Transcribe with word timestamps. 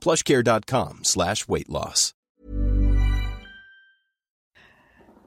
plushcare.com 0.00 0.98
slash 1.02 1.36
weightloss. 1.48 2.14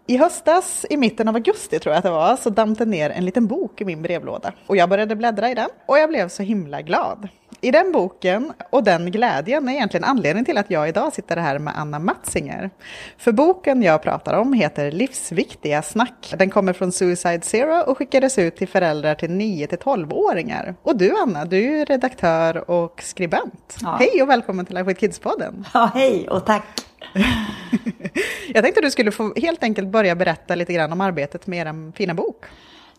I 0.08 0.18
höstas, 0.18 0.86
i 0.90 0.98
mitten 0.98 1.28
av 1.28 1.36
augusti 1.36 1.80
tror 1.80 1.94
jag 1.94 1.98
att 1.98 2.04
det 2.04 2.10
var, 2.10 2.36
så 2.36 2.50
damp 2.50 2.78
det 2.78 2.86
ner 2.86 3.10
en 3.10 3.26
liten 3.26 3.48
bok 3.48 3.82
i 3.82 3.86
min 3.86 4.02
brevlåda. 4.02 4.54
Och 4.68 4.78
jag 4.78 4.90
började 4.90 5.16
bläddra 5.16 5.52
i 5.52 5.56
den 5.56 5.70
och 5.86 5.98
jag 5.98 6.10
blev 6.10 6.30
så 6.30 6.44
himla 6.44 6.82
glad. 6.82 7.28
I 7.64 7.72
den 7.72 7.92
boken 7.92 8.54
och 8.70 8.84
den 8.84 9.12
glädjen 9.12 9.70
är 9.70 9.74
egentligen 9.74 10.04
anledningen 10.04 10.46
till 10.46 10.58
att 10.58 10.72
jag 10.72 10.90
idag 10.90 11.14
sitter 11.14 11.38
här 11.38 11.60
med 11.60 11.74
Anna 11.78 12.00
Matzinger. 12.00 12.70
För 13.18 13.32
boken 13.32 13.84
jag 13.84 14.02
pratar 14.04 14.34
om 14.34 14.54
heter 14.54 14.92
Livsviktiga 14.92 15.82
snack. 15.82 16.34
Den 16.38 16.50
kommer 16.50 16.74
från 16.74 16.92
Suicide 16.92 17.42
Zero 17.42 17.82
och 17.82 17.98
skickades 17.98 18.40
ut 18.40 18.56
till 18.56 18.68
föräldrar 18.68 19.16
till 19.16 19.32
9 19.32 19.68
12-åringar. 19.68 20.76
Och 20.82 20.98
du 20.98 21.16
Anna, 21.18 21.46
du 21.46 21.82
är 21.82 21.86
redaktör 21.86 22.70
och 22.70 23.02
skribent. 23.04 23.78
Ja. 23.82 23.98
Hej 24.00 24.22
och 24.22 24.30
välkommen 24.30 24.66
till 24.66 24.76
Life 24.76 24.88
with 24.88 25.00
Kids-podden. 25.00 25.66
Ja, 25.74 25.92
hej 25.94 26.30
och 26.30 26.46
tack. 26.46 26.66
jag 28.54 28.64
tänkte 28.64 28.80
att 28.80 28.86
du 28.86 28.92
skulle 28.92 29.12
få 29.12 29.34
helt 29.36 29.64
enkelt 29.64 29.88
börja 29.88 30.16
berätta 30.16 30.56
lite 30.56 30.74
grann 30.74 30.92
om 30.92 31.02
arbetet 31.02 31.48
med 31.48 31.68
er 31.68 31.92
fina 31.92 32.14
bok. 32.14 32.46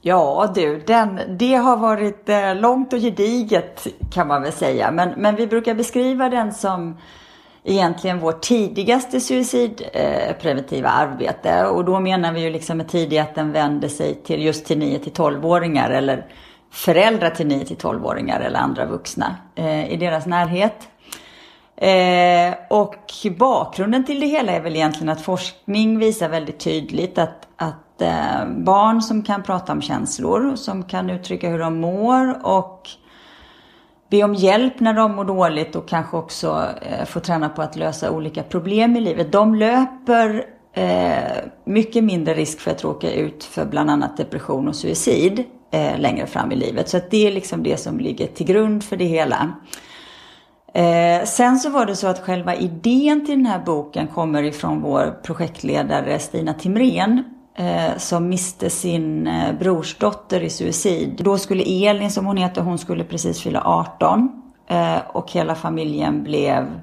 Ja 0.06 0.52
du, 0.55 0.78
den, 0.86 1.20
det 1.28 1.55
har 1.55 1.77
varit 1.77 2.28
eh, 2.28 2.55
långt 2.55 2.92
och 2.92 2.98
gediget 2.98 3.86
kan 4.12 4.28
man 4.28 4.42
väl 4.42 4.52
säga. 4.52 4.91
Men, 4.91 5.08
men 5.16 5.36
vi 5.36 5.46
brukar 5.46 5.74
beskriva 5.74 6.28
den 6.28 6.55
som 6.55 6.96
egentligen 7.64 8.19
vårt 8.19 8.42
tidigaste 8.42 9.20
suicidpreventiva 9.20 10.88
eh, 10.88 10.98
arbete. 10.98 11.66
Och 11.66 11.84
då 11.84 12.00
menar 12.00 12.33
vi 12.33 12.41
ju 12.41 12.50
liksom 12.50 12.77
med 12.77 12.88
tidig 12.88 13.19
att 13.19 13.34
den 13.34 13.52
vänder 13.52 13.88
sig 13.88 14.14
till 14.14 14.42
just 14.42 14.66
till 14.66 14.78
9 14.78 14.98
till 14.98 15.12
12-åringar 15.12 15.91
eller 15.91 16.27
föräldrar 16.70 17.30
till 17.30 17.46
9 17.46 17.64
till 17.64 17.77
12-åringar 17.77 18.41
eller 18.41 18.58
andra 18.58 18.86
vuxna 18.86 19.36
eh, 19.55 19.92
i 19.92 19.96
deras 19.96 20.27
närhet. 20.27 20.89
Eh, 21.77 22.55
och 22.70 23.12
bakgrunden 23.39 24.05
till 24.05 24.20
det 24.20 24.27
hela 24.27 24.52
är 24.52 24.61
väl 24.61 24.77
egentligen 24.77 25.08
att 25.08 25.22
forskning 25.22 25.98
visar 25.98 26.28
väldigt 26.28 26.58
tydligt 26.58 27.18
att, 27.18 27.48
att 27.56 27.83
eh, 28.03 28.48
barn 28.56 29.03
som 29.03 29.23
kan 29.23 29.42
prata 29.42 29.73
om 29.73 29.83
känslor, 29.83 30.56
som 30.56 30.83
kan 30.83 31.11
uttrycka 31.11 31.48
hur 31.48 31.59
de 31.59 31.80
mår 31.80 32.46
och 32.46 32.89
be 34.11 34.23
om 34.23 34.35
hjälp 34.35 34.80
när 34.80 34.95
de 34.95 35.14
mår 35.14 35.24
dåligt 35.24 35.77
och 35.77 35.89
kanske 35.89 36.17
också 36.17 36.67
eh, 36.83 37.05
få 37.05 37.20
träna 37.20 37.48
på 37.48 37.63
att 37.63 37.77
lösa 37.77 38.11
olika 38.11 38.42
problem 38.42 38.96
i 38.96 39.01
livet. 39.01 39.33
De 39.33 39.55
löper 39.55 40.45
eh, 40.73 41.45
mycket 41.64 42.05
mindre 42.05 42.35
risk 42.35 42.61
för 42.61 42.70
att 42.70 42.85
råka 42.85 43.13
ut 43.13 43.45
för 43.45 43.64
bland 43.64 43.91
annat 43.91 44.17
depression 44.17 44.68
och 44.68 44.77
suicid 44.77 45.45
eh, 45.70 45.98
längre 45.98 46.27
fram 46.27 46.52
i 46.52 46.57
livet. 46.57 46.89
Så 46.89 46.97
att 46.97 47.11
det 47.11 47.27
är 47.27 47.33
liksom 47.33 47.63
det 47.63 47.77
som 47.77 48.01
ligger 48.01 48.27
till 48.27 48.47
grund 48.47 48.85
för 48.85 48.97
det 48.97 49.05
hela. 49.05 49.52
Eh, 50.74 51.24
sen 51.24 51.58
så 51.58 51.70
var 51.70 51.86
det 51.86 51.97
så 51.97 52.07
att 52.07 52.20
själva 52.20 52.55
idén 52.55 53.27
till 53.27 53.35
den 53.35 53.47
här 53.47 53.63
boken 53.67 54.07
kommer 54.07 54.42
ifrån 54.42 54.80
vår 54.80 55.18
projektledare 55.23 56.18
Stina 56.18 56.55
Timrén 56.55 57.33
Eh, 57.57 57.97
som 57.97 58.29
miste 58.29 58.70
sin 58.70 59.27
eh, 59.27 59.53
brorsdotter 59.59 60.41
i 60.41 60.51
suicid. 60.51 61.20
Då 61.25 61.39
skulle 61.39 61.63
Elin, 61.89 62.11
som 62.11 62.27
hon 62.27 62.37
heter, 62.37 62.63
hon 62.63 62.79
skulle 62.79 63.05
precis 63.05 63.41
fylla 63.41 63.63
18 63.65 64.42
eh, 64.67 64.98
och 65.09 65.33
hela 65.33 65.55
familjen 65.55 66.23
blev 66.23 66.81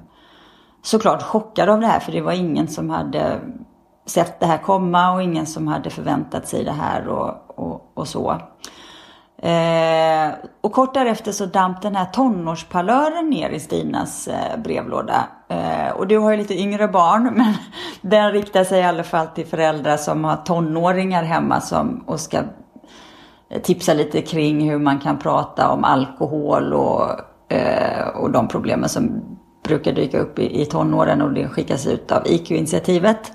såklart 0.82 1.22
chockad 1.22 1.68
av 1.68 1.80
det 1.80 1.86
här 1.86 2.00
för 2.00 2.12
det 2.12 2.20
var 2.20 2.32
ingen 2.32 2.68
som 2.68 2.90
hade 2.90 3.40
sett 4.06 4.40
det 4.40 4.46
här 4.46 4.58
komma 4.58 5.14
och 5.14 5.22
ingen 5.22 5.46
som 5.46 5.68
hade 5.68 5.90
förväntat 5.90 6.48
sig 6.48 6.64
det 6.64 6.72
här 6.72 7.08
och, 7.08 7.58
och, 7.58 7.90
och 7.94 8.08
så. 8.08 8.40
Eh, 9.42 10.34
och 10.60 10.72
kort 10.72 10.94
därefter 10.94 11.32
så 11.32 11.46
damp 11.46 11.82
den 11.82 11.96
här 11.96 12.04
tonårspalören 12.04 13.30
ner 13.30 13.50
i 13.50 13.60
Stinas 13.60 14.28
eh, 14.28 14.60
brevlåda. 14.64 15.26
Eh, 15.48 15.90
och 15.96 16.06
du 16.06 16.18
har 16.18 16.30
ju 16.30 16.36
lite 16.36 16.54
yngre 16.54 16.88
barn 16.88 17.22
men 17.36 17.54
den 18.00 18.32
riktar 18.32 18.64
sig 18.64 18.80
i 18.80 18.84
alla 18.84 19.04
fall 19.04 19.26
till 19.26 19.46
föräldrar 19.46 19.96
som 19.96 20.24
har 20.24 20.36
tonåringar 20.36 21.22
hemma 21.22 21.60
som, 21.60 22.04
och 22.06 22.20
ska 22.20 22.38
eh, 23.50 23.62
tipsa 23.62 23.94
lite 23.94 24.22
kring 24.22 24.70
hur 24.70 24.78
man 24.78 24.98
kan 24.98 25.18
prata 25.18 25.70
om 25.70 25.84
alkohol 25.84 26.72
och, 26.72 27.10
eh, 27.52 28.08
och 28.08 28.30
de 28.30 28.48
problemen 28.48 28.88
som 28.88 29.22
brukar 29.64 29.92
dyka 29.92 30.18
upp 30.18 30.38
i, 30.38 30.62
i 30.62 30.66
tonåren 30.66 31.22
och 31.22 31.32
det 31.32 31.48
skickas 31.48 31.86
ut 31.86 32.12
av 32.12 32.26
IQ-initiativet. 32.26 33.32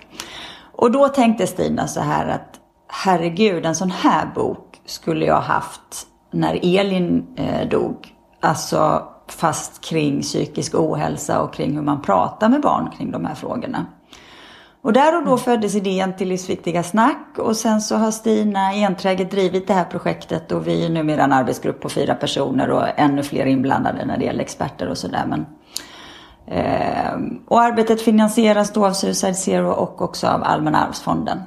Och 0.71 0.91
då 0.91 1.07
tänkte 1.07 1.47
Stina 1.47 1.87
så 1.87 2.01
här 2.01 2.27
att 2.27 2.59
herregud, 2.87 3.65
en 3.65 3.75
sån 3.75 3.91
här 3.91 4.25
bok 4.35 4.66
skulle 4.87 5.25
jag 5.25 5.41
haft 5.41 6.07
när 6.31 6.59
Elin 6.63 7.27
eh, 7.35 7.69
dog. 7.69 8.13
Alltså 8.39 9.07
fast 9.27 9.81
kring 9.81 10.21
psykisk 10.21 10.75
ohälsa 10.75 11.41
och 11.41 11.53
kring 11.53 11.75
hur 11.75 11.81
man 11.81 12.01
pratar 12.01 12.49
med 12.49 12.61
barn 12.61 12.91
kring 12.97 13.11
de 13.11 13.25
här 13.25 13.35
frågorna. 13.35 13.85
Och 14.81 14.93
där 14.93 15.17
och 15.17 15.25
då 15.25 15.37
föddes 15.37 15.75
idén 15.75 16.15
till 16.15 16.27
Livsviktiga 16.27 16.83
snack 16.83 17.37
och 17.37 17.57
sen 17.57 17.81
så 17.81 17.95
har 17.95 18.11
Stina 18.11 18.71
enträget 18.73 19.31
drivit 19.31 19.67
det 19.67 19.73
här 19.73 19.85
projektet 19.85 20.51
och 20.51 20.67
vi 20.67 20.85
är 20.85 20.89
numera 20.89 21.23
en 21.23 21.33
arbetsgrupp 21.33 21.81
på 21.81 21.89
fyra 21.89 22.15
personer 22.15 22.69
och 22.69 22.83
ännu 22.95 23.23
fler 23.23 23.45
inblandade 23.45 24.05
när 24.05 24.17
det 24.17 24.25
gäller 24.25 24.41
experter 24.41 24.87
och 24.87 24.97
sådär. 24.97 25.25
Men, 25.27 25.45
eh, 26.47 27.37
och 27.47 27.61
arbetet 27.61 28.01
finansieras 28.01 28.73
då 28.73 28.85
av 28.85 28.91
Suicide 28.91 29.33
Zero 29.33 29.69
och 29.69 30.01
också 30.01 30.27
av 30.27 30.43
Allmänna 30.43 30.85
arvsfonden. 30.85 31.37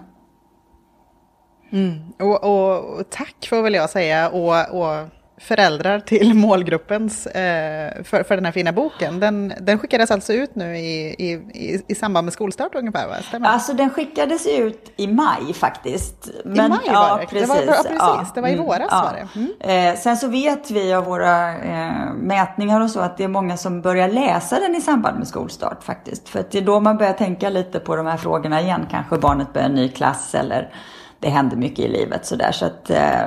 Mm. 1.73 2.01
Och, 2.19 2.45
och, 2.45 2.99
och, 2.99 3.11
tack 3.11 3.47
får 3.49 3.63
väl 3.63 3.75
jag 3.75 3.91
säga 3.91 4.29
och, 4.29 4.81
och 4.81 5.09
föräldrar 5.41 6.01
till 6.01 6.35
målgruppens 6.35 7.27
eh, 7.27 8.03
för, 8.05 8.23
för 8.23 8.35
den 8.35 8.45
här 8.45 8.53
fina 8.53 8.73
boken. 8.73 9.21
Den, 9.21 9.53
den 9.61 9.79
skickades 9.79 10.11
alltså 10.11 10.33
ut 10.33 10.55
nu 10.55 10.77
i, 10.77 11.09
i, 11.09 11.83
i 11.89 11.95
samband 11.95 12.25
med 12.25 12.33
skolstart 12.33 12.75
ungefär? 12.75 13.09
Va? 13.09 13.15
Stämmer? 13.29 13.49
Alltså 13.49 13.73
den 13.73 13.91
skickades 13.91 14.47
ut 14.47 14.93
i 14.97 15.07
maj 15.07 15.53
faktiskt. 15.55 16.31
Men, 16.45 16.67
I 16.67 16.69
maj 16.69 16.79
ja, 16.87 16.93
var 16.93 17.21
det? 17.21 17.27
Precis, 17.27 17.49
det 17.49 17.55
var, 17.55 17.63
ja, 17.63 17.83
precis. 17.83 17.99
Ja, 17.99 18.27
det 18.35 18.41
var 18.41 18.49
i 18.49 18.57
våras 18.57 18.89
ja. 18.91 19.03
var 19.03 19.13
det. 19.13 19.41
Mm. 19.67 19.95
Eh, 19.95 20.01
sen 20.01 20.17
så 20.17 20.29
vet 20.29 20.71
vi 20.71 20.95
av 20.95 21.05
våra 21.05 21.59
eh, 21.59 22.13
mätningar 22.15 22.81
och 22.81 22.91
så 22.91 23.01
att 23.01 23.17
det 23.17 23.25
är 23.25 23.29
många 23.29 23.57
som 23.57 23.81
börjar 23.81 24.09
läsa 24.09 24.61
den 24.61 24.75
i 24.75 24.81
samband 24.81 25.19
med 25.19 25.29
skolstart 25.29 25.83
faktiskt. 25.83 26.29
För 26.29 26.41
att 26.41 26.51
det 26.51 26.59
är 26.59 26.63
då 26.63 26.81
man 26.81 26.97
börjar 26.97 27.13
tänka 27.13 27.49
lite 27.49 27.81
på 27.81 27.97
de 27.97 28.07
här 28.07 28.17
frågorna 28.17 28.61
igen. 28.61 28.87
Kanske 28.91 29.19
barnet 29.19 29.53
börjar 29.53 29.69
en 29.69 29.75
ny 29.75 29.89
klass 29.89 30.35
eller 30.35 30.73
det 31.21 31.29
händer 31.29 31.57
mycket 31.57 31.79
i 31.79 31.89
livet 31.89 32.27
sådär. 32.27 32.53
Så 32.53 32.67
att, 32.67 32.91
eh, 32.91 33.23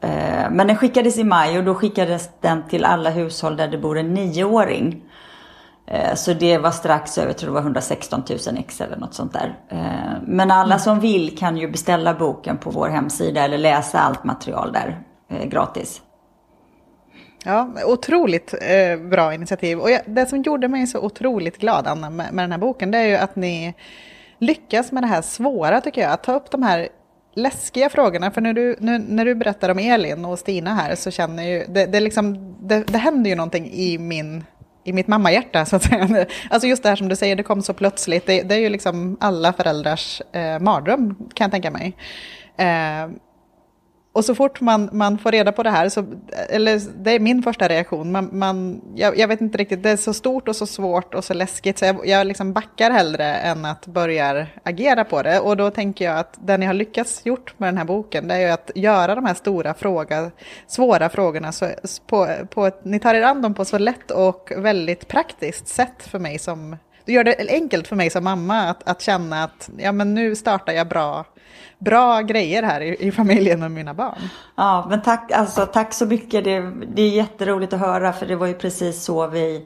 eh, 0.00 0.50
men 0.50 0.66
den 0.66 0.76
skickades 0.76 1.18
i 1.18 1.24
maj 1.24 1.58
och 1.58 1.64
då 1.64 1.74
skickades 1.74 2.30
den 2.40 2.68
till 2.68 2.84
alla 2.84 3.10
hushåll 3.10 3.56
där 3.56 3.68
det 3.68 3.78
bor 3.78 3.98
en 3.98 4.14
nioåring. 4.14 5.02
Eh, 5.86 6.14
så 6.14 6.32
det 6.32 6.58
var 6.58 6.70
strax 6.70 7.18
över, 7.18 7.28
jag 7.28 7.38
tror 7.38 7.48
det 7.48 7.54
var 7.54 7.62
116 7.62 8.22
000 8.28 8.38
ex 8.58 8.80
eller 8.80 8.96
något 8.96 9.14
sånt 9.14 9.32
där. 9.32 9.58
Eh, 9.68 10.22
men 10.22 10.50
alla 10.50 10.74
mm. 10.74 10.78
som 10.78 11.00
vill 11.00 11.38
kan 11.38 11.56
ju 11.56 11.70
beställa 11.70 12.14
boken 12.14 12.58
på 12.58 12.70
vår 12.70 12.88
hemsida 12.88 13.44
eller 13.44 13.58
läsa 13.58 13.98
allt 13.98 14.24
material 14.24 14.72
där 14.72 14.98
gratis. 15.44 16.02
Ja, 17.44 17.68
otroligt 17.86 18.54
eh, 18.60 19.08
bra 19.08 19.34
initiativ. 19.34 19.78
Och 19.78 19.90
jag, 19.90 20.00
det 20.06 20.26
som 20.26 20.42
gjorde 20.42 20.68
mig 20.68 20.86
så 20.86 21.00
otroligt 21.00 21.58
glad, 21.58 21.86
Anna, 21.86 22.10
med, 22.10 22.32
med 22.32 22.42
den 22.42 22.52
här 22.52 22.58
boken, 22.58 22.90
det 22.90 22.98
är 22.98 23.06
ju 23.06 23.16
att 23.16 23.36
ni 23.36 23.74
lyckas 24.38 24.92
med 24.92 25.02
det 25.02 25.06
här 25.06 25.22
svåra, 25.22 25.80
tycker 25.80 26.00
jag. 26.00 26.12
Att 26.12 26.22
ta 26.22 26.32
upp 26.32 26.50
de 26.50 26.62
här 26.62 26.88
läskiga 27.38 27.88
frågorna. 27.88 28.30
För 28.30 28.40
när 28.40 28.52
du, 28.52 28.76
nu, 28.80 28.98
när 28.98 29.24
du 29.24 29.34
berättar 29.34 29.68
om 29.68 29.78
Elin 29.78 30.24
och 30.24 30.38
Stina 30.38 30.74
här 30.74 30.94
så 30.94 31.10
känner 31.10 31.42
ju, 31.42 31.64
det, 31.68 31.86
det, 31.86 32.00
liksom, 32.00 32.54
det, 32.68 32.84
det 32.86 32.98
händer 32.98 33.30
ju 33.30 33.36
någonting 33.36 33.70
i 33.72 33.98
min 33.98 34.44
i 34.84 34.92
mitt 34.92 35.06
mammahjärta 35.06 35.64
så 35.64 35.76
att 35.76 35.82
säga. 35.82 36.26
Alltså 36.50 36.68
just 36.68 36.82
det 36.82 36.88
här 36.88 36.96
som 36.96 37.08
du 37.08 37.16
säger, 37.16 37.36
det 37.36 37.42
kom 37.42 37.62
så 37.62 37.74
plötsligt. 37.74 38.26
Det, 38.26 38.42
det 38.42 38.54
är 38.54 38.58
ju 38.58 38.68
liksom 38.68 39.16
alla 39.20 39.52
föräldrars 39.52 40.22
eh, 40.32 40.58
mardröm 40.58 41.14
kan 41.34 41.44
jag 41.44 41.50
tänka 41.50 41.70
mig. 41.70 41.96
Eh, 42.56 43.10
och 44.18 44.24
så 44.24 44.34
fort 44.34 44.60
man, 44.60 44.88
man 44.92 45.18
får 45.18 45.32
reda 45.32 45.52
på 45.52 45.62
det 45.62 45.70
här, 45.70 45.88
så, 45.88 46.04
eller 46.48 46.80
det 47.02 47.10
är 47.10 47.20
min 47.20 47.42
första 47.42 47.68
reaktion, 47.68 48.12
man, 48.12 48.28
man, 48.32 48.80
jag, 48.94 49.18
jag 49.18 49.28
vet 49.28 49.40
inte 49.40 49.58
riktigt, 49.58 49.82
det 49.82 49.90
är 49.90 49.96
så 49.96 50.14
stort 50.14 50.48
och 50.48 50.56
så 50.56 50.66
svårt 50.66 51.14
och 51.14 51.24
så 51.24 51.34
läskigt, 51.34 51.78
så 51.78 51.84
jag, 51.84 52.06
jag 52.06 52.26
liksom 52.26 52.52
backar 52.52 52.90
hellre 52.90 53.34
än 53.34 53.64
att 53.64 53.86
börja 53.86 54.46
agera 54.62 55.04
på 55.04 55.22
det. 55.22 55.40
Och 55.40 55.56
då 55.56 55.70
tänker 55.70 56.04
jag 56.04 56.18
att 56.18 56.38
det 56.40 56.56
ni 56.56 56.66
har 56.66 56.74
lyckats 56.74 57.26
gjort 57.26 57.54
med 57.58 57.68
den 57.68 57.78
här 57.78 57.84
boken, 57.84 58.28
det 58.28 58.34
är 58.34 58.38
ju 58.38 58.48
att 58.48 58.70
göra 58.74 59.14
de 59.14 59.24
här 59.24 59.34
stora 59.34 59.74
fråga, 59.74 60.30
svåra 60.66 61.08
frågorna, 61.08 61.52
så, 61.52 61.70
på, 62.06 62.28
på 62.50 62.66
ett, 62.66 62.84
ni 62.84 62.98
tar 62.98 63.14
er 63.14 63.22
an 63.22 63.42
dem 63.42 63.54
på 63.54 63.64
så 63.64 63.78
lätt 63.78 64.10
och 64.10 64.52
väldigt 64.56 65.08
praktiskt 65.08 65.68
sätt 65.68 66.02
för 66.02 66.18
mig 66.18 66.38
som 66.38 66.76
du 67.08 67.14
gör 67.14 67.24
det 67.24 67.36
enkelt 67.48 67.88
för 67.88 67.96
mig 67.96 68.10
som 68.10 68.24
mamma 68.24 68.58
att, 68.58 68.88
att 68.88 69.02
känna 69.02 69.44
att 69.44 69.70
ja, 69.76 69.92
men 69.92 70.14
nu 70.14 70.36
startar 70.36 70.72
jag 70.72 70.88
bra 70.88 71.24
bra 71.78 72.20
grejer 72.20 72.62
här 72.62 72.80
i, 72.80 73.06
i 73.06 73.12
familjen 73.12 73.60
med 73.60 73.70
mina 73.70 73.94
barn. 73.94 74.18
Ja, 74.56 74.86
men 74.90 75.02
tack, 75.02 75.32
alltså, 75.32 75.66
tack 75.66 75.94
så 75.94 76.06
mycket. 76.06 76.44
Det, 76.44 76.60
det 76.94 77.02
är 77.02 77.08
jätteroligt 77.08 77.72
att 77.72 77.80
höra 77.80 78.12
för 78.12 78.26
det 78.26 78.36
var 78.36 78.46
ju 78.46 78.54
precis 78.54 79.02
så 79.04 79.26
vi 79.26 79.64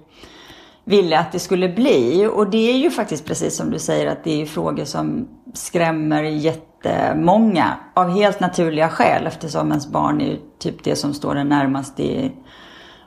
ville 0.85 1.19
att 1.19 1.33
det 1.33 1.39
skulle 1.39 1.69
bli. 1.69 2.31
Och 2.33 2.51
det 2.51 2.71
är 2.71 2.77
ju 2.77 2.91
faktiskt 2.91 3.27
precis 3.27 3.57
som 3.57 3.71
du 3.71 3.79
säger 3.79 4.07
att 4.07 4.25
det 4.25 4.43
är 4.43 4.47
frågor 4.47 4.85
som 4.85 5.29
skrämmer 5.55 6.23
jättemånga 6.23 7.77
av 7.95 8.11
helt 8.11 8.41
naturliga 8.41 8.89
skäl 8.89 9.27
eftersom 9.27 9.69
ens 9.69 9.89
barn 9.89 10.21
är 10.21 10.39
typ 10.59 10.85
det 10.85 10.97
som 10.97 11.15
står 11.15 11.37
en 11.37 11.49
närmast 11.49 12.01
i, 12.01 12.33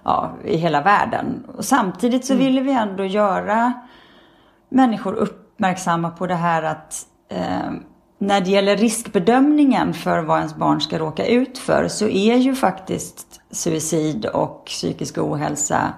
ja, 0.03 0.33
i 0.45 0.57
hela 0.57 0.81
världen. 0.81 1.43
Och 1.57 1.65
samtidigt 1.65 2.25
så 2.25 2.33
mm. 2.33 2.45
ville 2.45 2.61
vi 2.61 2.71
ändå 2.71 3.05
göra 3.05 3.73
människor 4.69 5.13
uppmärksamma 5.13 6.09
på 6.09 6.27
det 6.27 6.35
här 6.35 6.63
att 6.63 7.06
eh, 7.29 7.71
när 8.17 8.41
det 8.41 8.50
gäller 8.50 8.77
riskbedömningen 8.77 9.94
för 9.94 10.19
vad 10.19 10.38
ens 10.38 10.56
barn 10.56 10.81
ska 10.81 11.00
råka 11.00 11.25
ut 11.25 11.57
för 11.57 11.88
så 11.88 12.07
är 12.07 12.35
ju 12.35 12.56
faktiskt 12.56 13.41
suicid 13.51 14.25
och 14.25 14.65
psykisk 14.65 15.17
ohälsa 15.17 15.94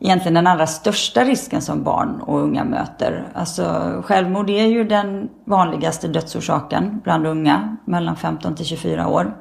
egentligen 0.00 0.34
den 0.34 0.46
allra 0.46 0.66
största 0.66 1.24
risken 1.24 1.62
som 1.62 1.84
barn 1.84 2.20
och 2.20 2.40
unga 2.40 2.64
möter. 2.64 3.28
Alltså 3.34 3.64
självmord 4.04 4.50
är 4.50 4.66
ju 4.66 4.84
den 4.84 5.28
vanligaste 5.44 6.08
dödsorsaken 6.08 7.00
bland 7.04 7.26
unga 7.26 7.76
mellan 7.84 8.16
15 8.16 8.54
till 8.54 8.66
24 8.66 9.08
år. 9.08 9.36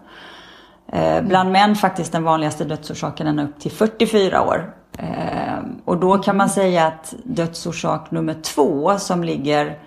Eh, 0.87 1.21
bland 1.21 1.51
män 1.51 1.75
faktiskt 1.75 2.11
den 2.11 2.23
vanligaste 2.23 2.63
dödsorsaken 2.63 3.27
ända 3.27 3.43
upp 3.43 3.59
till 3.59 3.71
44 3.71 4.41
år. 4.47 4.73
Ehm, 4.97 5.81
och 5.85 5.97
då 5.97 6.17
kan 6.17 6.37
man 6.37 6.49
säga 6.49 6.87
att 6.87 7.13
dödsorsak 7.23 8.11
nummer 8.11 8.33
två 8.33 8.97
som 8.97 9.23
ligger 9.23 9.79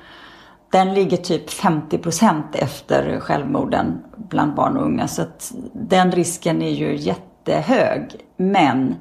den 0.71 0.95
ligger 0.95 1.17
typ 1.17 1.51
50% 1.51 2.43
efter 2.53 3.21
självmorden 3.21 4.03
bland 4.17 4.55
barn 4.55 4.77
och 4.77 4.85
unga. 4.85 5.09
Så 5.09 5.23
att 5.23 5.53
den 5.73 6.13
risken 6.13 6.63
är 6.63 6.71
ju 6.71 6.97
jättehög. 6.97 8.17
Men 8.37 8.97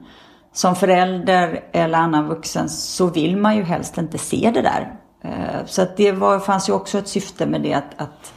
som 0.53 0.75
förälder 0.75 1.63
eller 1.71 1.97
annan 1.97 2.27
vuxen 2.27 2.69
så 2.69 3.07
vill 3.07 3.37
man 3.37 3.55
ju 3.55 3.63
helst 3.63 3.97
inte 3.97 4.17
se 4.17 4.51
det 4.53 4.61
där. 4.61 4.93
Ehm, 5.21 5.67
så 5.67 5.81
att 5.81 5.97
det 5.97 6.11
var, 6.11 6.39
fanns 6.39 6.69
ju 6.69 6.73
också 6.73 6.97
ett 6.97 7.07
syfte 7.07 7.45
med 7.45 7.61
det 7.61 7.73
att, 7.73 8.01
att 8.01 8.33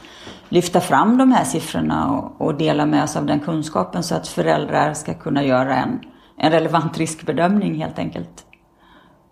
lyfta 0.49 0.81
fram 0.81 1.17
de 1.17 1.31
här 1.31 1.43
siffrorna 1.43 2.11
och, 2.11 2.47
och, 2.47 2.55
dela 2.55 2.85
med 2.85 3.09
sig 3.09 3.19
av 3.19 3.25
den 3.25 3.39
kunskapen 3.39 4.03
så 4.03 4.15
att 4.15 4.27
föräldrar 4.27 4.93
ska 4.93 5.13
kunna 5.13 5.43
göra 5.43 5.75
en, 5.75 5.99
en 6.41 6.51
relevant 6.51 6.97
riskbedömning 6.97 7.75
helt 7.75 7.99
enkelt. 7.99 8.45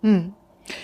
Mm. 0.02 0.32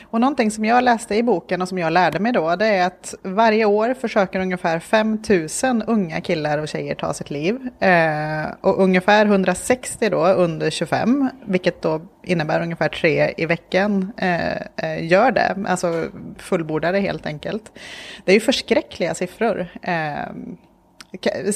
Och 0.02 0.20
någonting 0.20 0.50
som 0.50 0.64
jag 0.64 0.84
läste 0.84 1.14
i 1.14 1.22
boken 1.22 1.62
och 1.62 1.68
som 1.68 1.78
jag 1.78 1.92
lärde 1.92 2.18
mig 2.18 2.32
då, 2.32 2.56
det 2.56 2.66
är 2.66 2.86
att 2.86 3.14
varje 3.22 3.64
år 3.64 3.94
försöker 3.94 4.40
ungefär 4.40 4.78
5000 4.78 5.82
unga 5.82 6.20
killar 6.20 6.58
och 6.58 6.68
tjejer 6.68 6.94
ta 6.94 7.12
sitt 7.14 7.30
liv. 7.30 7.70
Eh, 7.80 8.46
och 8.60 8.82
ungefär 8.82 9.26
160 9.26 10.08
då 10.10 10.26
under 10.26 10.70
25, 10.70 11.30
vilket 11.44 11.82
då 11.82 12.00
innebär 12.24 12.62
ungefär 12.62 12.88
tre 12.88 13.34
i 13.36 13.46
veckan, 13.46 14.12
eh, 14.16 14.56
eh 14.56 15.06
gör 15.06 15.30
det. 15.30 15.56
Alltså 15.68 16.08
fullbordar 16.38 16.92
det 16.92 17.00
helt 17.00 17.26
enkelt. 17.26 17.72
Det 18.24 18.32
är 18.32 18.34
ju 18.34 18.40
förskräckliga 18.40 19.14
siffror. 19.14 19.66
Eh, 19.82 20.26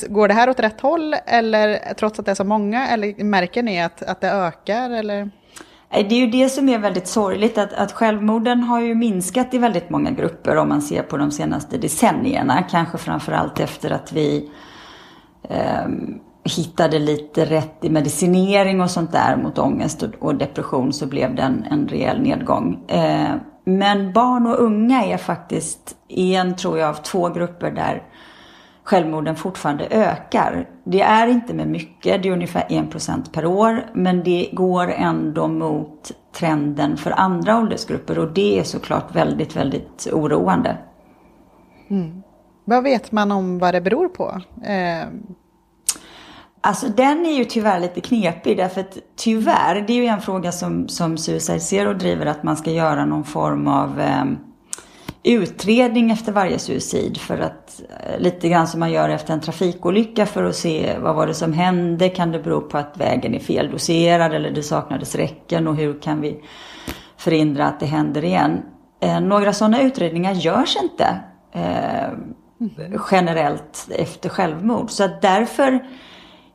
Går 0.08 0.29
det 0.29 0.35
här 0.35 0.50
åt 0.50 0.61
rätt 0.61 0.81
håll 0.81 1.14
eller 1.26 1.94
trots 1.94 2.19
att 2.19 2.25
det 2.25 2.31
är 2.31 2.35
så 2.35 2.44
många 2.44 2.88
eller 2.88 3.25
märker 3.25 3.62
ni 3.62 3.82
att, 3.82 4.02
att 4.02 4.20
det 4.20 4.31
ökar? 4.31 4.91
Eller? 4.91 5.31
Det 5.91 6.14
är 6.14 6.20
ju 6.20 6.26
det 6.26 6.49
som 6.49 6.69
är 6.69 6.79
väldigt 6.79 7.06
sorgligt 7.06 7.58
att, 7.58 7.73
att 7.73 7.93
självmorden 7.93 8.62
har 8.62 8.81
ju 8.81 8.94
minskat 8.94 9.55
i 9.55 9.58
väldigt 9.58 9.91
många 9.91 10.11
grupper 10.11 10.56
om 10.56 10.69
man 10.69 10.82
ser 10.82 11.02
på 11.02 11.17
de 11.17 11.31
senaste 11.31 11.79
decennierna. 11.79 12.62
Kanske 12.62 12.99
framförallt 12.99 13.61
efter 13.61 13.91
att 13.91 14.12
vi 14.12 14.50
eh, 15.49 15.88
hittade 16.44 16.99
lite 16.99 17.44
rätt 17.44 17.85
i 17.85 17.91
medicinering 17.91 18.81
och 18.81 18.91
sånt 18.91 19.12
där 19.12 19.37
mot 19.37 19.58
ångest 19.58 20.02
och, 20.02 20.11
och 20.19 20.35
depression 20.35 20.93
så 20.93 21.06
blev 21.06 21.35
det 21.35 21.43
en, 21.43 21.64
en 21.70 21.88
rejäl 21.88 22.23
nedgång. 22.23 22.85
Eh, 22.88 23.35
men 23.64 24.12
barn 24.12 24.47
och 24.47 24.58
unga 24.58 25.05
är 25.05 25.17
faktiskt 25.17 25.97
en, 26.08 26.56
tror 26.56 26.79
jag, 26.79 26.88
av 26.88 26.94
två 26.94 27.29
grupper 27.29 27.70
där 27.70 28.02
självmorden 28.91 29.37
fortfarande 29.37 29.87
ökar. 29.91 30.69
Det 30.85 31.01
är 31.01 31.27
inte 31.27 31.55
med 31.55 31.69
mycket, 31.69 32.23
det 32.23 32.29
är 32.29 32.33
ungefär 32.33 32.67
1% 32.69 33.33
per 33.33 33.47
år, 33.47 33.87
men 33.93 34.23
det 34.23 34.49
går 34.53 34.91
ändå 34.91 35.49
mot 35.49 36.13
trenden 36.33 36.97
för 36.97 37.11
andra 37.11 37.59
åldersgrupper 37.59 38.19
och 38.19 38.33
det 38.33 38.59
är 38.59 38.65
såklart 38.65 39.17
väldigt, 39.17 39.57
väldigt 39.57 40.09
oroande. 40.13 40.77
Mm. 41.91 42.23
Vad 42.65 42.83
vet 42.83 43.13
man 43.13 43.33
om 43.33 43.59
vad 43.59 43.75
det 43.75 43.81
beror 43.81 44.09
på? 44.09 44.41
Eh... 44.65 45.09
Alltså 46.61 46.89
den 46.89 47.27
är 47.27 47.33
ju 47.33 47.45
tyvärr 47.45 47.81
lite 47.81 48.01
knepig 48.01 48.57
därför 48.57 48.81
att 48.81 48.99
tyvärr, 49.17 49.85
det 49.87 49.93
är 49.93 49.97
ju 49.97 50.07
en 50.07 50.21
fråga 50.21 50.53
som, 50.53 50.89
som 50.89 51.19
Suicide 51.19 51.61
Zero 51.61 51.93
driver 51.93 52.27
att 52.27 52.43
man 52.43 52.57
ska 52.57 52.71
göra 52.71 53.05
någon 53.05 53.25
form 53.25 53.69
av 53.69 54.01
eh, 54.01 54.25
utredning 55.23 56.11
efter 56.11 56.33
varje 56.33 56.59
suicid 56.59 57.17
för 57.17 57.39
att 57.39 57.83
eh, 58.07 58.21
lite 58.21 58.49
grann 58.49 58.67
som 58.67 58.81
man 58.81 58.93
gör 58.93 59.09
efter 59.09 59.35
en 59.35 59.41
trafikolycka 59.41 60.27
för 60.27 60.45
att 60.45 60.57
se 60.57 60.97
vad 60.99 61.17
var 61.17 61.27
det 61.27 61.35
som 61.35 61.53
hände, 61.53 62.09
kan 62.09 62.33
det 62.33 62.39
bero 62.39 62.61
på 62.61 62.79
att 62.79 62.97
vägen 62.97 63.35
är 63.35 63.39
feldoserad 63.39 64.35
eller 64.35 64.51
det 64.51 64.63
saknades 64.63 65.15
räcken 65.15 65.69
och 65.69 65.77
hur 65.77 66.01
kan 66.01 66.21
vi 66.21 66.41
förhindra 67.17 67.67
att 67.67 67.81
det 67.81 67.87
händer 67.87 68.25
igen. 68.25 68.63
Eh, 69.01 69.21
några 69.21 69.53
sådana 69.53 69.83
utredningar 69.83 70.33
görs 70.33 70.77
inte 70.83 71.21
eh, 71.53 72.11
generellt 73.11 73.89
efter 73.91 74.29
självmord 74.29 74.91
så 74.91 75.05
att 75.05 75.23
därför 75.23 75.87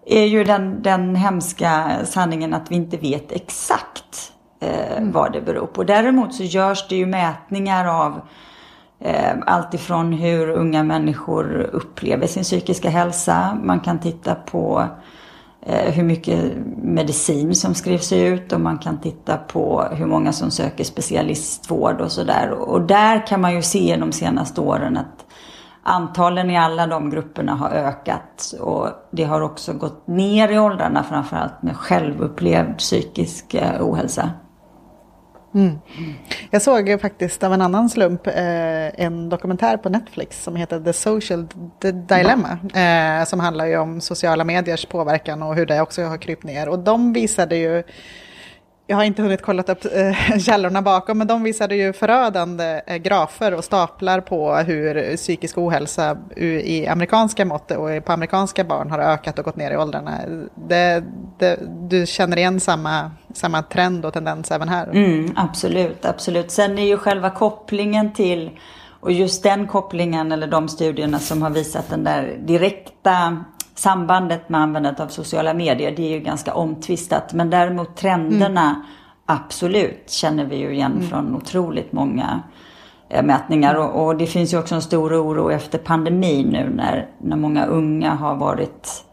är 0.05 0.25
ju 0.25 0.43
den, 0.43 0.81
den 0.81 1.15
hemska 1.15 1.91
sanningen 2.03 2.53
att 2.53 2.71
vi 2.71 2.75
inte 2.75 2.97
vet 2.97 3.31
exakt 3.31 4.31
eh, 4.59 5.01
vad 5.01 5.33
det 5.33 5.41
beror 5.41 5.67
på. 5.67 5.83
Däremot 5.83 6.33
så 6.33 6.43
görs 6.43 6.87
det 6.87 6.95
ju 6.95 7.05
mätningar 7.05 8.05
av 8.05 8.21
Ehm, 9.05 9.43
allt 9.45 9.73
ifrån 9.73 10.13
hur 10.13 10.49
unga 10.49 10.83
människor 10.83 11.69
upplever 11.73 12.27
sin 12.27 12.43
psykiska 12.43 12.89
hälsa. 12.89 13.57
Man 13.63 13.79
kan 13.79 13.99
titta 13.99 14.35
på 14.35 14.85
eh, 15.61 15.93
hur 15.93 16.03
mycket 16.03 16.53
medicin 16.77 17.55
som 17.55 17.75
skrivs 17.75 18.13
ut 18.13 18.51
och 18.51 18.61
man 18.61 18.77
kan 18.77 18.97
titta 18.97 19.37
på 19.37 19.83
hur 19.91 20.05
många 20.05 20.31
som 20.33 20.51
söker 20.51 20.83
specialistvård 20.83 22.01
och 22.01 22.11
sådär. 22.11 22.49
Och 22.51 22.81
där 22.81 23.27
kan 23.27 23.41
man 23.41 23.55
ju 23.55 23.61
se 23.61 23.95
de 23.99 24.11
senaste 24.11 24.61
åren 24.61 24.97
att 24.97 25.25
antalen 25.83 26.49
i 26.49 26.57
alla 26.57 26.87
de 26.87 27.09
grupperna 27.09 27.55
har 27.55 27.69
ökat 27.69 28.53
och 28.59 28.89
det 29.11 29.23
har 29.23 29.41
också 29.41 29.73
gått 29.73 30.07
ner 30.07 30.49
i 30.49 30.59
åldrarna 30.59 31.03
framförallt 31.03 31.63
med 31.63 31.77
självupplevd 31.77 32.77
psykisk 32.77 33.53
eh, 33.53 33.81
ohälsa. 33.81 34.29
Mm. 35.55 35.79
Jag 36.51 36.61
såg 36.61 37.01
faktiskt 37.01 37.43
av 37.43 37.53
en 37.53 37.61
annan 37.61 37.89
slump 37.89 38.27
eh, 38.27 39.03
en 39.05 39.29
dokumentär 39.29 39.77
på 39.77 39.89
Netflix 39.89 40.43
som 40.43 40.55
heter 40.55 40.79
The 40.79 40.93
Social 40.93 41.47
Dilemma. 41.81 42.57
Eh, 42.73 43.25
som 43.25 43.39
handlar 43.39 43.65
ju 43.65 43.77
om 43.77 44.01
sociala 44.01 44.43
mediers 44.43 44.85
påverkan 44.85 45.43
och 45.43 45.55
hur 45.55 45.65
det 45.65 45.81
också 45.81 46.03
har 46.03 46.17
krypt 46.17 46.43
ner. 46.43 46.69
Och 46.69 46.79
de 46.79 47.13
visade 47.13 47.55
ju 47.55 47.83
jag 48.87 48.97
har 48.97 49.03
inte 49.03 49.21
hunnit 49.21 49.41
kolla 49.41 49.63
upp 49.63 49.85
eh, 49.85 50.37
källorna 50.39 50.81
bakom, 50.81 51.17
men 51.17 51.27
de 51.27 51.43
visade 51.43 51.75
ju 51.75 51.93
förödande 51.93 52.81
eh, 52.87 52.97
grafer 52.97 53.53
och 53.53 53.63
staplar 53.63 54.21
på 54.21 54.55
hur 54.55 55.15
psykisk 55.15 55.57
ohälsa 55.57 56.17
i 56.35 56.87
amerikanska 56.87 57.45
mått 57.45 57.71
och 57.71 58.05
på 58.05 58.11
amerikanska 58.11 58.63
barn 58.63 58.91
har 58.91 58.99
ökat 58.99 59.39
och 59.39 59.45
gått 59.45 59.55
ner 59.55 59.71
i 59.71 59.77
åldrarna. 59.77 60.19
Det, 60.67 61.03
det, 61.39 61.59
du 61.89 62.05
känner 62.05 62.37
igen 62.37 62.59
samma, 62.59 63.11
samma 63.33 63.63
trend 63.63 64.05
och 64.05 64.13
tendens 64.13 64.51
även 64.51 64.69
här? 64.69 64.87
Mm, 64.87 65.33
absolut, 65.35 66.05
absolut. 66.05 66.51
Sen 66.51 66.79
är 66.79 66.85
ju 66.85 66.97
själva 66.97 67.29
kopplingen 67.29 68.13
till 68.13 68.51
och 68.99 69.11
just 69.11 69.43
den 69.43 69.67
kopplingen 69.67 70.31
eller 70.31 70.47
de 70.47 70.69
studierna 70.69 71.19
som 71.19 71.41
har 71.41 71.49
visat 71.49 71.89
den 71.89 72.03
där 72.03 72.37
direkta 72.45 73.45
sambandet 73.75 74.49
med 74.49 74.61
användandet 74.61 74.99
av 75.01 75.07
sociala 75.07 75.53
medier, 75.53 75.93
det 75.95 76.03
är 76.03 76.11
ju 76.11 76.19
ganska 76.19 76.53
omtvistat. 76.53 77.33
Men 77.33 77.49
däremot 77.49 77.95
trenderna 77.95 78.85
absolut 79.25 80.09
känner 80.09 80.45
vi 80.45 80.55
ju 80.55 80.73
igen 80.73 80.91
mm. 80.91 81.07
från 81.07 81.35
otroligt 81.35 81.91
många 81.91 82.43
eh, 83.09 83.23
mätningar. 83.23 83.75
Och, 83.75 84.05
och, 84.05 84.17
det 84.17 84.27
finns 84.27 84.53
ju 84.53 84.59
också 84.59 84.75
en 84.75 84.81
stor 84.81 85.13
oro 85.13 85.51
efter 85.51 85.77
pandemin 85.77 86.47
nu 86.47 86.69
när, 86.75 87.09
när 87.21 87.37
många 87.37 87.65
unga 87.65 88.15
har 88.15 88.35
varit 88.35 89.03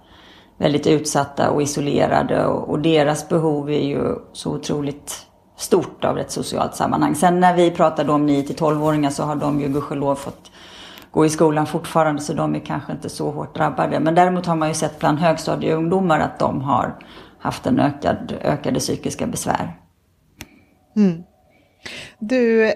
väldigt 0.59 0.87
utsatta 0.87 1.51
och 1.51 1.63
isolerade 1.63 2.47
och, 2.47 2.69
och 2.69 2.79
deras 2.79 3.29
behov 3.29 3.71
är 3.71 3.87
ju 3.87 4.15
så 4.33 4.51
otroligt 4.51 5.27
stort 5.57 6.05
av 6.05 6.19
ett 6.19 6.31
socialt 6.31 6.75
sammanhang. 6.75 7.15
Sen 7.15 7.41
när 7.41 7.57
vi 7.57 7.71
pratade 7.71 8.13
om 8.13 8.27
9 8.27 8.43
till 8.43 8.57
12-åringar 8.57 9.11
så 9.11 9.23
har 9.23 9.37
de 9.37 9.61
ju 9.61 9.69
gudskelov 9.69 10.15
fått 10.15 10.52
gå 11.13 11.27
i 11.27 11.31
skolan 11.31 11.67
fortfarande 11.67 12.23
så 12.23 12.33
de 12.33 12.55
är 12.55 12.61
kanske 12.61 12.93
inte 12.93 13.09
så 13.09 13.31
hårt 13.31 13.57
drabbade. 13.57 14.01
Men 14.01 14.15
däremot 14.15 14.47
har 14.47 14.57
man 14.57 14.69
ju 14.69 14.75
sett 14.75 14.99
bland 14.99 15.19
högstadieungdomar 15.19 16.21
att 16.21 16.39
de 16.39 16.61
har 16.63 16.95
haft 17.39 17.67
en 17.67 17.81
ökad, 17.81 18.35
ökade 18.43 18.81
psykiska 18.81 19.27
besvär. 19.27 19.77
Mm. 20.97 21.23
Du, 22.19 22.73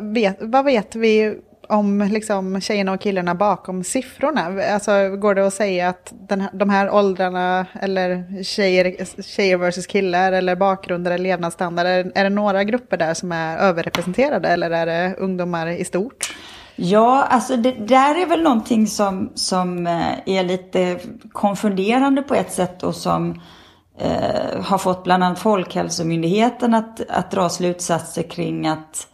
vet, 0.00 0.36
vad 0.40 0.64
vet 0.64 0.96
vi 0.96 1.38
om 1.68 2.08
liksom, 2.12 2.60
tjejerna 2.60 2.92
och 2.92 3.00
killarna 3.00 3.34
bakom 3.34 3.84
siffrorna? 3.84 4.62
Alltså, 4.72 5.16
går 5.16 5.34
det 5.34 5.46
att 5.46 5.54
säga 5.54 5.88
att 5.88 6.12
den 6.28 6.40
här, 6.40 6.50
de 6.52 6.70
här 6.70 6.90
åldrarna, 6.90 7.66
eller 7.80 8.42
tjejer, 8.42 9.22
tjejer 9.22 9.56
versus 9.56 9.86
killar, 9.86 10.32
eller 10.32 10.56
bakgrunder 10.56 11.10
eller 11.10 11.24
levnadsstandard, 11.24 11.86
är, 11.86 12.12
är 12.14 12.24
det 12.24 12.30
några 12.30 12.64
grupper 12.64 12.96
där 12.96 13.14
som 13.14 13.32
är 13.32 13.58
överrepresenterade, 13.58 14.48
eller 14.48 14.70
är 14.70 14.86
det 14.86 15.14
ungdomar 15.18 15.66
i 15.66 15.84
stort? 15.84 16.34
Ja, 16.76 17.24
alltså 17.24 17.56
det 17.56 17.72
där 17.72 18.22
är 18.22 18.26
väl 18.26 18.42
någonting 18.42 18.86
som, 18.86 19.32
som 19.34 19.86
eh, 19.86 20.18
är 20.26 20.44
lite 20.44 20.98
konfunderande 21.32 22.22
på 22.22 22.34
ett 22.34 22.52
sätt 22.52 22.82
och 22.82 22.94
som 22.94 23.40
eh, 23.98 24.62
har 24.62 24.78
fått 24.78 25.04
bland 25.04 25.24
annat 25.24 25.38
Folkhälsomyndigheten 25.38 26.74
att, 26.74 27.10
att 27.10 27.30
dra 27.30 27.48
slutsatser 27.48 28.22
kring 28.22 28.66
att 28.66 29.08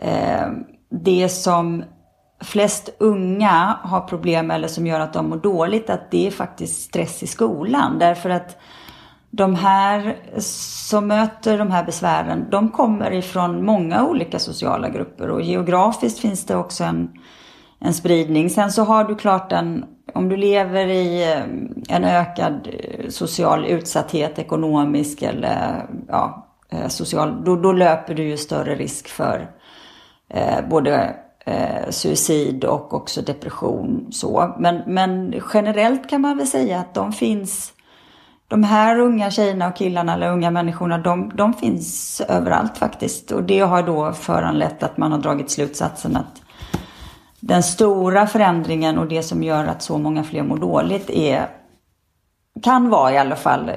eh, 0.00 0.48
det 0.90 1.28
som 1.28 1.84
flest 2.40 2.90
unga 2.98 3.78
har 3.82 4.00
problem 4.00 4.46
med 4.46 4.54
eller 4.54 4.68
som 4.68 4.86
gör 4.86 5.00
att 5.00 5.12
de 5.12 5.28
mår 5.28 5.36
dåligt, 5.36 5.90
att 5.90 6.10
det 6.10 6.26
är 6.26 6.30
faktiskt 6.30 6.82
stress 6.82 7.22
i 7.22 7.26
skolan. 7.26 7.98
Därför 7.98 8.30
att 8.30 8.58
de 9.36 9.54
här 9.54 10.16
som 10.30 11.06
möter 11.06 11.58
de 11.58 11.70
här 11.70 11.84
besvären, 11.84 12.46
de 12.50 12.68
kommer 12.68 13.12
ifrån 13.12 13.64
många 13.64 14.06
olika 14.06 14.38
sociala 14.38 14.88
grupper 14.88 15.30
och 15.30 15.42
geografiskt 15.42 16.18
finns 16.18 16.46
det 16.46 16.56
också 16.56 16.84
en, 16.84 17.10
en 17.80 17.94
spridning. 17.94 18.50
Sen 18.50 18.72
så 18.72 18.82
har 18.82 19.04
du 19.04 19.14
klart 19.14 19.52
en, 19.52 19.84
om 20.14 20.28
du 20.28 20.36
lever 20.36 20.86
i 20.86 21.32
eh, 21.32 21.96
en 21.96 22.04
ökad 22.04 22.68
eh, 22.72 23.08
social 23.08 23.66
utsatthet, 23.66 24.38
ekonomisk 24.38 25.22
eller 25.22 25.86
ja, 26.08 26.46
eh, 26.72 26.88
social, 26.88 27.44
då, 27.44 27.56
då 27.56 27.72
löper 27.72 28.14
du 28.14 28.22
ju 28.22 28.36
större 28.36 28.74
risk 28.74 29.08
för 29.08 29.50
eh, 30.28 30.68
både 30.70 31.16
eh, 31.46 31.90
suicid 31.90 32.64
och 32.64 32.94
också 32.94 33.22
depression. 33.22 34.06
Så. 34.10 34.54
Men, 34.58 34.82
men 34.86 35.34
generellt 35.54 36.10
kan 36.10 36.20
man 36.20 36.36
väl 36.36 36.46
säga 36.46 36.78
att 36.78 36.94
de 36.94 37.12
finns 37.12 37.72
de 38.48 38.64
här 38.64 38.98
unga 38.98 39.30
tjejerna 39.30 39.68
och 39.68 39.76
killarna 39.76 40.14
eller 40.14 40.32
unga 40.32 40.50
människorna, 40.50 40.98
de, 40.98 41.32
de 41.34 41.54
finns 41.54 42.20
överallt 42.28 42.78
faktiskt. 42.78 43.32
Och 43.32 43.42
det 43.42 43.60
har 43.60 43.82
då 43.82 44.12
föranlett 44.12 44.82
att 44.82 44.96
man 44.96 45.12
har 45.12 45.18
dragit 45.18 45.50
slutsatsen 45.50 46.16
att 46.16 46.42
den 47.40 47.62
stora 47.62 48.26
förändringen 48.26 48.98
och 48.98 49.06
det 49.06 49.22
som 49.22 49.42
gör 49.42 49.66
att 49.66 49.82
så 49.82 49.98
många 49.98 50.24
fler 50.24 50.42
mår 50.42 50.56
dåligt 50.56 51.10
är, 51.10 51.48
kan 52.62 52.90
vara 52.90 53.12
i 53.12 53.18
alla 53.18 53.36
fall 53.36 53.68
eh, 53.68 53.76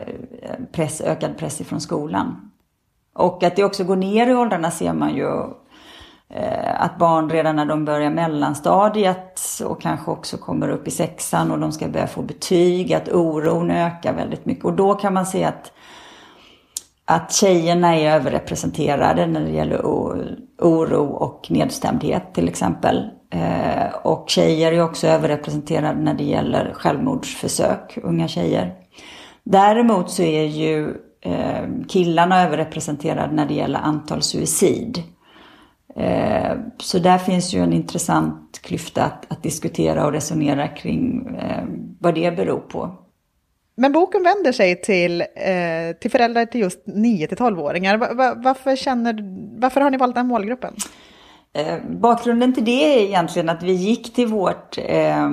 press, 0.72 1.02
ökad 1.02 1.38
press 1.38 1.62
ifrån 1.62 1.82
skolan. 1.82 2.52
Och 3.14 3.44
att 3.44 3.56
det 3.56 3.64
också 3.64 3.84
går 3.84 3.96
ner 3.96 4.28
i 4.28 4.34
åldrarna 4.34 4.72
ser 4.72 4.94
man 4.94 5.16
ju 5.16 5.44
Eh, 6.34 6.84
att 6.84 6.98
barn 6.98 7.30
redan 7.30 7.56
när 7.56 7.66
de 7.66 7.86
börjar 7.86 8.10
mellanstadiet 8.10 9.42
och 9.66 9.82
kanske 9.82 10.12
också 10.12 10.38
kommer 10.38 10.70
upp 10.70 10.88
i 10.88 10.92
sexan 10.92 11.52
och 11.52 11.60
de 11.60 11.72
ska 11.72 11.88
börja 11.88 12.08
få 12.08 12.22
betyg, 12.22 12.94
att 12.94 13.10
oron 13.10 13.72
ökar 13.72 14.14
väldigt 14.14 14.46
mycket. 14.46 14.66
Och 14.66 14.74
då 14.74 14.94
kan 14.94 15.14
man 15.14 15.26
se 15.26 15.44
att, 15.44 15.72
att 17.06 17.34
tjejerna 17.34 17.96
är 17.96 18.16
överrepresenterade 18.16 19.28
när 19.28 19.42
det 19.42 19.52
gäller 19.52 19.82
oro 20.62 21.06
och 21.06 21.48
nedstämdhet 21.50 22.34
till 22.34 22.48
exempel. 22.48 23.10
Eh, 23.34 23.96
och 24.04 24.30
tjejer 24.30 24.72
är 24.72 24.84
också 24.84 25.08
överrepresenterade 25.08 26.00
när 26.00 26.14
det 26.14 26.24
gäller 26.24 26.74
självmordsförsök, 26.74 27.98
unga 28.04 28.28
tjejer. 28.28 28.74
Däremot 29.44 30.12
så 30.12 30.24
är 30.24 30.46
ju 30.46 30.94
eh, 31.22 31.66
killarna 31.88 32.44
överrepresenterade 32.44 33.36
när 33.36 33.46
det 33.46 33.54
gäller 33.54 33.80
antal 33.80 34.22
suicid. 34.22 35.04
Eh, 35.96 36.58
så 36.78 37.00
där 37.00 37.18
finns 37.18 37.54
ju 37.54 37.60
en 37.64 37.74
intressant 37.74 38.60
klyfta 38.64 39.04
att, 39.04 39.32
att 39.32 39.44
diskutera 39.44 40.06
och 40.06 40.12
resonera 40.12 40.68
kring 40.68 41.28
eh, 41.36 41.64
vad 42.00 42.16
det 42.16 42.36
beror 42.36 42.60
på. 42.60 42.96
Men 43.76 43.92
boken 43.92 44.24
vänder 44.24 44.52
sig 44.52 44.82
till, 44.82 45.22
eh, 45.22 45.98
till 46.02 46.12
föräldrar 46.12 46.46
till 46.46 46.62
just 46.62 46.86
9-12-åringar. 46.86 47.98
varför, 47.98 48.78
varför 49.60 49.82
har 49.82 49.90
ni 49.90 49.98
valt 49.98 50.16
den 50.16 50.28
målgruppen? 50.28 50.74
Eh, 51.54 51.78
bakgrunden 51.90 52.54
till 52.54 52.66
det 52.66 52.98
är 52.98 53.04
egentligen 53.04 53.50
att 53.50 53.64
vi 53.64 53.72
gick 53.72 54.14
till 54.14 54.28
vårt 54.28 54.78
eh, 54.78 55.30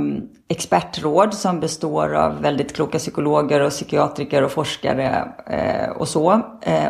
expertråd 0.48 1.34
som 1.34 1.60
består 1.60 2.14
av 2.14 2.42
väldigt 2.42 2.75
kloka 2.75 2.98
psykologer 2.98 3.60
och 3.60 3.70
psykiatriker 3.70 4.42
och 4.42 4.52
forskare 4.52 5.28
eh, 5.46 5.90
och 5.90 6.08
så 6.08 6.42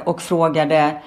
och 0.05 0.23
frågade 0.23 1.03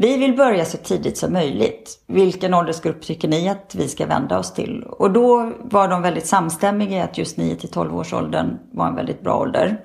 vi 0.00 0.16
vill 0.16 0.36
börja 0.36 0.64
så 0.64 0.76
tidigt 0.76 1.18
som 1.18 1.32
möjligt. 1.32 2.04
Vilken 2.06 2.54
åldersgrupp 2.54 3.02
tycker 3.02 3.28
ni 3.28 3.48
att 3.48 3.74
vi 3.74 3.88
ska 3.88 4.06
vända 4.06 4.38
oss 4.38 4.52
till? 4.54 4.82
Och 4.82 5.10
då 5.10 5.52
var 5.60 5.88
de 5.88 6.02
väldigt 6.02 6.26
samstämmiga 6.26 6.98
i 6.98 7.00
att 7.00 7.18
just 7.18 7.36
9 7.36 7.56
till 7.56 7.68
12 7.68 7.96
års 7.96 8.12
åldern 8.12 8.58
var 8.72 8.86
en 8.86 8.94
väldigt 8.94 9.22
bra 9.22 9.38
ålder. 9.38 9.80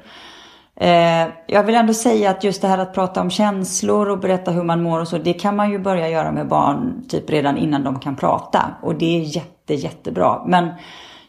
Eh, 0.76 1.28
jag 1.48 1.64
vill 1.64 1.76
ändå 1.76 1.94
säga 1.94 2.30
att 2.30 2.44
just 2.44 2.62
det 2.62 2.68
här 2.68 2.78
att 2.78 2.94
prata 2.94 3.22
om 3.22 3.30
känslor 3.30 4.10
och 4.10 4.20
berätta 4.20 4.52
hur 4.52 4.64
man 4.64 4.84
mår 4.84 5.00
och 5.00 5.08
så, 5.08 5.18
det 5.18 5.34
kan 5.34 5.56
man 5.56 5.72
ju 5.72 5.80
börja 5.80 6.10
göra 6.10 6.32
med 6.32 6.48
barn 6.48 7.04
typ 7.10 7.30
redan 7.30 7.58
innan 7.58 7.84
de 7.84 8.00
kan 8.00 8.16
prata. 8.16 8.62
Och 8.82 8.96
det 8.96 9.20
är 9.20 9.36
jätte, 9.36 9.74
jättebra. 9.74 10.44
Men 10.48 10.70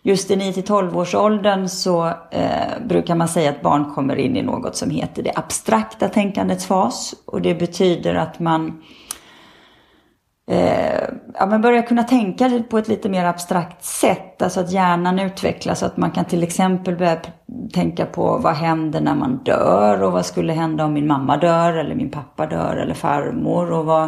just 0.07 0.31
i 0.31 0.37
9-12 0.37 0.97
års 0.97 1.15
åldern 1.15 1.69
så 1.69 2.07
eh, 2.31 2.87
brukar 2.87 3.15
man 3.15 3.29
säga 3.29 3.51
att 3.51 3.63
barn 3.63 3.95
kommer 3.95 4.17
in 4.17 4.37
i 4.37 4.43
något 4.43 4.77
som 4.77 4.91
heter 4.91 5.23
det 5.23 5.33
abstrakta 5.35 6.09
tänkandets 6.09 6.67
fas. 6.67 7.15
Och 7.25 7.43
det 7.43 7.55
betyder 7.55 8.15
att 8.15 8.39
man 8.39 8.83
eh, 10.51 11.05
ja, 11.35 11.47
man 11.47 11.63
börjar 11.63 11.83
kunna 11.83 12.03
tänka 12.03 12.63
på 12.71 12.79
ett 12.79 12.89
lite 12.89 13.09
mer 13.09 13.25
abstrakt 13.25 13.85
sätt. 13.85 14.43
Alltså 14.43 14.61
att 14.61 14.73
hjärnan 14.73 15.19
utvecklas 15.19 15.79
så 15.79 15.87
att 15.87 15.97
man 15.97 16.11
kan 16.11 16.25
till 16.25 16.43
exempel 16.43 16.97
börja 16.97 17.17
tänka 17.73 18.07
på 18.07 18.39
vad 18.39 18.55
händer 18.55 19.01
när 19.01 19.15
man 19.15 19.37
dör 19.45 20.03
och 20.03 20.13
vad 20.13 20.27
skulle 20.27 20.53
hända 20.53 20.85
om 20.85 20.93
min 20.93 21.07
mamma 21.07 21.37
dör 21.37 21.73
eller 21.73 21.95
min 21.95 22.11
pappa 22.11 22.47
dör 22.47 22.77
eller 22.77 22.95
farmor. 22.95 23.73
Och 23.73 23.85
vad, 23.85 24.05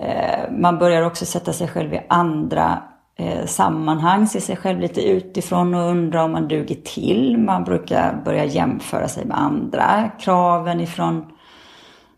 eh, 0.00 0.50
man 0.50 0.78
börjar 0.78 1.02
också 1.02 1.26
sätta 1.26 1.52
sig 1.52 1.68
själv 1.68 1.94
i 1.94 2.00
andra 2.08 2.82
eh, 3.20 3.46
sammanhang, 3.46 4.26
se 4.26 4.40
sig 4.40 4.56
själv 4.56 4.80
lite 4.80 5.08
utifrån 5.08 5.74
och 5.74 5.90
undra 5.90 6.24
om 6.24 6.32
man 6.32 6.48
duger 6.48 6.74
till. 6.74 7.38
Man 7.38 7.64
brukar 7.64 8.22
börja 8.24 8.44
jämföra 8.44 9.08
sig 9.08 9.24
med 9.24 9.40
andra. 9.40 10.10
Kraven 10.20 10.80
ifrån 10.80 11.26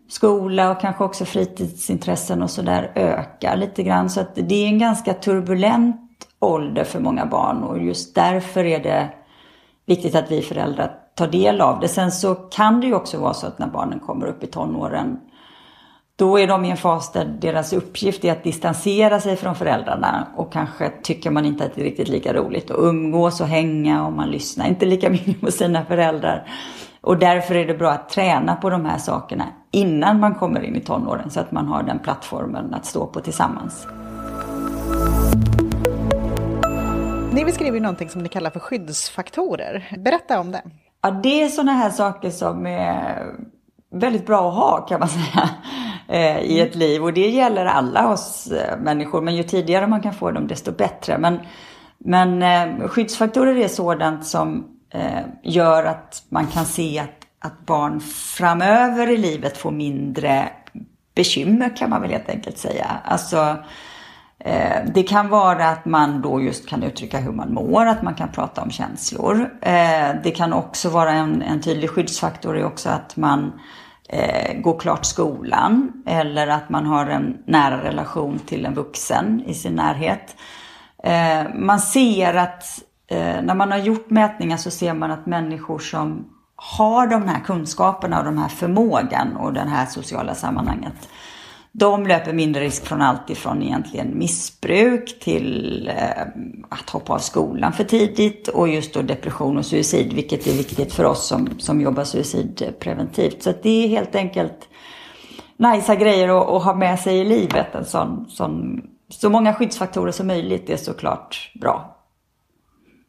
skola 0.09 0.71
och 0.71 0.81
kanske 0.81 1.03
också 1.03 1.25
fritidsintressen 1.25 2.43
och 2.43 2.49
sådär 2.49 2.91
ökar 2.95 3.57
lite 3.57 3.83
grann. 3.83 4.09
Så 4.09 4.21
att 4.21 4.35
det 4.35 4.55
är 4.55 4.67
en 4.67 4.79
ganska 4.79 5.13
turbulent 5.13 5.99
ålder 6.39 6.83
för 6.83 6.99
många 6.99 7.25
barn 7.25 7.63
och 7.63 7.83
just 7.83 8.15
därför 8.15 8.65
är 8.65 8.83
det 8.83 9.09
viktigt 9.85 10.15
att 10.15 10.31
vi 10.31 10.41
föräldrar 10.41 10.91
tar 11.15 11.27
del 11.27 11.61
av 11.61 11.79
det. 11.79 11.87
Sen 11.87 12.11
så 12.11 12.35
kan 12.35 12.81
det 12.81 12.87
ju 12.87 12.93
också 12.93 13.17
vara 13.17 13.33
så 13.33 13.47
att 13.47 13.59
när 13.59 13.67
barnen 13.67 13.99
kommer 13.99 14.25
upp 14.25 14.43
i 14.43 14.47
tonåren 14.47 15.19
då 16.15 16.39
är 16.39 16.47
de 16.47 16.65
i 16.65 16.71
en 16.71 16.77
fas 16.77 17.11
där 17.11 17.25
deras 17.25 17.73
uppgift 17.73 18.25
är 18.25 18.31
att 18.31 18.43
distansera 18.43 19.19
sig 19.19 19.35
från 19.35 19.55
föräldrarna 19.55 20.27
och 20.35 20.53
kanske 20.53 20.89
tycker 21.03 21.31
man 21.31 21.45
inte 21.45 21.65
att 21.65 21.75
det 21.75 21.81
är 21.81 21.85
riktigt 21.85 22.07
lika 22.07 22.33
roligt 22.33 22.71
att 22.71 22.77
umgås 22.79 23.41
och 23.41 23.47
hänga 23.47 24.05
och 24.05 24.13
man 24.13 24.31
lyssnar 24.31 24.67
inte 24.67 24.85
lika 24.85 25.09
mycket 25.09 25.41
på 25.41 25.51
sina 25.51 25.85
föräldrar. 25.85 26.47
Och 27.01 27.17
därför 27.17 27.55
är 27.55 27.65
det 27.65 27.73
bra 27.73 27.91
att 27.91 28.09
träna 28.09 28.55
på 28.55 28.69
de 28.69 28.85
här 28.85 28.97
sakerna 28.97 29.45
innan 29.71 30.19
man 30.19 30.35
kommer 30.35 30.63
in 30.63 30.75
i 30.75 30.81
tonåren 30.81 31.29
så 31.29 31.39
att 31.39 31.51
man 31.51 31.67
har 31.67 31.83
den 31.83 31.99
plattformen 31.99 32.73
att 32.73 32.85
stå 32.85 33.05
på 33.05 33.19
tillsammans. 33.19 33.87
Ni 37.33 37.45
beskriver 37.45 37.79
någonting 37.79 38.09
som 38.09 38.23
ni 38.23 38.29
kallar 38.29 38.49
för 38.49 38.59
skyddsfaktorer. 38.59 39.97
Berätta 39.97 40.39
om 40.39 40.51
det. 40.51 40.61
Ja, 41.01 41.11
det 41.11 41.43
är 41.43 41.47
sådana 41.47 41.73
här 41.73 41.89
saker 41.89 42.29
som 42.29 42.65
är 42.65 43.25
väldigt 43.93 44.25
bra 44.25 44.49
att 44.49 44.55
ha 44.55 44.77
kan 44.77 44.99
man 44.99 45.09
säga 45.19 45.49
eh, 46.07 46.39
i 46.39 46.59
ett 46.59 46.75
liv. 46.75 47.03
Och 47.03 47.13
det 47.13 47.29
gäller 47.29 47.65
alla 47.65 48.09
oss 48.09 48.51
eh, 48.51 48.79
människor. 48.79 49.21
Men 49.21 49.35
ju 49.35 49.43
tidigare 49.43 49.87
man 49.87 50.01
kan 50.01 50.13
få 50.13 50.31
dem 50.31 50.47
desto 50.47 50.71
bättre. 50.71 51.17
Men, 51.17 51.39
men 51.97 52.41
eh, 52.41 52.87
skyddsfaktorer 52.87 53.55
är 53.55 53.67
sådant 53.67 54.25
som 54.25 54.69
gör 55.43 55.83
att 55.83 56.23
man 56.29 56.47
kan 56.47 56.65
se 56.65 56.99
att, 56.99 57.09
att 57.39 57.65
barn 57.65 57.99
framöver 58.37 59.09
i 59.09 59.17
livet 59.17 59.57
får 59.57 59.71
mindre 59.71 60.49
bekymmer 61.15 61.77
kan 61.77 61.89
man 61.89 62.01
väl 62.01 62.11
helt 62.11 62.29
enkelt 62.29 62.57
säga. 62.57 62.87
Alltså, 63.05 63.57
Eh, 64.45 64.85
det 64.93 65.03
kan 65.03 65.29
vara 65.29 65.69
att 65.69 65.85
man 65.85 66.21
då 66.21 66.41
just 66.41 66.69
kan 66.69 66.83
uttrycka 66.83 67.19
hur 67.19 67.31
man 67.31 67.53
mår, 67.53 67.85
att 67.85 68.01
man 68.01 68.15
kan 68.15 68.29
prata 68.31 68.61
om 68.61 68.71
känslor. 68.71 69.49
Eh, 69.61 70.15
det 70.23 70.31
kan 70.35 70.53
också 70.53 70.89
vara 70.89 71.11
en, 71.11 71.41
en 71.41 71.61
tydlig 71.61 71.89
skyddsfaktor 71.89 72.57
är 72.57 72.65
också 72.65 72.89
att 72.89 73.17
man 73.17 73.51
eh, 74.09 74.61
går 74.61 74.79
klart 74.79 75.05
skolan 75.05 75.91
eller 76.05 76.47
att 76.47 76.69
man 76.69 76.85
har 76.85 77.05
en 77.05 77.37
nära 77.45 77.83
relation 77.83 78.39
till 78.39 78.65
en 78.65 78.73
vuxen 78.73 79.43
i 79.45 79.53
sin 79.53 79.73
närhet. 79.73 80.35
Eh, 81.03 81.43
man 81.55 81.79
ser 81.79 82.33
att 82.33 82.63
eh, 83.07 83.41
när 83.43 83.55
man 83.55 83.71
har 83.71 83.79
gjort 83.79 84.09
mätningar 84.09 84.57
så 84.57 84.71
ser 84.71 84.93
man 84.93 85.11
att 85.11 85.25
människor 85.25 85.79
som 85.79 86.25
har 86.55 87.07
de 87.07 87.27
här 87.27 87.39
kunskaperna 87.39 88.19
och 88.19 88.25
den 88.25 88.37
här 88.37 88.49
förmågan 88.49 89.35
och 89.35 89.53
det 89.53 89.59
här 89.59 89.85
sociala 89.85 90.35
sammanhanget. 90.35 91.09
De 91.75 92.07
löper 92.07 92.33
mindre 92.33 92.63
risk 92.63 92.85
från 92.85 93.01
allt 93.01 93.29
ifrån 93.29 93.63
egentligen 93.63 94.17
missbruk 94.17 95.19
till 95.19 95.87
eh, 95.87 96.21
att 96.69 96.89
hoppa 96.89 97.13
av 97.13 97.17
skolan 97.17 97.73
för 97.73 97.83
tidigt 97.83 98.47
och 98.47 98.69
just 98.69 98.93
då 98.93 99.01
depression 99.01 99.57
och 99.57 99.65
suicid, 99.65 100.13
vilket 100.13 100.47
är 100.47 100.51
viktigt 100.51 100.93
för 100.93 101.03
oss 101.03 101.27
som, 101.27 101.59
som 101.59 101.81
jobbar 101.81 102.03
suicidpreventivt. 102.03 103.43
Så 103.43 103.53
det 103.63 103.85
är 103.85 103.87
helt 103.87 104.15
enkelt 104.15 104.69
nice 105.57 105.95
grejer 105.95 106.29
att, 106.29 106.49
att, 106.49 106.63
ha 106.63 106.75
med 106.75 106.99
sig 106.99 107.19
i 107.19 107.25
livet. 107.25 107.75
En 107.75 107.85
sån, 107.85 108.25
sån, 108.29 108.81
så 109.09 109.29
många 109.29 109.53
skyddsfaktorer 109.53 110.11
som 110.11 110.27
möjligt 110.27 110.69
är 110.69 110.77
såklart 110.77 111.51
bra. 111.61 111.97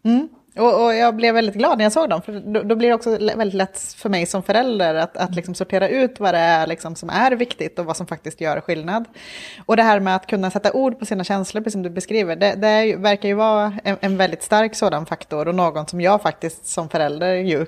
Mm. 0.04 0.28
Och, 0.56 0.84
och, 0.84 0.94
jag 0.94 1.16
blev 1.16 1.34
väldigt 1.34 1.54
glad 1.54 1.78
när 1.78 1.84
jag 1.84 1.92
såg 1.92 2.10
dem, 2.10 2.22
för 2.22 2.32
då, 2.52 2.62
då 2.62 2.76
blir 2.76 2.88
det 2.88 2.94
också 2.94 3.10
väldigt 3.18 3.54
lätt 3.54 3.78
för 3.96 4.08
mig 4.08 4.26
som 4.26 4.42
förälder 4.42 4.94
att, 4.94 5.16
att 5.16 5.34
liksom 5.34 5.54
sortera 5.54 5.88
ut 5.88 6.20
vad 6.20 6.34
det 6.34 6.38
är 6.38 6.66
liksom 6.66 6.94
som 6.94 7.10
är 7.10 7.32
viktigt 7.32 7.78
och 7.78 7.84
vad 7.84 7.96
som 7.96 8.06
faktiskt 8.06 8.40
gör 8.40 8.60
skillnad. 8.60 9.04
Och 9.66 9.76
det 9.76 9.82
här 9.82 10.00
med 10.00 10.16
att 10.16 10.26
kunna 10.26 10.50
sätta 10.50 10.72
ord 10.72 10.98
på 10.98 11.06
sina 11.06 11.24
känslor, 11.24 11.60
precis 11.60 11.72
som 11.72 11.82
du 11.82 11.90
beskriver, 11.90 12.36
det, 12.36 12.54
det 12.54 12.96
verkar 12.96 13.28
ju 13.28 13.34
vara 13.34 13.78
en, 13.84 13.96
en, 14.00 14.16
väldigt 14.16 14.42
stark 14.42 14.74
sådan 14.74 15.06
faktor 15.06 15.48
och 15.48 15.54
någon 15.54 15.86
som 15.86 16.00
jag 16.00 16.22
faktiskt 16.22 16.66
som 16.66 16.88
förälder 16.88 17.34
ju, 17.34 17.66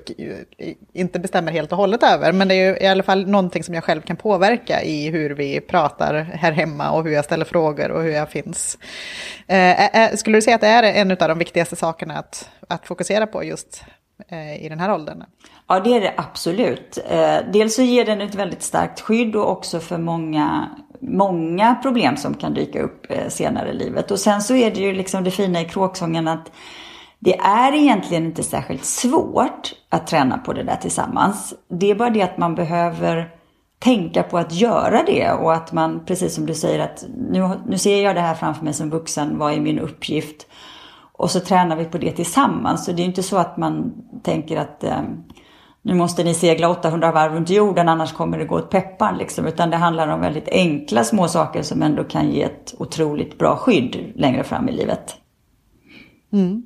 inte 0.93 1.19
bestämmer 1.19 1.51
helt 1.51 1.71
och 1.71 1.77
hållet 1.77 2.03
över, 2.03 2.31
men 2.31 2.47
det 2.47 2.55
är 2.55 2.69
ju 2.69 2.77
i 2.77 2.87
alla 2.87 3.03
fall 3.03 3.27
någonting 3.27 3.63
som 3.63 3.73
jag 3.73 3.83
själv 3.83 4.01
kan 4.01 4.15
påverka 4.15 4.83
i 4.83 5.09
hur 5.09 5.29
vi 5.29 5.61
pratar 5.61 6.13
här 6.13 6.51
hemma 6.51 6.91
och 6.91 7.03
hur 7.03 7.11
jag 7.11 7.25
ställer 7.25 7.45
frågor 7.45 7.91
och 7.91 8.03
hur 8.03 8.11
jag 8.11 8.29
finns. 8.29 8.77
Eh, 9.47 9.85
eh, 9.85 10.03
eh 10.03 10.15
skulle 10.15 10.37
du 10.37 10.41
säga 10.41 10.55
att 10.55 10.61
det 10.61 10.67
är 10.67 10.83
en 10.83 11.11
av 11.11 11.17
de 11.17 11.39
viktigaste 11.39 11.75
sakerna 11.75 12.13
att 12.19 12.49
att 12.77 12.87
fokusera 12.87 13.27
på 13.27 13.43
just 13.43 13.83
eh, 14.27 14.65
i 14.65 14.69
den 14.69 14.79
här 14.79 14.93
åldern? 14.93 15.23
Ja, 15.67 15.79
det 15.79 15.95
är 15.95 16.01
det 16.01 16.13
absolut. 16.17 16.97
Eh, 17.09 17.37
dels 17.53 17.75
så 17.75 17.81
ger 17.81 18.05
den 18.05 18.21
ett 18.21 18.35
väldigt 18.35 18.63
starkt 18.63 18.99
skydd 18.99 19.35
och 19.35 19.51
också 19.51 19.79
för 19.79 19.97
många, 19.97 20.69
många 20.99 21.75
problem 21.75 22.17
som 22.17 22.33
kan 22.33 22.53
dyka 22.53 22.81
upp 22.81 23.05
eh, 23.09 23.27
senare 23.27 23.69
i 23.69 23.73
livet. 23.73 24.11
Och 24.11 24.19
sen 24.19 24.41
så 24.41 24.55
är 24.55 24.71
det 24.71 24.81
ju 24.81 24.93
liksom 24.93 25.23
det 25.23 25.31
fina 25.31 25.61
i 25.61 25.65
kråksången 25.65 26.27
att 26.27 26.51
det 27.19 27.37
är 27.37 27.73
egentligen 27.75 28.25
inte 28.25 28.43
särskilt 28.43 28.85
svårt 28.85 29.73
att 29.89 30.07
träna 30.07 30.37
på 30.37 30.53
det 30.53 30.63
där 30.63 30.75
tillsammans. 30.75 31.53
Det 31.69 31.91
är 31.91 31.95
bara 31.95 32.09
det 32.09 32.21
att 32.21 32.37
man 32.37 32.55
behöver 32.55 33.29
tänka 33.79 34.23
på 34.23 34.37
att 34.37 34.53
göra 34.53 35.03
det 35.03 35.31
och 35.31 35.53
att 35.53 35.73
man, 35.73 36.05
precis 36.05 36.35
som 36.35 36.45
du 36.45 36.53
säger, 36.53 36.79
att 36.79 37.05
nu, 37.29 37.49
nu 37.67 37.77
ser 37.77 38.03
jag 38.03 38.15
det 38.15 38.21
här 38.21 38.35
framför 38.35 38.63
mig 38.63 38.73
som 38.73 38.89
vuxen, 38.89 39.37
vad 39.37 39.53
är 39.53 39.59
min 39.59 39.79
uppgift? 39.79 40.47
Och 41.17 41.31
så 41.31 41.39
tränar 41.39 41.75
vi 41.75 41.85
på 41.85 41.97
det 41.97 42.11
tillsammans. 42.11 42.85
Så 42.85 42.91
det 42.91 43.01
är 43.01 43.05
inte 43.05 43.23
så 43.23 43.37
att 43.37 43.57
man 43.57 43.93
tänker 44.23 44.57
att 44.57 44.83
eh, 44.83 45.01
nu 45.81 45.93
måste 45.93 46.23
ni 46.23 46.33
segla 46.33 46.69
800 46.69 47.11
varv 47.11 47.33
runt 47.33 47.49
jorden 47.49 47.89
annars 47.89 48.13
kommer 48.13 48.37
det 48.37 48.45
gå 48.45 48.55
åt 48.55 48.69
pepparn. 48.69 49.17
Liksom. 49.17 49.45
Utan 49.45 49.69
det 49.69 49.77
handlar 49.77 50.07
om 50.07 50.21
väldigt 50.21 50.49
enkla 50.49 51.03
små 51.03 51.27
saker 51.27 51.61
som 51.61 51.81
ändå 51.81 52.03
kan 52.03 52.31
ge 52.31 52.43
ett 52.43 52.75
otroligt 52.79 53.37
bra 53.37 53.57
skydd 53.57 54.13
längre 54.15 54.43
fram 54.43 54.69
i 54.69 54.71
livet. 54.71 55.15
Mm. 56.33 56.65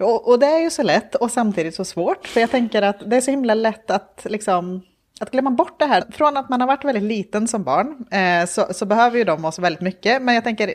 Och, 0.00 0.28
och, 0.28 0.38
det 0.38 0.46
är 0.46 0.58
ju 0.58 0.70
så 0.70 0.82
lätt 0.82 1.14
och 1.14 1.30
samtidigt 1.30 1.74
så 1.74 1.84
svårt. 1.84 2.26
För 2.26 2.40
jag 2.40 2.50
tänker 2.50 2.82
att 2.82 3.10
det 3.10 3.16
är 3.16 3.20
så 3.20 3.30
himla 3.30 3.54
lätt 3.54 3.90
att 3.90 4.26
liksom 4.30 4.82
att 5.22 5.30
glömma 5.30 5.50
bort 5.50 5.78
det 5.78 5.84
här. 5.84 6.04
Från 6.10 6.36
att 6.36 6.48
man 6.48 6.60
har 6.60 6.68
varit 6.68 6.84
väldigt 6.84 7.02
liten 7.02 7.48
som 7.48 7.62
barn 7.62 8.06
eh, 8.10 8.46
så, 8.46 8.74
så, 8.74 8.86
behöver 8.86 9.18
ju 9.18 9.24
de 9.24 9.44
oss 9.44 9.58
väldigt 9.58 9.80
mycket. 9.80 10.22
Men 10.22 10.34
jag 10.34 10.44
tänker, 10.44 10.74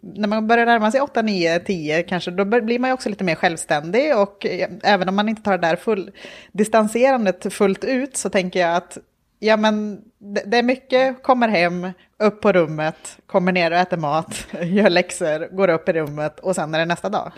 när 0.00 0.28
man 0.28 0.46
börjar 0.46 0.66
närma 0.66 0.90
sig 0.90 1.00
8, 1.00 1.22
9, 1.22 1.58
10 1.58 2.02
kanske, 2.02 2.30
då 2.30 2.44
blir 2.44 2.78
man 2.78 2.90
ju 2.90 2.94
också 2.94 3.08
lite 3.08 3.24
mer 3.24 3.34
självständig. 3.34 4.16
Och 4.16 4.46
eh, 4.46 4.68
även 4.82 5.08
om 5.08 5.16
man 5.16 5.28
inte 5.28 5.42
tar 5.42 5.52
det 5.52 5.68
där 5.68 5.76
full, 5.76 6.10
distanserandet 6.52 7.54
fullt 7.54 7.84
ut 7.84 8.16
så 8.16 8.30
tänker 8.30 8.60
jag 8.60 8.76
att 8.76 8.98
ja, 9.38 9.56
men 9.56 10.00
det, 10.18 10.42
det 10.46 10.58
är 10.58 10.62
mycket, 10.62 11.22
kommer 11.22 11.48
hem, 11.48 11.90
upp 12.18 12.40
på 12.40 12.52
rummet, 12.52 13.18
kommer 13.26 13.52
ner 13.52 13.70
och 13.70 13.76
äter 13.76 13.96
mat, 13.96 14.46
gör 14.62 14.90
läxor, 14.90 15.56
går 15.56 15.68
upp 15.68 15.88
i 15.88 15.92
rummet 15.92 16.40
och 16.40 16.54
sen 16.54 16.74
är 16.74 16.78
det 16.78 16.84
nästa 16.84 17.08
dag. 17.08 17.32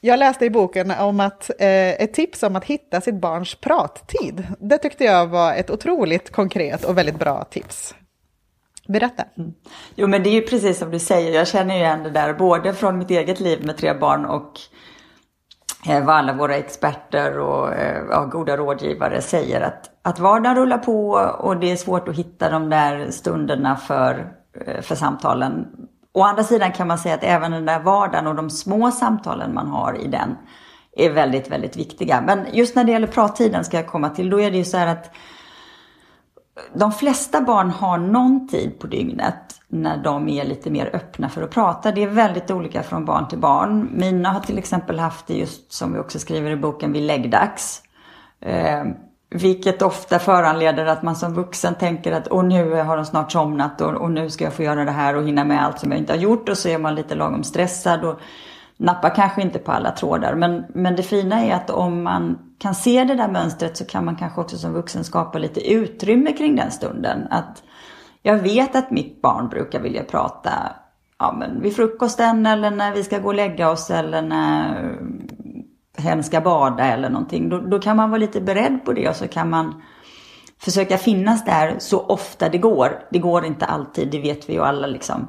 Jag 0.00 0.18
läste 0.18 0.44
i 0.44 0.50
boken 0.50 0.90
om 0.90 1.20
att 1.20 1.50
eh, 1.58 2.02
ett 2.02 2.14
tips 2.14 2.42
om 2.42 2.56
att 2.56 2.64
hitta 2.64 3.00
sitt 3.00 3.14
barns 3.14 3.54
prattid. 3.54 4.46
Det 4.60 4.78
tyckte 4.78 5.04
jag 5.04 5.26
var 5.26 5.54
ett 5.54 5.70
otroligt 5.70 6.32
konkret 6.32 6.84
och 6.84 6.98
väldigt 6.98 7.18
bra 7.18 7.44
tips. 7.44 7.94
Berätta. 8.88 9.24
Mm. 9.36 9.52
Jo 9.94 10.06
men 10.06 10.22
det 10.22 10.30
är 10.30 10.34
ju 10.34 10.42
precis 10.42 10.78
som 10.78 10.90
du 10.90 10.98
säger, 10.98 11.34
jag 11.34 11.48
känner 11.48 11.74
ju 11.74 11.80
igen 11.80 12.02
det 12.02 12.10
där 12.10 12.34
både 12.34 12.74
från 12.74 12.98
mitt 12.98 13.10
eget 13.10 13.40
liv 13.40 13.66
med 13.66 13.76
tre 13.76 13.94
barn 13.94 14.26
och 14.26 14.52
eh, 15.88 16.04
vad 16.04 16.16
alla 16.16 16.32
våra 16.32 16.56
experter 16.56 17.38
och 17.38 17.74
eh, 17.74 18.04
ja, 18.10 18.24
goda 18.24 18.56
rådgivare 18.56 19.22
säger 19.22 19.60
att, 19.60 19.90
att 20.02 20.18
vardagen 20.18 20.56
rullar 20.56 20.78
på 20.78 21.10
och 21.38 21.56
det 21.56 21.72
är 21.72 21.76
svårt 21.76 22.08
att 22.08 22.16
hitta 22.16 22.50
de 22.50 22.70
där 22.70 23.10
stunderna 23.10 23.76
för, 23.76 24.32
eh, 24.66 24.80
för 24.80 24.94
samtalen 24.94 25.66
Å 26.16 26.22
andra 26.22 26.44
sidan 26.44 26.72
kan 26.72 26.88
man 26.88 26.98
säga 26.98 27.14
att 27.14 27.24
även 27.24 27.52
den 27.52 27.66
där 27.66 27.80
vardagen 27.80 28.26
och 28.26 28.34
de 28.34 28.50
små 28.50 28.90
samtalen 28.90 29.54
man 29.54 29.68
har 29.68 30.00
i 30.00 30.06
den 30.06 30.36
är 30.96 31.10
väldigt, 31.10 31.50
väldigt 31.50 31.76
viktiga. 31.76 32.22
Men 32.26 32.46
just 32.52 32.76
när 32.76 32.84
det 32.84 32.92
gäller 32.92 33.06
prattiden 33.06 33.64
ska 33.64 33.76
jag 33.76 33.86
komma 33.86 34.10
till, 34.10 34.30
då 34.30 34.40
är 34.40 34.50
det 34.50 34.56
ju 34.56 34.64
så 34.64 34.76
här 34.76 34.86
att 34.86 35.14
de 36.74 36.92
flesta 36.92 37.40
barn 37.40 37.70
har 37.70 37.98
någon 37.98 38.48
tid 38.48 38.78
på 38.78 38.86
dygnet 38.86 39.60
när 39.68 39.96
de 39.96 40.28
är 40.28 40.44
lite 40.44 40.70
mer 40.70 40.90
öppna 40.92 41.28
för 41.28 41.42
att 41.42 41.50
prata. 41.50 41.92
Det 41.92 42.02
är 42.02 42.08
väldigt 42.08 42.50
olika 42.50 42.82
från 42.82 43.04
barn 43.04 43.28
till 43.28 43.38
barn. 43.38 43.88
Mina 43.92 44.28
har 44.28 44.40
till 44.40 44.58
exempel 44.58 44.98
haft 44.98 45.26
det 45.26 45.34
just 45.34 45.72
som 45.72 45.92
vi 45.92 45.98
också 45.98 46.18
skriver 46.18 46.50
i 46.50 46.56
boken 46.56 46.92
vid 46.92 47.02
läggdags. 47.02 47.82
Ehm, 48.40 48.94
vilket 49.30 49.82
ofta 49.82 50.18
föranleder 50.18 50.86
att 50.86 51.02
man 51.02 51.16
som 51.16 51.34
vuxen 51.34 51.74
tänker 51.74 52.12
att 52.12 52.26
och 52.26 52.44
nu 52.44 52.74
har 52.74 52.96
de 52.96 53.06
snart 53.06 53.32
somnat 53.32 53.80
och, 53.80 53.94
och, 53.94 54.10
nu 54.10 54.30
ska 54.30 54.44
jag 54.44 54.52
få 54.52 54.62
göra 54.62 54.84
det 54.84 54.90
här 54.90 55.16
och 55.16 55.26
hinna 55.26 55.44
med 55.44 55.64
allt 55.64 55.78
som 55.78 55.90
jag 55.90 55.98
inte 55.98 56.12
har 56.12 56.18
gjort 56.18 56.48
och 56.48 56.58
så 56.58 56.68
är 56.68 56.78
man 56.78 56.94
lite 56.94 57.14
lagom 57.14 57.42
stressad 57.42 58.04
och 58.04 58.20
nappar 58.76 59.14
kanske 59.14 59.42
inte 59.42 59.58
på 59.58 59.72
alla 59.72 59.90
trådar. 59.90 60.34
Men, 60.34 60.64
men 60.68 60.96
det 60.96 61.02
fina 61.02 61.44
är 61.44 61.54
att 61.54 61.70
om 61.70 62.02
man 62.02 62.38
kan 62.58 62.74
se 62.74 63.04
det 63.04 63.14
där 63.14 63.28
mönstret 63.28 63.76
så 63.76 63.84
kan 63.84 64.04
man 64.04 64.16
kanske 64.16 64.40
också 64.40 64.58
som 64.58 64.72
vuxen 64.72 65.04
skapa 65.04 65.38
lite 65.38 65.72
utrymme 65.72 66.32
kring 66.32 66.56
den 66.56 66.70
stunden. 66.70 67.26
Att 67.30 67.62
jag 68.22 68.38
vet 68.38 68.76
att 68.76 68.90
mitt 68.90 69.22
barn 69.22 69.48
brukar 69.48 69.80
vilja 69.80 70.04
prata 70.04 70.50
ja, 71.18 71.36
men 71.38 71.60
vid 71.60 71.76
frukosten 71.76 72.46
eller 72.46 72.70
när 72.70 72.92
vi 72.92 73.04
ska 73.04 73.18
gå 73.18 73.28
och 73.28 73.34
lägga 73.34 73.70
oss 73.70 73.90
eller 73.90 74.22
när 74.22 74.98
hen 76.00 76.24
ska 76.24 76.40
bada 76.40 76.84
eller 76.84 77.10
någonting. 77.10 77.48
Då, 77.48 77.58
då 77.58 77.78
kan 77.78 77.96
man 77.96 78.10
vara 78.10 78.18
lite 78.18 78.40
beredd 78.40 78.84
på 78.84 78.92
det 78.92 79.08
och 79.08 79.16
så 79.16 79.28
kan 79.28 79.50
man 79.50 79.82
försöka 80.58 80.98
finnas 80.98 81.44
där 81.44 81.76
så 81.78 82.00
ofta 82.00 82.48
det 82.48 82.58
går. 82.58 83.02
Det 83.10 83.18
går 83.18 83.44
inte 83.44 83.66
alltid, 83.66 84.10
det 84.10 84.20
vet 84.20 84.48
vi 84.48 84.52
ju 84.52 84.62
alla 84.62 84.86
liksom. 84.86 85.28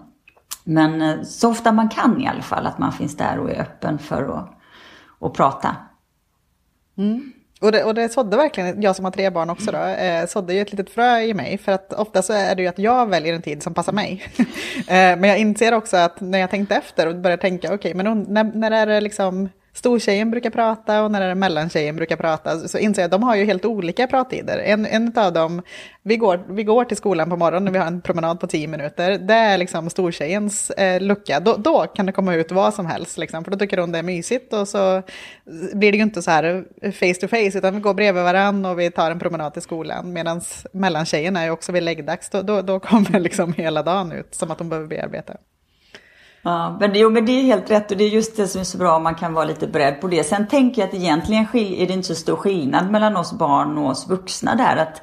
Men 0.63 1.01
eh, 1.01 1.21
så 1.23 1.49
ofta 1.49 1.71
man 1.71 1.89
kan 1.89 2.21
i 2.21 2.27
alla 2.27 2.41
fall, 2.41 2.65
att 2.65 2.77
man 2.77 2.91
finns 2.91 3.17
där 3.17 3.39
och 3.39 3.51
är 3.51 3.61
öppen 3.61 3.99
för 3.99 4.23
att, 4.23 4.49
att 5.21 5.33
prata. 5.33 5.75
Mm. 6.97 7.33
Och 7.61 7.71
det, 7.71 7.83
och 7.83 7.93
det 7.93 8.09
sådde 8.09 8.37
verkligen, 8.37 8.81
jag 8.81 8.95
som 8.95 9.05
har 9.05 9.11
tre 9.11 9.29
barn 9.29 9.49
också 9.49 9.71
då, 9.71 9.77
eh, 9.77 10.25
sådde 10.25 10.53
ju 10.53 10.61
ett 10.61 10.71
litet 10.71 10.89
frö 10.89 11.19
i 11.19 11.33
mig. 11.33 11.57
För 11.57 11.71
att 11.71 11.93
ofta 11.93 12.21
så 12.21 12.33
är 12.33 12.55
det 12.55 12.61
ju 12.61 12.67
att 12.67 12.79
jag 12.79 13.09
väljer 13.09 13.33
en 13.33 13.41
tid 13.41 13.63
som 13.63 13.73
passar 13.73 13.93
mig. 13.93 14.23
eh, 14.77 14.85
men 14.87 15.23
jag 15.23 15.37
inser 15.37 15.73
också 15.73 15.97
att 15.97 16.21
när 16.21 16.39
jag 16.39 16.49
tänkte 16.49 16.75
efter 16.75 17.07
och 17.07 17.15
började 17.15 17.41
tänka, 17.41 17.67
okej, 17.67 17.91
okay, 17.91 18.03
men 18.03 18.25
när, 18.33 18.43
när 18.43 18.71
är 18.71 18.85
det 18.85 19.01
liksom 19.01 19.49
stortjejen 19.77 20.31
brukar 20.31 20.49
prata 20.49 21.03
och 21.03 21.11
när 21.11 21.35
mellantjejen 21.35 21.95
brukar 21.95 22.15
prata 22.15 22.59
så 22.59 22.77
inser 22.77 23.01
jag 23.01 23.05
att 23.07 23.11
de 23.11 23.23
har 23.23 23.35
ju 23.35 23.45
helt 23.45 23.65
olika 23.65 24.07
prattider. 24.07 24.57
En, 24.57 24.85
en 24.85 25.13
av 25.15 25.33
dem, 25.33 25.61
vi 26.03 26.17
går, 26.17 26.45
vi 26.49 26.63
går 26.63 26.85
till 26.85 26.97
skolan 26.97 27.29
på 27.29 27.37
morgonen, 27.37 27.73
vi 27.73 27.79
har 27.79 27.87
en 27.87 28.01
promenad 28.01 28.39
på 28.39 28.47
tio 28.47 28.67
minuter, 28.67 29.17
det 29.17 29.33
är 29.33 29.57
liksom 29.57 29.89
stortjejens 29.89 30.69
eh, 30.69 31.01
lucka. 31.01 31.39
Då, 31.39 31.55
då, 31.57 31.87
kan 31.87 32.05
det 32.05 32.11
komma 32.11 32.35
ut 32.35 32.51
vad 32.51 32.73
som 32.73 32.85
helst, 32.85 33.17
liksom, 33.17 33.43
för 33.43 33.51
då 33.51 33.57
tycker 33.57 33.77
hon 33.77 33.91
det 33.91 33.99
är 33.99 34.03
mysigt 34.03 34.53
och 34.53 34.67
så 34.67 35.01
blir 35.73 35.91
det 35.91 35.97
ju 35.97 36.03
inte 36.03 36.21
så 36.21 36.31
här 36.31 36.65
eh, 36.81 36.91
face 36.91 37.13
to 37.13 37.27
face, 37.27 37.57
utan 37.57 37.75
vi 37.75 37.81
går 37.81 37.93
bredvid 37.93 38.23
varandra 38.23 38.71
och 38.71 38.79
vi 38.79 38.91
tar 38.91 39.11
en 39.11 39.19
promenad 39.19 39.53
till 39.53 39.61
skolan. 39.61 40.13
Medan 40.13 40.41
mellantjejen 40.73 41.37
är 41.37 41.45
ju 41.45 41.51
också 41.51 41.71
vid 41.71 41.83
läggdags, 41.83 42.29
då, 42.29 42.41
då, 42.41 42.61
då 42.61 42.79
kommer 42.79 43.19
liksom 43.27 43.53
hela 43.53 43.83
dagen 43.83 44.11
ut 44.11 44.35
som 44.35 44.51
att 44.51 44.59
hon 44.59 44.69
behöver 44.69 44.87
bearbeta. 44.87 45.33
Ja, 46.47 46.77
men 46.79 46.93
det, 46.93 46.99
jo, 46.99 47.09
men 47.09 47.25
det 47.25 47.31
är 47.31 47.43
helt 47.43 47.71
rätt 47.71 47.91
och 47.91 47.97
det 47.97 48.03
är 48.03 48.09
just 48.09 48.37
det 48.37 48.47
som 48.47 48.61
är 48.61 48.65
så 48.65 48.77
bra 48.77 48.95
om 48.95 49.03
man 49.03 49.15
kan 49.15 49.33
vara 49.33 49.45
lite 49.45 49.67
beredd 49.67 50.01
på 50.01 50.07
det. 50.07 50.23
Sen 50.23 50.47
tänker 50.47 50.81
jag 50.81 50.87
att 50.87 50.95
egentligen 50.95 51.47
är 51.53 51.87
det 51.87 51.93
inte 51.93 52.07
så 52.07 52.15
stor 52.15 52.35
skillnad 52.35 52.91
mellan 52.91 53.17
oss 53.17 53.33
barn 53.33 53.77
och 53.77 53.89
oss 53.89 54.09
vuxna 54.09 54.55
där. 54.55 54.77
Att 54.77 55.01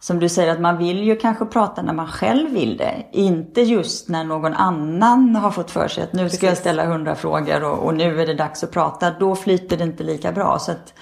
som 0.00 0.20
du 0.20 0.28
säger 0.28 0.52
att 0.52 0.60
man 0.60 0.78
vill 0.78 1.02
ju 1.02 1.16
kanske 1.16 1.46
prata 1.46 1.82
när 1.82 1.92
man 1.92 2.06
själv 2.06 2.50
vill 2.50 2.76
det. 2.76 3.06
Inte 3.12 3.60
just 3.60 4.08
när 4.08 4.24
någon 4.24 4.54
annan 4.54 5.36
har 5.36 5.50
fått 5.50 5.70
för 5.70 5.88
sig 5.88 6.04
att 6.04 6.12
nu 6.12 6.28
ska 6.28 6.36
Precis. 6.36 6.42
jag 6.42 6.58
ställa 6.58 6.86
hundra 6.86 7.14
frågor 7.14 7.64
och, 7.64 7.78
och, 7.78 7.94
nu 7.94 8.20
är 8.20 8.26
det 8.26 8.34
dags 8.34 8.64
att 8.64 8.72
prata. 8.72 9.10
Då 9.10 9.34
flyter 9.36 9.76
det 9.76 9.84
inte 9.84 10.04
lika 10.04 10.32
bra. 10.32 10.58
Så 10.58 10.72
att 10.72 10.94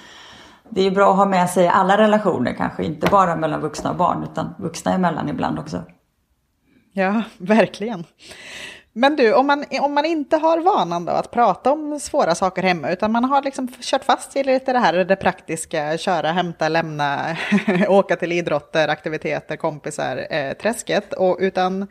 det 0.69 0.87
är 0.87 0.91
bra 0.91 1.11
att 1.11 1.17
ha 1.17 1.25
med 1.25 1.49
sig 1.49 1.67
alla 1.67 1.97
relationer 1.97 2.53
kanske, 2.53 2.83
inte 2.83 3.07
bara 3.07 3.35
mellan 3.35 3.61
vuxna 3.61 3.89
och 3.89 3.97
barn 3.97 4.27
utan 4.31 4.53
vuxna 4.57 4.93
emellan 4.93 5.29
ibland 5.29 5.59
också. 5.59 5.83
Ja, 6.93 7.23
verkligen. 7.37 8.05
Men 8.93 9.15
du, 9.15 9.33
om 9.33 9.47
man, 9.47 9.65
om 9.81 9.93
man 9.93 10.05
inte 10.05 10.37
har 10.37 10.57
vanan 10.57 11.05
då 11.05 11.11
att 11.11 11.31
prata 11.31 11.71
om 11.71 11.99
svåra 11.99 12.35
saker 12.35 12.63
hemma, 12.63 12.91
utan 12.91 13.11
man 13.11 13.23
har 13.23 13.41
liksom 13.41 13.67
kört 13.81 14.03
fast 14.03 14.35
i 14.35 14.43
lite 14.43 14.73
det 14.73 14.79
här 14.79 14.93
det 14.93 15.15
praktiska, 15.15 15.97
köra, 15.97 16.31
hämta, 16.31 16.69
lämna, 16.69 17.37
åka 17.87 18.15
till 18.15 18.31
idrotter, 18.31 18.87
aktiviteter, 18.87 19.55
kompisar, 19.55 20.27
eh, 20.29 20.53
träsket, 20.53 21.13
och 21.13 21.37
utan 21.39 21.87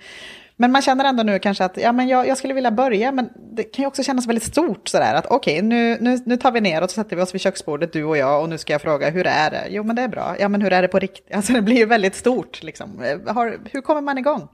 men 0.60 0.72
man 0.72 0.82
känner 0.82 1.04
ändå 1.04 1.22
nu 1.22 1.38
kanske 1.38 1.64
att 1.64 1.76
ja, 1.76 1.92
men 1.92 2.08
jag, 2.08 2.26
jag, 2.26 2.38
skulle 2.38 2.54
vilja 2.54 2.70
börja, 2.70 3.12
men 3.12 3.30
det 3.56 3.62
kan 3.62 3.82
ju 3.82 3.86
också 3.86 4.02
kännas 4.02 4.26
väldigt 4.26 4.44
stort 4.44 4.88
sådär 4.88 5.14
att 5.14 5.26
okej, 5.26 5.54
okay, 5.54 5.62
nu, 5.62 5.98
nu, 6.00 6.18
nu 6.26 6.36
tar 6.36 6.52
vi 6.52 6.60
ner 6.60 6.82
och 6.82 6.90
så 6.90 6.94
sätter 6.94 7.16
vi 7.16 7.22
oss 7.22 7.34
vid 7.34 7.40
köksbordet, 7.40 7.92
du 7.92 8.04
och 8.04 8.16
jag, 8.16 8.42
och 8.42 8.48
nu 8.48 8.58
ska 8.58 8.72
jag 8.72 8.82
fråga 8.82 9.10
hur 9.10 9.26
är 9.26 9.50
det? 9.50 9.66
Jo, 9.70 9.82
men 9.82 9.96
det 9.96 10.02
är 10.02 10.08
bra. 10.08 10.36
Ja, 10.38 10.48
men 10.48 10.62
hur 10.62 10.72
är 10.72 10.82
det 10.82 10.88
på 10.88 10.98
riktigt? 10.98 11.26
Alltså 11.36 11.52
det 11.52 11.62
blir 11.62 11.76
ju 11.76 11.86
väldigt 11.86 12.14
stort 12.14 12.62
liksom. 12.62 13.02
Eh, 13.02 13.34
har, 13.34 13.58
hur 13.64 13.80
kommer 13.80 14.00
man 14.00 14.18
igång? 14.18 14.48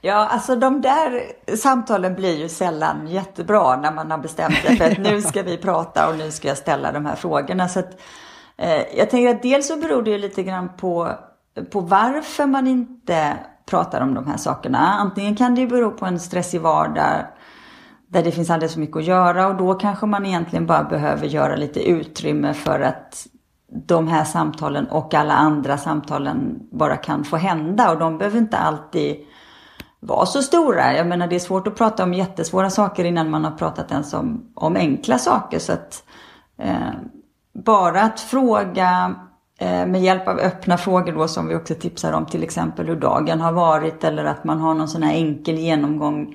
Ja, 0.00 0.28
alltså 0.28 0.56
de 0.56 0.80
där 0.80 1.22
samtalen 1.56 2.14
blir 2.14 2.38
ju 2.38 2.48
sällan 2.48 3.06
jättebra 3.06 3.76
när 3.76 3.92
man 3.92 4.10
har 4.10 4.18
bestämt 4.18 4.56
sig 4.56 4.76
för 4.76 4.84
att 4.84 4.98
nu 4.98 5.22
ska 5.22 5.42
vi 5.42 5.56
prata 5.56 6.08
och 6.08 6.16
nu 6.16 6.30
ska 6.30 6.48
jag 6.48 6.58
ställa 6.58 6.92
de 6.92 7.06
här 7.06 7.16
frågorna. 7.16 7.68
Så 7.68 7.78
att, 7.78 8.00
eh, 8.56 8.98
jag 8.98 9.10
tänker 9.10 9.34
att 9.34 9.42
dels 9.42 9.68
så 9.68 9.76
beror 9.76 10.02
det 10.02 10.10
ju 10.10 10.18
lite 10.18 10.42
grann 10.42 10.76
på, 10.76 11.12
på 11.70 11.80
varför 11.80 12.46
man 12.46 12.66
inte 12.66 13.36
pratar 13.70 14.00
om 14.00 14.14
de 14.14 14.26
här 14.26 14.36
sakerna. 14.36 14.78
Antingen 14.78 15.36
kan 15.36 15.54
det 15.54 15.60
ju 15.60 15.66
bero 15.66 15.90
på 15.90 16.06
en 16.06 16.20
stressig 16.20 16.60
vardag 16.60 17.26
där 18.08 18.22
det 18.22 18.30
finns 18.30 18.50
alldeles 18.50 18.72
för 18.72 18.80
mycket 18.80 18.96
att 18.96 19.04
göra 19.04 19.46
och 19.46 19.54
då 19.54 19.74
kanske 19.74 20.06
man 20.06 20.26
egentligen 20.26 20.66
bara 20.66 20.84
behöver 20.84 21.26
göra 21.26 21.56
lite 21.56 21.88
utrymme 21.88 22.54
för 22.54 22.80
att 22.80 23.26
de 23.72 24.08
här 24.08 24.24
samtalen 24.24 24.86
och 24.86 25.14
alla 25.14 25.34
andra 25.34 25.78
samtalen 25.78 26.58
bara 26.72 26.96
kan 26.96 27.24
få 27.24 27.36
hända 27.36 27.90
och 27.90 27.98
de 27.98 28.18
behöver 28.18 28.38
inte 28.38 28.58
alltid 28.58 29.16
vara 30.00 30.26
så 30.26 30.42
stora. 30.42 30.96
Jag 30.96 31.06
menar 31.06 31.26
det 31.26 31.36
är 31.36 31.40
svårt 31.40 31.66
att 31.66 31.76
prata 31.76 32.04
om 32.04 32.14
jättesvåra 32.14 32.70
saker 32.70 33.04
innan 33.04 33.30
man 33.30 33.44
har 33.44 33.50
pratat 33.50 33.90
ens 33.90 34.14
om, 34.14 34.50
om 34.54 34.76
enkla 34.76 35.18
saker. 35.18 35.58
Så 35.58 35.72
att 35.72 36.04
eh, 36.58 36.92
bara 37.64 38.02
att 38.02 38.20
fråga 38.20 39.14
med 39.66 40.02
hjälp 40.02 40.28
av 40.28 40.38
öppna 40.38 40.78
frågor 40.78 41.12
då 41.12 41.28
som 41.28 41.48
vi 41.48 41.54
också 41.54 41.74
tipsar 41.74 42.12
om 42.12 42.26
till 42.26 42.42
exempel 42.42 42.86
hur 42.86 42.96
dagen 42.96 43.40
har 43.40 43.52
varit 43.52 44.04
eller 44.04 44.24
att 44.24 44.44
man 44.44 44.60
har 44.60 44.74
någon 44.74 44.88
sån 44.88 45.02
här 45.02 45.14
enkel 45.14 45.58
genomgång 45.58 46.34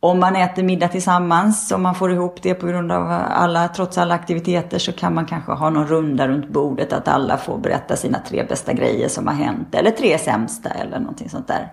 om 0.00 0.20
man 0.20 0.36
äter 0.36 0.62
middag 0.62 0.88
tillsammans, 0.88 1.72
om 1.72 1.82
man 1.82 1.94
får 1.94 2.12
ihop 2.12 2.42
det 2.42 2.54
på 2.54 2.66
grund 2.66 2.92
av 2.92 3.22
alla, 3.30 3.68
trots 3.68 3.98
alla 3.98 4.14
aktiviteter 4.14 4.78
så 4.78 4.92
kan 4.92 5.14
man 5.14 5.26
kanske 5.26 5.52
ha 5.52 5.70
någon 5.70 5.86
runda 5.86 6.28
runt 6.28 6.48
bordet 6.48 6.92
att 6.92 7.08
alla 7.08 7.36
får 7.36 7.58
berätta 7.58 7.96
sina 7.96 8.18
tre 8.18 8.44
bästa 8.48 8.72
grejer 8.72 9.08
som 9.08 9.26
har 9.26 9.34
hänt 9.34 9.74
eller 9.74 9.90
tre 9.90 10.18
sämsta 10.18 10.68
eller 10.68 10.98
någonting 10.98 11.30
sånt 11.30 11.48
där. 11.48 11.72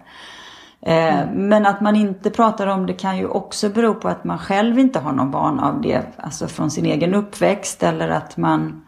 Mm. 0.85 1.49
Men 1.49 1.65
att 1.65 1.81
man 1.81 1.95
inte 1.95 2.29
pratar 2.29 2.67
om 2.67 2.85
det 2.85 2.93
kan 2.93 3.17
ju 3.17 3.27
också 3.27 3.69
bero 3.69 3.93
på 3.93 4.07
att 4.07 4.23
man 4.23 4.37
själv 4.37 4.79
inte 4.79 4.99
har 4.99 5.11
någon 5.11 5.31
vana 5.31 5.69
av 5.69 5.81
det, 5.81 6.01
alltså 6.17 6.47
från 6.47 6.71
sin 6.71 6.85
egen 6.85 7.13
uppväxt 7.13 7.83
eller 7.83 8.09
att 8.09 8.37
man 8.37 8.61
eh, 8.67 8.82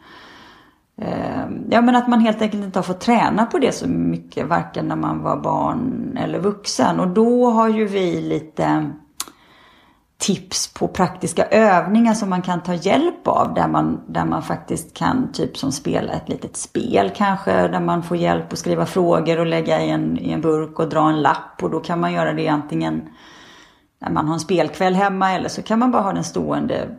Ehm, 1.01 1.67
ja 1.69 1.81
men 1.81 1.95
att 1.95 2.07
man 2.07 2.19
helt 2.19 2.41
enkelt 2.41 2.63
inte 2.63 2.79
har 2.79 2.83
fått 2.83 2.99
träna 2.99 3.45
på 3.45 3.59
det 3.59 3.71
så 3.71 3.87
mycket, 3.87 4.47
varken 4.47 4.87
när 4.87 4.95
man 4.95 5.23
var 5.23 5.37
barn 5.37 6.17
eller 6.21 6.39
vuxen. 6.39 6.99
Och 6.99 7.07
då 7.07 7.49
har 7.49 7.69
ju 7.69 7.87
vi 7.87 8.21
lite 8.21 8.91
tips 10.17 10.73
på 10.73 10.87
praktiska 10.87 11.45
övningar 11.45 12.13
som 12.13 12.29
man 12.29 12.41
kan 12.41 12.63
ta 12.63 12.73
hjälp 12.73 13.27
av. 13.27 13.53
Där 13.53 13.67
man, 13.67 14.01
där 14.07 14.25
man 14.25 14.43
faktiskt 14.43 14.93
kan, 14.93 15.31
typ 15.31 15.57
som 15.57 15.71
spela 15.71 16.13
ett 16.13 16.29
litet 16.29 16.57
spel 16.57 17.11
kanske, 17.15 17.67
där 17.67 17.79
man 17.79 18.03
får 18.03 18.17
hjälp 18.17 18.53
att 18.53 18.59
skriva 18.59 18.85
frågor 18.85 19.39
och 19.39 19.45
lägga 19.45 19.81
i 19.81 19.89
en, 19.89 20.17
i 20.17 20.31
en 20.31 20.41
burk 20.41 20.79
och 20.79 20.89
dra 20.89 21.09
en 21.09 21.21
lapp. 21.21 21.63
Och 21.63 21.69
då 21.69 21.79
kan 21.79 21.99
man 21.99 22.13
göra 22.13 22.33
det 22.33 22.47
antingen 22.47 23.09
när 23.99 24.11
man 24.11 24.27
har 24.27 24.33
en 24.33 24.39
spelkväll 24.39 24.95
hemma 24.95 25.31
eller 25.31 25.49
så 25.49 25.61
kan 25.61 25.79
man 25.79 25.91
bara 25.91 26.01
ha 26.01 26.13
den 26.13 26.23
stående 26.23 26.95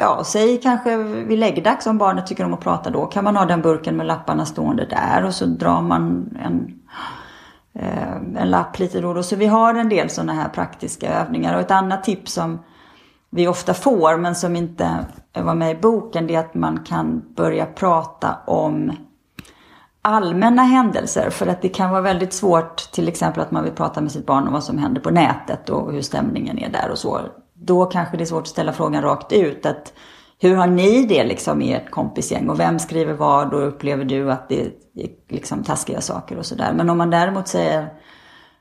Ja, 0.00 0.22
säg 0.24 0.60
kanske 0.60 0.96
vid 0.96 1.38
läggdags 1.38 1.86
om 1.86 1.98
barnet 1.98 2.26
tycker 2.26 2.44
om 2.44 2.54
att 2.54 2.60
prata 2.60 2.90
då 2.90 3.06
kan 3.06 3.24
man 3.24 3.36
ha 3.36 3.44
den 3.44 3.62
burken 3.62 3.96
med 3.96 4.06
lapparna 4.06 4.46
stående 4.46 4.84
där 4.84 5.24
och 5.24 5.34
så 5.34 5.46
drar 5.46 5.82
man 5.82 6.36
en 6.44 6.78
Eh, 7.80 8.16
en 8.36 8.50
lapp 8.50 8.78
lite 8.78 9.00
då 9.00 9.08
och 9.08 9.14
då. 9.14 9.22
Så 9.22 9.36
vi 9.36 9.46
har 9.46 9.74
en 9.74 9.88
del 9.88 10.10
sådana 10.10 10.32
här 10.32 10.48
praktiska 10.48 11.14
övningar. 11.14 11.54
Och 11.54 11.60
ett 11.60 11.70
annat 11.70 12.04
tips 12.04 12.32
som 12.32 12.58
vi 13.30 13.48
ofta 13.48 13.74
får 13.74 14.16
men 14.16 14.34
som 14.34 14.56
inte 14.56 15.06
var 15.32 15.54
med 15.54 15.70
i 15.70 15.80
boken 15.80 16.26
det 16.26 16.34
är 16.34 16.40
att 16.40 16.54
man 16.54 16.84
kan 16.84 17.22
börja 17.36 17.66
prata 17.66 18.38
om 18.46 18.92
allmänna 20.02 20.62
händelser. 20.62 21.30
För 21.30 21.46
att 21.46 21.62
det 21.62 21.68
kan 21.68 21.90
vara 21.90 22.00
väldigt 22.00 22.32
svårt 22.32 22.92
till 22.92 23.08
exempel 23.08 23.42
att 23.42 23.50
man 23.50 23.64
vill 23.64 23.72
prata 23.72 24.00
med 24.00 24.12
sitt 24.12 24.26
barn 24.26 24.46
om 24.46 24.52
vad 24.52 24.64
som 24.64 24.78
händer 24.78 25.00
på 25.00 25.10
nätet 25.10 25.68
och 25.68 25.92
hur 25.92 26.02
stämningen 26.02 26.58
är 26.58 26.68
där 26.68 26.90
och 26.90 26.98
så. 26.98 27.20
Då 27.60 27.86
kanske 27.86 28.16
det 28.16 28.24
är 28.24 28.26
svårt 28.26 28.42
att 28.42 28.48
ställa 28.48 28.72
frågan 28.72 29.02
rakt 29.02 29.32
ut. 29.32 29.66
att 29.66 29.92
hur 30.40 30.56
har 30.56 30.66
ni 30.66 31.06
det 31.06 31.24
liksom 31.24 31.62
i 31.62 31.72
ert 31.72 31.90
kompisgäng 31.90 32.48
och 32.48 32.60
vem 32.60 32.78
skriver 32.78 33.12
vad 33.12 33.54
och 33.54 33.68
upplever 33.68 34.04
du 34.04 34.32
att 34.32 34.48
det 34.48 34.60
är 34.60 34.72
liksom 35.28 35.64
taskiga 35.64 36.00
saker 36.00 36.38
och 36.38 36.46
sådär. 36.46 36.72
Men 36.72 36.90
om 36.90 36.98
man 36.98 37.10
däremot 37.10 37.48
säger 37.48 37.88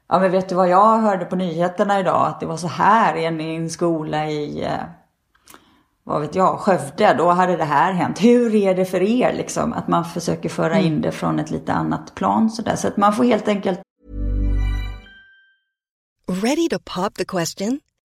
Ja 0.10 0.20
men 0.20 0.32
vet 0.32 0.50
du 0.50 0.56
vad 0.56 0.70
jag 0.70 0.98
hörde 0.98 1.26
på 1.26 1.36
nyheterna 1.36 2.00
idag 2.00 2.28
att 2.28 2.40
det 2.40 2.46
var 2.46 2.58
så 2.58 2.68
här 2.68 3.16
i 3.16 3.26
en 3.56 3.70
skola 3.70 4.30
i 4.30 4.64
eh, 4.64 4.72
vad 6.04 6.22
vet 6.22 6.36
jag, 6.36 6.60
Skövde, 6.60 7.14
då 7.18 7.30
hade 7.30 7.58
det 7.58 7.64
här 7.64 7.94
hänt. 7.94 8.24
Hur 8.24 8.56
är 8.56 8.76
det 8.76 8.86
för 8.86 9.02
er 9.02 9.34
liksom? 9.34 9.74
Att 9.74 9.88
man 9.88 10.06
försöker 10.06 10.50
föra 10.50 10.80
in 10.80 10.88
mm. 10.88 11.02
det 11.02 11.12
från 11.12 11.40
ett 11.40 11.52
lite 11.52 11.74
annat 11.74 12.16
plan 12.16 12.50
sådär. 12.50 12.76
Så 12.76 12.88
att 12.88 12.98
man 12.98 13.14
får 13.14 13.24
helt 13.24 13.48
enkelt 13.48 13.80
Ready 16.30 16.70
to 16.70 16.80
pop 16.96 17.14
the 17.14 17.26
question? 17.26 17.80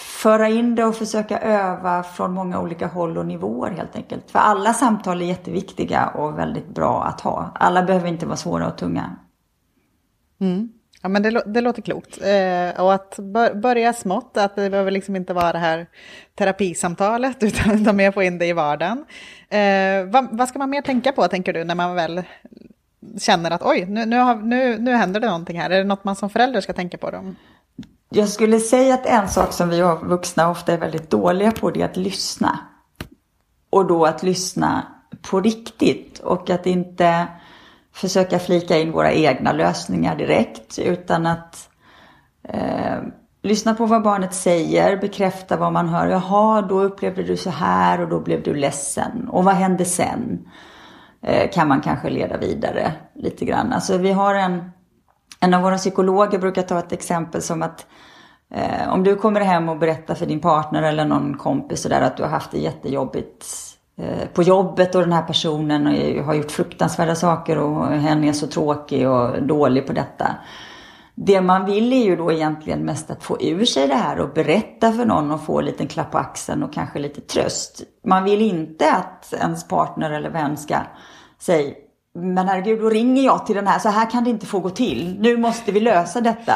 Föra 0.00 0.48
in 0.48 0.74
det 0.74 0.84
och 0.84 0.96
försöka 0.96 1.38
öva 1.38 2.02
från 2.02 2.32
många 2.32 2.60
olika 2.60 2.86
håll 2.86 3.18
och 3.18 3.26
nivåer 3.26 3.70
helt 3.70 3.96
enkelt. 3.96 4.30
För 4.30 4.38
alla 4.38 4.74
samtal 4.74 5.22
är 5.22 5.26
jätteviktiga 5.26 6.06
och 6.06 6.38
väldigt 6.38 6.68
bra 6.68 7.04
att 7.04 7.20
ha. 7.20 7.52
Alla 7.54 7.82
behöver 7.82 8.08
inte 8.08 8.26
vara 8.26 8.36
svåra 8.36 8.66
och 8.66 8.78
tunga. 8.78 9.16
Mm. 10.40 10.68
Ja, 11.02 11.08
men 11.08 11.22
det, 11.22 11.42
det 11.46 11.60
låter 11.60 11.82
klokt. 11.82 12.18
Eh, 12.22 12.84
och 12.84 12.94
att 12.94 13.18
börja 13.62 13.92
smått, 13.92 14.36
att 14.36 14.56
det 14.56 14.70
behöver 14.70 14.90
liksom 14.90 15.16
inte 15.16 15.32
vara 15.32 15.52
det 15.52 15.58
här 15.58 15.86
terapisamtalet, 16.34 17.36
utan, 17.42 17.84
ta 17.84 17.92
mer 17.92 18.12
få 18.12 18.22
in 18.22 18.38
det 18.38 18.46
i 18.46 18.52
vardagen. 18.52 19.04
Eh, 19.48 20.04
vad, 20.04 20.28
vad, 20.38 20.48
ska 20.48 20.58
man 20.58 20.70
mer 20.70 20.82
tänka 20.82 21.12
på, 21.12 21.28
tänker 21.28 21.52
du, 21.52 21.64
när 21.64 21.74
man 21.74 21.94
väl 21.94 22.22
känner 23.18 23.50
att 23.50 23.62
oj, 23.62 23.84
nu, 23.88 24.06
nu, 24.06 24.16
har, 24.16 24.34
nu, 24.34 24.78
nu 24.78 24.92
händer 24.92 25.20
det 25.20 25.26
någonting 25.26 25.60
här? 25.60 25.70
Är 25.70 25.78
det 25.78 25.84
något 25.84 26.04
man 26.04 26.16
som 26.16 26.30
förälder 26.30 26.60
ska 26.60 26.72
tänka 26.72 26.98
på? 26.98 27.10
Då? 27.10 27.34
Jag 28.12 28.28
skulle 28.28 28.60
säga 28.60 28.94
att 28.94 29.06
en 29.06 29.28
sak 29.28 29.52
som 29.52 29.68
vi 29.68 29.82
vuxna 30.02 30.50
ofta 30.50 30.72
är 30.72 30.78
väldigt 30.78 31.10
dåliga 31.10 31.52
på, 31.52 31.70
det 31.70 31.80
är 31.80 31.84
att 31.84 31.96
lyssna. 31.96 32.58
Och 33.70 33.86
då 33.86 34.04
att 34.04 34.22
lyssna 34.22 34.82
på 35.30 35.40
riktigt 35.40 36.18
och 36.18 36.50
att 36.50 36.66
inte 36.66 37.26
försöka 37.92 38.38
flika 38.38 38.78
in 38.78 38.92
våra 38.92 39.12
egna 39.12 39.52
lösningar 39.52 40.16
direkt 40.16 40.78
utan 40.78 41.26
att 41.26 41.68
eh, 42.42 42.98
lyssna 43.42 43.74
på 43.74 43.86
vad 43.86 44.02
barnet 44.02 44.34
säger, 44.34 44.96
bekräfta 44.96 45.56
vad 45.56 45.72
man 45.72 45.88
hör. 45.88 46.06
Jaha, 46.06 46.62
då 46.62 46.82
upplevde 46.82 47.22
du 47.22 47.36
så 47.36 47.50
här 47.50 48.00
och 48.00 48.08
då 48.08 48.20
blev 48.20 48.42
du 48.42 48.54
ledsen. 48.54 49.28
Och 49.28 49.44
vad 49.44 49.54
hände 49.54 49.84
sen? 49.84 50.48
Eh, 51.22 51.50
kan 51.50 51.68
man 51.68 51.80
kanske 51.80 52.10
leda 52.10 52.36
vidare 52.36 52.92
lite 53.14 53.44
grann. 53.44 53.72
Alltså 53.72 53.98
vi 53.98 54.12
har 54.12 54.34
en, 54.34 54.70
en 55.40 55.54
av 55.54 55.62
våra 55.62 55.76
psykologer 55.76 56.38
brukar 56.38 56.62
ta 56.62 56.78
ett 56.78 56.92
exempel 56.92 57.42
som 57.42 57.62
att 57.62 57.86
eh, 58.54 58.92
om 58.92 59.04
du 59.04 59.16
kommer 59.16 59.40
hem 59.40 59.68
och 59.68 59.78
berättar 59.78 60.14
för 60.14 60.26
din 60.26 60.40
partner 60.40 60.82
eller 60.82 61.04
någon 61.04 61.36
kompis 61.36 61.82
sådär 61.82 62.00
att 62.00 62.16
du 62.16 62.22
har 62.22 62.30
haft 62.30 62.50
det 62.50 62.58
jättejobbigt 62.58 63.46
Eh, 64.00 64.28
på 64.32 64.42
jobbet 64.42 64.94
och 64.94 65.00
den 65.00 65.12
här 65.12 65.22
personen 65.22 65.86
har 66.24 66.34
gjort 66.34 66.50
fruktansvärda 66.50 67.14
saker 67.14 67.58
och 67.58 67.86
hen 67.86 68.24
är 68.24 68.32
så 68.32 68.46
tråkig 68.46 69.08
och 69.08 69.42
dålig 69.42 69.86
på 69.86 69.92
detta. 69.92 70.34
Det 71.14 71.40
man 71.40 71.66
vill 71.66 71.92
är 71.92 72.04
ju 72.04 72.16
då 72.16 72.32
egentligen 72.32 72.80
mest 72.80 73.10
att 73.10 73.22
få 73.22 73.42
ur 73.42 73.64
sig 73.64 73.88
det 73.88 73.94
här 73.94 74.20
och 74.20 74.32
berätta 74.32 74.92
för 74.92 75.04
någon 75.04 75.30
och 75.30 75.44
få 75.44 75.58
en 75.58 75.64
liten 75.64 75.88
klapp 75.88 76.10
på 76.10 76.18
axeln 76.18 76.62
och 76.62 76.72
kanske 76.72 76.98
lite 76.98 77.20
tröst. 77.20 77.82
Man 78.06 78.24
vill 78.24 78.42
inte 78.42 78.92
att 78.92 79.34
ens 79.40 79.68
partner 79.68 80.10
eller 80.10 80.30
vän 80.30 80.56
ska 80.56 80.76
säga 81.38 81.74
men 82.14 82.48
herregud, 82.48 82.80
då 82.80 82.90
ringer 82.90 83.22
jag 83.22 83.46
till 83.46 83.56
den 83.56 83.66
här, 83.66 83.78
så 83.78 83.88
här 83.88 84.10
kan 84.10 84.24
det 84.24 84.30
inte 84.30 84.46
få 84.46 84.60
gå 84.60 84.70
till. 84.70 85.16
Nu 85.20 85.36
måste 85.36 85.72
vi 85.72 85.80
lösa 85.80 86.20
detta. 86.20 86.54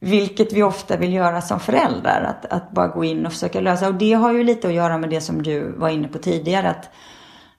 Vilket 0.00 0.52
vi 0.52 0.62
ofta 0.62 0.96
vill 0.96 1.12
göra 1.12 1.40
som 1.40 1.60
föräldrar, 1.60 2.22
att, 2.22 2.52
att 2.52 2.70
bara 2.70 2.88
gå 2.88 3.04
in 3.04 3.26
och 3.26 3.32
försöka 3.32 3.60
lösa. 3.60 3.88
Och 3.88 3.94
det 3.94 4.12
har 4.12 4.32
ju 4.32 4.44
lite 4.44 4.68
att 4.68 4.74
göra 4.74 4.98
med 4.98 5.10
det 5.10 5.20
som 5.20 5.42
du 5.42 5.72
var 5.72 5.88
inne 5.88 6.08
på 6.08 6.18
tidigare. 6.18 6.70
Att 6.70 6.90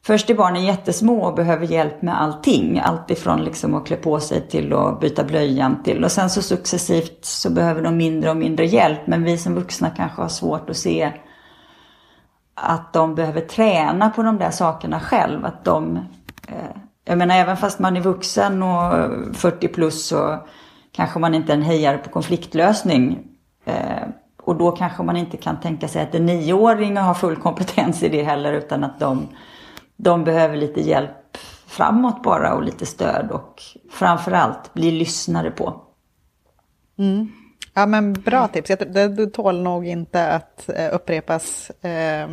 först 0.06 0.30
är 0.30 0.36
barnen 0.36 0.66
jättesmå 0.66 1.24
och 1.24 1.36
behöver 1.36 1.66
hjälp 1.66 2.02
med 2.02 2.22
allting. 2.22 2.80
Allt 2.80 3.12
ifrån 3.12 3.44
liksom 3.44 3.76
att 3.76 3.88
klä 3.88 3.96
på 3.96 4.20
sig 4.20 4.48
till 4.48 4.74
att 4.74 5.00
byta 5.00 5.24
blöjan 5.24 5.84
till. 5.84 6.04
Och 6.04 6.12
sen 6.12 6.30
så 6.30 6.42
successivt 6.42 7.26
så 7.26 7.50
behöver 7.50 7.82
de 7.82 7.98
mindre 7.98 8.30
och 8.30 8.38
mindre 8.38 8.66
hjälp. 8.66 9.08
Men 9.08 9.24
vi 9.24 9.38
som 9.38 9.56
vuxna 9.56 9.90
kanske 9.90 10.22
har 10.22 10.30
svårt 10.30 10.70
att 10.70 10.78
se 10.78 11.14
att 12.56 12.94
de 12.94 13.16
behöver 13.16 13.42
träna 13.42 14.10
på 14.10 14.24
de 14.24 14.38
där 14.38 14.52
sakerna 14.52 15.00
själv. 15.00 15.46
Att 15.46 15.64
de, 15.64 15.98
eh, 16.48 16.82
jag 17.06 17.18
menar 17.18 17.36
även 17.36 17.58
fast 17.58 17.80
man 17.80 17.98
är 17.98 18.02
vuxen 18.02 18.64
och 18.64 18.92
40 19.36 19.68
plus 19.68 20.08
så 20.08 20.38
kanske 20.92 21.20
man 21.20 21.36
inte 21.36 21.52
är 21.52 21.58
en 21.58 21.64
hejare 21.64 21.98
på 21.98 22.10
konfliktlösning. 22.10 23.28
Eh, 23.66 24.08
och 24.42 24.56
då 24.56 24.72
kanske 24.72 25.04
man 25.04 25.18
inte 25.18 25.38
kan 25.38 25.60
tänka 25.60 25.88
sig 25.88 26.04
att 26.04 26.16
en 26.16 26.26
nioåring 26.26 26.98
har 26.98 27.14
full 27.14 27.36
kompetens 27.36 28.04
i 28.04 28.10
det 28.10 28.24
heller 28.24 28.54
utan 28.54 28.84
att 28.84 29.00
de, 29.00 29.28
de 29.96 30.24
behöver 30.24 30.58
lite 30.58 30.82
hjälp 30.82 31.38
framåt 31.66 32.24
bara 32.24 32.54
och 32.54 32.64
lite 32.64 32.86
stöd 32.86 33.32
och 33.32 33.62
framförallt 33.92 34.74
bli 34.74 34.92
lyssnare 34.92 35.52
på. 35.52 35.82
Mm. 36.98 37.32
Ja 37.78 37.86
men 37.86 38.14
bra 38.14 38.48
tips, 38.48 38.72
det, 38.88 39.28
tål 39.28 39.64
nog 39.64 39.88
inte 39.88 40.28
att 40.28 40.70
eh, 40.70 40.96
upprepas, 40.96 41.70
eh, 41.70 42.30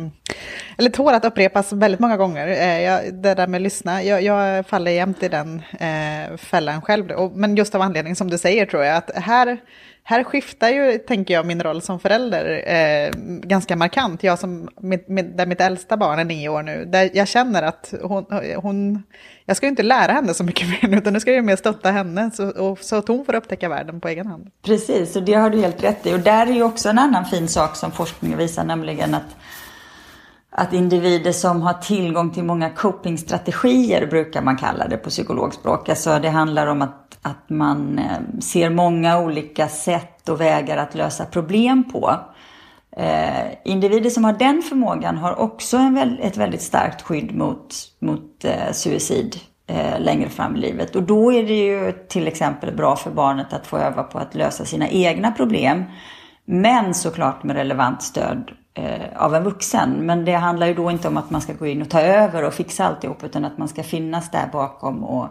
eller 0.77 0.89
tål 0.89 1.13
att 1.13 1.25
upprepas 1.25 1.73
väldigt 1.73 1.99
många 1.99 2.17
gånger. 2.17 2.47
Eh, 2.47 2.81
jag, 2.81 3.13
det 3.13 3.33
där 3.33 3.47
med 3.47 3.57
att 3.57 3.61
lyssna, 3.61 4.03
jag, 4.03 4.21
jag 4.21 4.67
faller 4.67 4.91
jämt 4.91 5.23
i 5.23 5.27
den 5.27 5.61
eh, 5.79 6.37
fällan 6.37 6.81
själv. 6.81 7.11
Och, 7.11 7.31
men 7.31 7.55
just 7.55 7.75
av 7.75 7.81
anledning 7.81 8.15
som 8.15 8.29
du 8.29 8.37
säger 8.37 8.65
tror 8.65 8.83
jag, 8.83 8.97
att 8.97 9.11
här 9.15 9.57
här 10.03 10.23
skiftar 10.23 10.69
ju, 10.69 10.97
tänker 10.97 11.33
jag, 11.33 11.45
min 11.45 11.63
roll 11.63 11.81
som 11.81 11.99
förälder 11.99 12.63
eh, 12.67 13.11
ganska 13.41 13.75
markant. 13.75 14.23
Jag 14.23 14.39
som, 14.39 14.69
med, 14.81 15.09
med, 15.09 15.25
där 15.25 15.45
mitt 15.45 15.61
äldsta 15.61 15.97
barn 15.97 16.19
är 16.19 16.23
nio 16.23 16.49
år 16.49 16.63
nu, 16.63 16.85
där 16.85 17.09
jag 17.13 17.27
känner 17.27 17.63
att 17.63 17.93
hon, 18.01 18.25
hon 18.55 19.03
jag 19.45 19.57
ska 19.57 19.65
ju 19.65 19.69
inte 19.69 19.83
lära 19.83 20.11
henne 20.11 20.33
så 20.33 20.43
mycket 20.43 20.69
mer, 20.81 20.89
nu, 20.89 20.97
utan 20.97 21.13
nu 21.13 21.19
ska 21.19 21.33
jag 21.33 21.45
mer 21.45 21.55
stötta 21.55 21.91
henne 21.91 22.31
så, 22.33 22.49
och, 22.49 22.79
så 22.79 22.95
att 22.95 23.07
hon 23.07 23.25
får 23.25 23.35
upptäcka 23.35 23.69
världen 23.69 24.01
på 24.01 24.07
egen 24.07 24.27
hand. 24.27 24.49
Precis, 24.65 25.15
och 25.15 25.23
det 25.23 25.33
har 25.33 25.49
du 25.49 25.61
helt 25.61 25.83
rätt 25.83 26.05
i. 26.05 26.13
Och 26.13 26.19
där 26.19 26.47
är 26.47 26.51
ju 26.51 26.63
också 26.63 26.89
en 26.89 26.99
annan 26.99 27.25
fin 27.25 27.47
sak 27.47 27.75
som 27.75 27.91
forskningen 27.91 28.37
visar, 28.37 28.63
nämligen 28.63 29.15
att 29.15 29.35
att 30.55 30.73
individer 30.73 31.31
som 31.31 31.61
har 31.61 31.73
tillgång 31.73 32.31
till 32.31 32.43
många 32.43 32.69
copingstrategier 32.69 34.07
brukar 34.07 34.41
man 34.41 34.57
kalla 34.57 34.87
det 34.87 34.97
på 34.97 35.09
psykologspråk. 35.09 35.89
Alltså 35.89 36.19
det 36.19 36.29
handlar 36.29 36.67
om 36.67 36.81
att, 36.81 37.17
att 37.21 37.49
man 37.49 37.99
eh, 37.99 38.39
ser 38.39 38.69
många 38.69 39.19
olika 39.19 39.67
sätt 39.67 40.29
och 40.29 40.41
vägar 40.41 40.77
att 40.77 40.95
lösa 40.95 41.25
problem 41.25 41.83
på. 41.91 42.19
Eh, 42.97 43.45
individer 43.65 44.09
som 44.09 44.23
har 44.23 44.33
den 44.33 44.61
förmågan 44.61 45.17
har 45.17 45.39
också 45.39 45.77
en, 45.77 46.19
ett 46.21 46.37
väldigt 46.37 46.61
starkt 46.61 47.01
skydd 47.01 47.35
mot, 47.35 47.75
mot 47.99 48.45
eh, 48.45 48.71
suicid 48.71 49.35
eh, 49.67 49.99
längre 49.99 50.29
fram 50.29 50.55
i 50.55 50.59
livet. 50.59 50.95
Och 50.95 51.03
då 51.03 51.33
är 51.33 51.43
det 51.43 51.57
ju 51.57 51.91
till 51.91 52.27
exempel 52.27 52.75
bra 52.75 52.95
för 52.95 53.11
barnet 53.11 53.53
att 53.53 53.67
få 53.67 53.77
öva 53.77 54.03
på 54.03 54.19
att 54.19 54.35
lösa 54.35 54.65
sina 54.65 54.89
egna 54.89 55.31
problem. 55.31 55.83
Men 56.45 56.93
såklart 56.93 57.43
med 57.43 57.55
relevant 57.55 58.03
stöd 58.03 58.51
Eh, 58.75 59.23
av 59.23 59.35
en 59.35 59.43
vuxen. 59.43 60.05
Men 60.05 60.25
det 60.25 60.33
handlar 60.33 60.67
ju 60.67 60.73
då 60.73 60.91
inte 60.91 61.07
om 61.07 61.17
att 61.17 61.29
man 61.29 61.41
ska 61.41 61.53
gå 61.53 61.67
in 61.67 61.81
och 61.81 61.89
ta 61.89 62.01
över 62.01 62.43
och 62.43 62.53
fixa 62.53 62.85
alltihop 62.85 63.23
utan 63.23 63.45
att 63.45 63.57
man 63.57 63.67
ska 63.67 63.83
finnas 63.83 64.31
där 64.31 64.47
bakom 64.51 65.03
och 65.03 65.27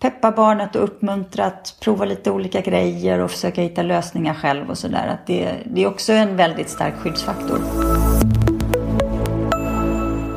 peppa 0.00 0.30
barnet 0.30 0.76
och 0.76 0.84
uppmuntra 0.84 1.44
att 1.46 1.76
prova 1.80 2.04
lite 2.04 2.30
olika 2.30 2.60
grejer 2.60 3.18
och 3.18 3.30
försöka 3.30 3.62
hitta 3.62 3.82
lösningar 3.82 4.34
själv 4.34 4.70
och 4.70 4.78
sådär. 4.78 5.18
det, 5.26 5.56
det 5.64 5.82
är 5.82 5.86
också 5.86 6.12
en 6.12 6.36
väldigt 6.36 6.70
stark 6.70 6.94
skyddsfaktor. 6.94 7.60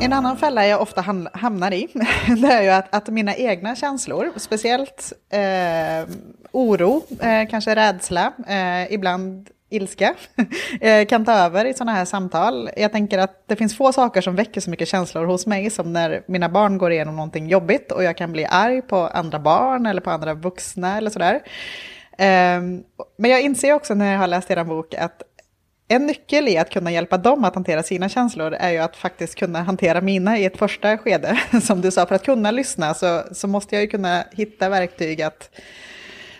En 0.00 0.12
annan 0.12 0.36
fälla 0.36 0.66
jag 0.66 0.82
ofta 0.82 1.00
hamnar 1.32 1.72
i, 1.72 1.88
det 2.42 2.52
är 2.52 2.62
ju 2.62 2.68
att, 2.68 2.94
att 2.94 3.08
mina 3.08 3.34
egna 3.34 3.76
känslor, 3.76 4.32
speciellt 4.36 5.12
eh, 5.30 6.14
oro, 6.52 7.02
eh, 7.20 7.48
kanske 7.50 7.74
rädsla, 7.74 8.32
eh, 8.46 8.92
ibland 8.92 9.48
ilska 9.76 10.14
eh, 10.80 11.06
kan 11.06 11.24
ta 11.24 11.32
över 11.32 11.64
i 11.64 11.74
sådana 11.74 11.92
här 11.92 12.04
samtal. 12.04 12.70
Jag 12.76 12.92
tänker 12.92 13.18
att 13.18 13.48
det 13.48 13.56
finns 13.56 13.76
få 13.76 13.92
saker 13.92 14.20
som 14.20 14.36
väcker 14.36 14.60
så 14.60 14.70
mycket 14.70 14.88
känslor 14.88 15.24
hos 15.24 15.46
mig 15.46 15.70
som 15.70 15.92
när 15.92 16.22
mina 16.26 16.48
barn 16.48 16.78
går 16.78 16.92
igenom 16.92 17.16
någonting 17.16 17.48
jobbigt 17.48 17.92
och 17.92 18.04
jag 18.04 18.16
kan 18.16 18.32
bli 18.32 18.44
arg 18.44 18.82
på 18.82 18.96
andra 18.96 19.38
barn 19.38 19.86
eller 19.86 20.00
på 20.00 20.10
andra 20.10 20.34
vuxna 20.34 20.96
eller 20.96 21.10
sådär. 21.10 21.42
Ehm, 22.18 22.82
men 23.18 23.30
jag 23.30 23.40
inser 23.40 23.72
också 23.72 23.94
när 23.94 24.12
jag 24.12 24.18
har 24.18 24.26
läst 24.26 24.50
er 24.50 24.64
bok 24.64 24.94
att 24.94 25.22
en 25.88 26.06
nyckel 26.06 26.48
i 26.48 26.58
att 26.58 26.70
kunna 26.70 26.92
hjälpa 26.92 27.18
dem 27.18 27.44
att 27.44 27.54
hantera 27.54 27.82
sina 27.82 28.08
känslor 28.08 28.54
är 28.54 28.70
ju 28.70 28.78
att 28.78 28.96
faktiskt 28.96 29.34
kunna 29.34 29.62
hantera 29.62 30.00
mina 30.00 30.38
i 30.38 30.44
ett 30.44 30.56
första 30.56 30.98
skede. 30.98 31.40
Som 31.62 31.80
du 31.80 31.90
sa, 31.90 32.06
för 32.06 32.14
att 32.14 32.24
kunna 32.24 32.50
lyssna 32.50 32.94
så, 32.94 33.22
så 33.32 33.48
måste 33.48 33.74
jag 33.74 33.82
ju 33.82 33.88
kunna 33.88 34.24
hitta 34.32 34.68
verktyg 34.68 35.22
att 35.22 35.50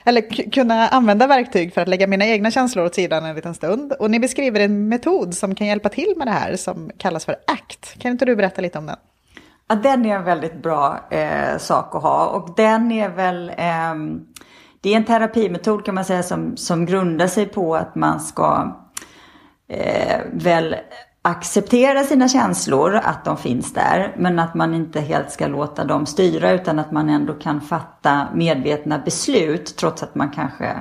eller 0.06 0.50
kunna 0.50 0.88
använda 0.88 1.26
verktyg 1.26 1.74
för 1.74 1.80
att 1.80 1.88
lägga 1.88 2.06
mina 2.06 2.26
egna 2.26 2.50
känslor 2.50 2.84
åt 2.84 2.94
sidan 2.94 3.24
en 3.24 3.36
liten 3.36 3.54
stund. 3.54 3.92
Och 3.92 4.10
ni 4.10 4.20
beskriver 4.20 4.60
en 4.60 4.88
metod 4.88 5.34
som 5.34 5.54
kan 5.54 5.66
hjälpa 5.66 5.88
till 5.88 6.14
med 6.16 6.26
det 6.26 6.30
här 6.30 6.56
som 6.56 6.90
kallas 6.98 7.24
för 7.24 7.36
ACT. 7.46 7.98
Kan 7.98 8.10
inte 8.10 8.24
du 8.24 8.36
berätta 8.36 8.62
lite 8.62 8.78
om 8.78 8.86
den? 8.86 8.96
Ja, 9.68 9.74
den 9.74 10.06
är 10.06 10.16
en 10.16 10.24
väldigt 10.24 10.62
bra 10.62 11.00
eh, 11.10 11.58
sak 11.58 11.94
att 11.94 12.02
ha 12.02 12.26
och 12.26 12.54
den 12.56 12.92
är 12.92 13.08
väl 13.08 13.48
eh, 13.48 13.94
det 14.80 14.92
är 14.92 14.96
en 14.96 15.04
terapimetod 15.04 15.84
kan 15.84 15.94
man 15.94 16.04
säga 16.04 16.22
som, 16.22 16.56
som 16.56 16.86
grundar 16.86 17.26
sig 17.26 17.46
på 17.46 17.76
att 17.76 17.94
man 17.94 18.20
ska 18.20 18.76
eh, 19.68 20.20
väl 20.32 20.76
acceptera 21.26 22.04
sina 22.04 22.28
känslor, 22.28 22.94
att 22.94 23.24
de 23.24 23.36
finns 23.36 23.72
där, 23.72 24.14
men 24.18 24.38
att 24.38 24.54
man 24.54 24.74
inte 24.74 25.00
helt 25.00 25.30
ska 25.30 25.46
låta 25.46 25.84
dem 25.84 26.06
styra 26.06 26.50
utan 26.50 26.78
att 26.78 26.92
man 26.92 27.08
ändå 27.08 27.32
kan 27.32 27.60
fatta 27.60 28.28
medvetna 28.34 28.98
beslut 28.98 29.76
trots 29.76 30.02
att 30.02 30.14
man 30.14 30.30
kanske 30.30 30.76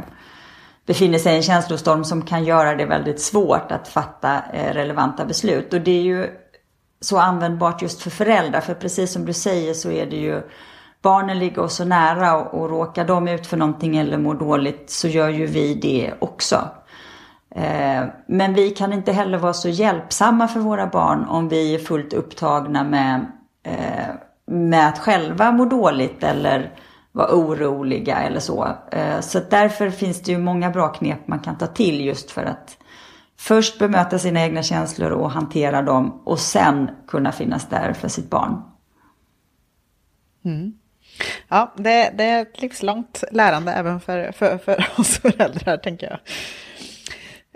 befinner 0.85 1.17
sig 1.17 1.33
i 1.33 1.35
en 1.35 1.43
känslostorm 1.43 2.03
som 2.03 2.21
kan 2.21 2.43
göra 2.43 2.75
det 2.75 2.85
väldigt 2.85 3.21
svårt 3.21 3.71
att 3.71 3.87
fatta 3.87 4.41
eh, 4.53 4.73
relevanta 4.73 5.25
beslut. 5.25 5.73
Och 5.73 5.81
det 5.81 5.91
är 5.91 6.01
ju 6.01 6.29
så 7.01 7.17
användbart 7.17 7.81
just 7.81 8.01
för 8.01 8.09
föräldrar, 8.09 8.61
för 8.61 8.73
precis 8.73 9.13
som 9.13 9.25
du 9.25 9.33
säger 9.33 9.73
så 9.73 9.91
är 9.91 10.05
det 10.05 10.17
ju 10.17 10.41
barnen 11.01 11.39
ligger 11.39 11.61
oss 11.61 11.75
så 11.75 11.85
nära 11.85 12.37
och, 12.37 12.61
och 12.61 12.69
råkar 12.69 13.05
de 13.05 13.27
ut 13.27 13.47
för 13.47 13.57
någonting 13.57 13.97
eller 13.97 14.17
mår 14.17 14.35
dåligt 14.35 14.89
så 14.89 15.07
gör 15.07 15.29
ju 15.29 15.45
vi 15.45 15.75
det 15.75 16.13
också. 16.19 16.69
Eh, 17.55 18.05
men 18.27 18.53
vi 18.53 18.69
kan 18.69 18.93
inte 18.93 19.11
heller 19.11 19.37
vara 19.37 19.53
så 19.53 19.69
hjälpsamma 19.69 20.47
för 20.47 20.59
våra 20.59 20.87
barn 20.87 21.25
om 21.25 21.49
vi 21.49 21.75
är 21.75 21.79
fullt 21.79 22.13
upptagna 22.13 22.83
med, 22.83 23.25
eh, 23.63 24.15
med 24.45 24.87
att 24.87 24.99
själva 24.99 25.51
må 25.51 25.65
dåligt 25.65 26.23
eller 26.23 26.71
vara 27.11 27.35
oroliga 27.35 28.17
eller 28.17 28.39
så. 28.39 28.67
Eh, 28.91 29.19
så 29.19 29.39
därför 29.49 29.89
finns 29.89 30.21
det 30.21 30.31
ju 30.31 30.37
många 30.37 30.69
bra 30.69 30.87
knep 30.87 31.27
man 31.27 31.39
kan 31.39 31.57
ta 31.57 31.67
till 31.67 32.05
just 32.05 32.31
för 32.31 32.43
att 32.43 32.77
först 33.39 33.79
bemöta 33.79 34.19
sina 34.19 34.41
egna 34.41 34.63
känslor 34.63 35.11
och 35.11 35.31
hantera 35.31 35.81
dem 35.81 36.21
och 36.25 36.39
sen 36.39 36.89
kunna 37.07 37.31
finnas 37.31 37.69
där 37.69 37.93
för 37.93 38.07
sitt 38.07 38.29
barn. 38.29 38.61
Mm. 40.45 40.73
Ja, 41.47 41.73
det, 41.77 42.11
det, 42.17 42.23
är 42.23 42.41
ett 42.41 42.61
livslångt 42.61 43.23
lärande 43.31 43.71
även 43.71 43.99
för, 43.99 44.31
för, 44.31 44.57
för 44.57 44.85
oss 44.97 45.17
föräldrar, 45.17 45.77
tänker 45.77 46.09
jag. 46.09 46.19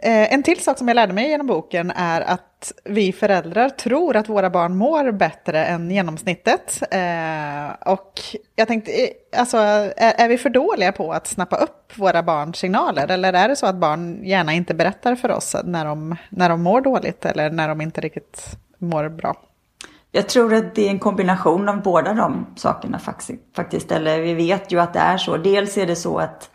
Eh, 0.02 0.34
en 0.34 0.44
till 0.44 0.64
sak 0.64 0.78
som 0.78 0.88
jag 0.88 0.96
lärde 0.96 1.14
mig 1.14 1.30
genom 1.30 1.48
boken 1.48 1.92
är 1.96 2.22
att 2.22 2.74
vi 2.84 3.14
föräldrar 3.14 3.70
tror 3.70 4.16
att 4.16 4.30
våra 4.30 4.50
barn 4.50 4.78
mår 4.78 5.12
bättre 5.12 5.66
än 5.66 5.92
genomsnittet. 5.92 6.84
Eh, 6.92 7.92
och 7.94 8.22
jag 8.56 8.68
tänkte, 8.68 8.92
eh, 8.92 9.40
alltså, 9.40 9.58
är, 9.98 10.28
vi 10.28 10.38
för 10.38 10.50
dåliga 10.50 10.92
på 10.92 11.14
att 11.14 11.28
snappa 11.28 11.56
upp 11.56 11.98
våra 11.98 12.24
barns 12.24 12.58
signaler? 12.58 13.12
Eller 13.12 13.34
är 13.34 13.48
det 13.48 13.56
så 13.56 13.66
att 13.66 13.76
barn 13.76 14.24
gärna 14.24 14.54
inte 14.54 14.74
berättar 14.74 15.16
för 15.16 15.32
oss 15.32 15.56
när 15.64 15.86
de, 15.86 16.16
när 16.30 16.50
de 16.50 16.64
mår 16.64 16.82
dåligt 16.82 17.26
eller 17.26 17.50
när 17.50 17.68
de 17.68 17.82
inte 17.82 18.02
riktigt 18.02 18.58
mår 18.78 19.10
bra? 19.10 19.36
Jag 20.12 20.30
tror 20.30 20.54
att 20.54 20.76
det 20.76 20.88
är 20.88 20.90
en 20.90 21.00
kombination 21.00 21.70
av 21.70 21.82
båda 21.82 22.14
de 22.14 22.46
sakerna 22.56 23.00
faktiskt. 23.56 23.92
Eller 23.92 24.22
vi 24.22 24.34
vet 24.34 24.72
ju 24.72 24.80
att 24.80 24.94
det 24.94 25.00
är 25.00 25.18
så. 25.18 25.38
Dels 25.38 25.78
är 25.78 25.88
det 25.88 25.96
så 25.96 26.18
att, 26.18 26.50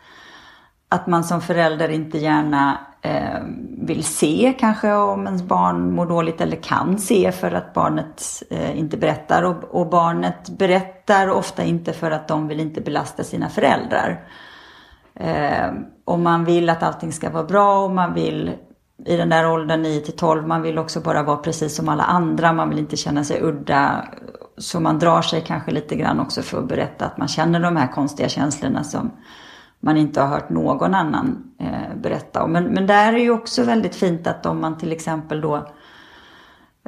att 0.89 1.07
man 1.07 1.23
som 1.23 1.41
förälder 1.41 1.89
inte 1.89 2.17
gärna 2.17 2.87
Eh, 3.05 3.39
vill 3.77 4.03
se 4.03 4.53
kanske 4.59 4.93
om 4.93 5.25
ens 5.25 5.43
barn 5.43 5.95
mår 5.95 6.05
dåligt 6.05 6.41
eller 6.41 6.57
kan 6.57 6.99
se 6.99 7.31
för 7.31 7.51
att 7.51 7.73
barnet 7.73 8.43
eh, 8.49 8.79
inte 8.79 8.97
berättar. 8.97 9.43
Och, 9.43 9.63
och, 9.79 9.89
barnet 9.89 10.49
berättar 10.49 11.29
ofta 11.29 11.63
inte 11.63 11.93
för 11.93 12.11
att 12.11 12.27
de 12.27 12.47
vill 12.47 12.59
inte 12.59 12.81
belasta 12.81 13.23
sina 13.23 13.49
föräldrar. 13.49 14.27
Eh, 15.15 15.73
och 16.05 16.19
man 16.19 16.45
vill 16.45 16.69
att 16.69 16.83
allting 16.83 17.11
ska 17.11 17.29
vara 17.29 17.43
bra 17.43 17.83
och 17.83 17.91
man 17.91 18.13
vill 18.13 18.51
i 19.05 19.17
den 19.17 19.29
där 19.29 19.51
åldern 19.51 19.81
9 19.81 20.01
till 20.01 20.15
12, 20.15 20.47
man 20.47 20.61
vill 20.61 20.77
också 20.77 21.01
bara 21.01 21.23
vara 21.23 21.37
precis 21.37 21.75
som 21.75 21.89
alla 21.89 22.03
andra, 22.03 22.53
man 22.53 22.69
vill 22.69 22.79
inte 22.79 22.97
känna 22.97 23.23
sig 23.23 23.41
udda. 23.41 24.05
Så 24.57 24.79
man 24.79 24.99
drar 24.99 25.21
sig 25.21 25.41
kanske 25.41 25.71
lite 25.71 25.95
grann 25.95 26.19
också 26.19 26.41
för 26.41 26.59
att 26.59 26.67
berätta 26.67 27.05
att 27.05 27.17
man 27.17 27.27
känner 27.27 27.59
de 27.59 27.75
här 27.75 27.87
konstiga 27.87 28.29
känslorna 28.29 28.83
som 28.83 29.11
man 29.85 29.97
inte 29.97 30.21
har 30.21 30.27
hört 30.27 30.49
någon 30.49 30.95
annan 30.95 31.43
eh, 31.59 31.95
berätta 31.95 32.43
om. 32.43 32.51
Men, 32.51 32.63
men 32.63 32.87
där 32.87 33.13
är 33.13 33.17
ju 33.17 33.31
också 33.31 33.63
väldigt 33.63 33.95
fint 33.95 34.27
att 34.27 34.45
om 34.45 34.61
man 34.61 34.77
till 34.77 34.91
exempel 34.91 35.41
då 35.41 35.55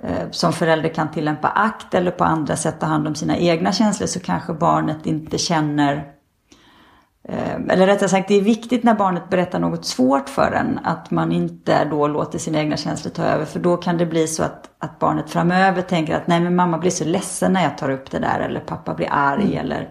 eh, 0.02 0.30
som 0.32 0.54
förälder 0.54 0.90
kan 0.90 1.12
tillämpa 1.12 1.48
akt 1.48 1.94
eller 1.94 2.12
på 2.12 2.24
andra 2.24 2.56
sätt 2.56 2.80
ta 2.80 2.86
hand 2.86 3.08
om 3.08 3.16
sina 3.16 3.38
egna 3.38 3.72
känslor 3.72 4.08
så 4.08 4.20
kanske 4.20 4.54
barnet 4.54 5.06
inte 5.06 5.38
känner 5.38 6.14
Eh, 7.30 7.56
eller 7.70 7.88
rättare 7.88 8.10
sagt, 8.10 8.28
det 8.28 8.36
är 8.36 8.42
viktigt 8.42 8.84
när 8.84 8.94
barnet 8.94 9.30
berättar 9.30 9.60
något 9.60 9.86
svårt 9.86 10.30
för 10.30 10.52
en 10.52 10.80
att 10.84 11.12
man 11.12 11.32
inte 11.32 11.86
då 11.86 12.08
låter 12.08 12.40
sina 12.40 12.60
egna 12.60 12.78
känslor 12.78 13.12
ta 13.12 13.24
över. 13.24 13.46
För 13.46 13.60
då 13.60 13.78
kan 13.78 13.98
det 13.98 14.06
bli 14.06 14.28
så 14.28 14.44
att, 14.44 14.70
att 14.80 15.00
barnet 15.00 15.30
framöver 15.30 15.82
tänker 15.82 16.16
att 16.16 16.28
nej 16.28 16.40
men 16.40 16.56
mamma 16.56 16.78
blir 16.78 16.92
så 16.92 17.06
ledsen 17.06 17.54
när 17.54 17.64
jag 17.64 17.78
tar 17.78 17.90
upp 17.90 18.12
det 18.12 18.20
där 18.20 18.40
eller 18.40 18.60
pappa 18.60 18.94
blir 18.94 19.08
arg 19.12 19.54
mm. 19.54 19.66
eller 19.66 19.90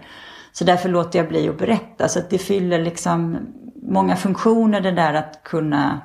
så 0.58 0.64
därför 0.64 0.88
låter 0.88 1.18
jag 1.18 1.28
bli 1.28 1.48
att 1.48 1.58
berätta. 1.58 2.08
Så 2.08 2.18
att 2.18 2.30
det 2.30 2.38
fyller 2.38 2.78
liksom 2.78 3.38
många 3.82 4.16
funktioner 4.16 4.80
det 4.80 4.90
där 4.90 5.14
att 5.14 5.42
kunna 5.42 6.00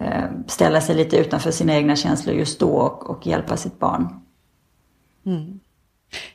eh, 0.00 0.24
ställa 0.46 0.80
sig 0.80 0.96
lite 0.96 1.16
utanför 1.16 1.50
sina 1.50 1.74
egna 1.74 1.96
känslor 1.96 2.36
just 2.36 2.60
då 2.60 2.70
och, 2.70 3.10
och 3.10 3.26
hjälpa 3.26 3.56
sitt 3.56 3.78
barn. 3.78 4.20
Mm. 5.26 5.60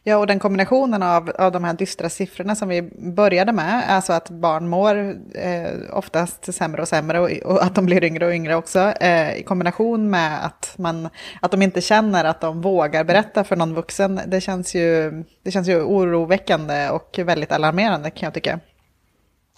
Ja, 0.04 0.18
och 0.18 0.28
den 0.28 0.40
kombinationen 0.40 1.04
av, 1.04 1.30
av 1.30 1.52
de 1.52 1.64
här 1.64 1.74
dystra 1.74 2.10
siffrorna 2.10 2.56
som 2.56 2.70
vi 2.70 2.82
började 3.16 3.52
med, 3.52 3.84
alltså 3.90 4.14
att 4.14 4.30
barn 4.30 4.68
mår 4.68 5.16
eh, 5.34 5.70
oftast 5.94 6.54
sämre 6.54 6.82
och 6.82 6.88
sämre 6.88 7.20
och, 7.20 7.32
och, 7.32 7.64
att 7.64 7.76
de 7.76 7.86
blir 7.86 8.04
yngre 8.04 8.26
och 8.26 8.34
yngre 8.34 8.56
också, 8.56 8.80
eh, 8.80 9.36
i 9.36 9.44
kombination 9.44 10.10
med 10.10 10.46
att, 10.46 10.74
man, 10.78 11.10
att 11.42 11.52
de 11.52 11.62
inte 11.62 11.82
känner 11.82 12.26
att 12.26 12.42
de 12.42 12.62
vågar 12.62 13.04
berätta 13.04 13.44
för 13.44 13.56
någon 13.56 13.74
vuxen, 13.74 14.22
det 14.28 14.42
känns 14.42 14.76
ju, 14.76 15.12
det 15.44 15.52
känns 15.52 15.68
ju 15.68 15.82
oroväckande 15.82 16.90
och 16.90 17.20
väldigt 17.24 17.52
alarmerande 17.52 18.12
kan 18.12 18.28
jag 18.28 18.34
tycka. 18.34 18.60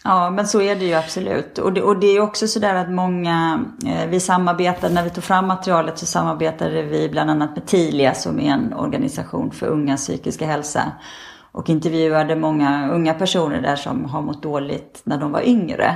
Ja, 0.04 0.30
men 0.30 0.48
så 0.48 0.62
är 0.62 0.76
det 0.76 0.86
ju 0.86 0.94
absolut. 0.94 1.58
Och 1.58 1.74
det, 1.74 1.82
och 1.82 2.00
det 2.00 2.08
är 2.08 2.22
också 2.22 2.48
sådär 2.48 2.76
att 2.76 2.90
många, 2.92 3.66
eh, 3.86 4.10
vi 4.10 4.20
samarbetade, 4.20 4.94
när 4.94 5.04
vi 5.04 5.10
tog 5.10 5.24
fram 5.24 5.48
materialet 5.48 5.98
så 5.98 6.06
samarbetade 6.06 6.82
vi 6.82 7.10
bland 7.10 7.32
annat 7.32 7.56
med 7.56 7.66
Tilia 7.66 8.14
som 8.14 8.40
är 8.40 8.54
en 8.54 8.74
organisation 8.74 9.52
för 9.52 9.68
ungas 9.68 10.02
psykiska 10.02 10.46
hälsa. 10.46 10.92
Och 11.52 11.70
intervjuade 11.70 12.36
många 12.36 12.92
unga 12.92 13.14
personer 13.14 13.62
där 13.62 13.76
som 13.76 14.06
har 14.06 14.22
mått 14.22 14.44
dåligt 14.44 15.02
när 15.04 15.18
de 15.18 15.32
var 15.32 15.42
yngre. 15.42 15.96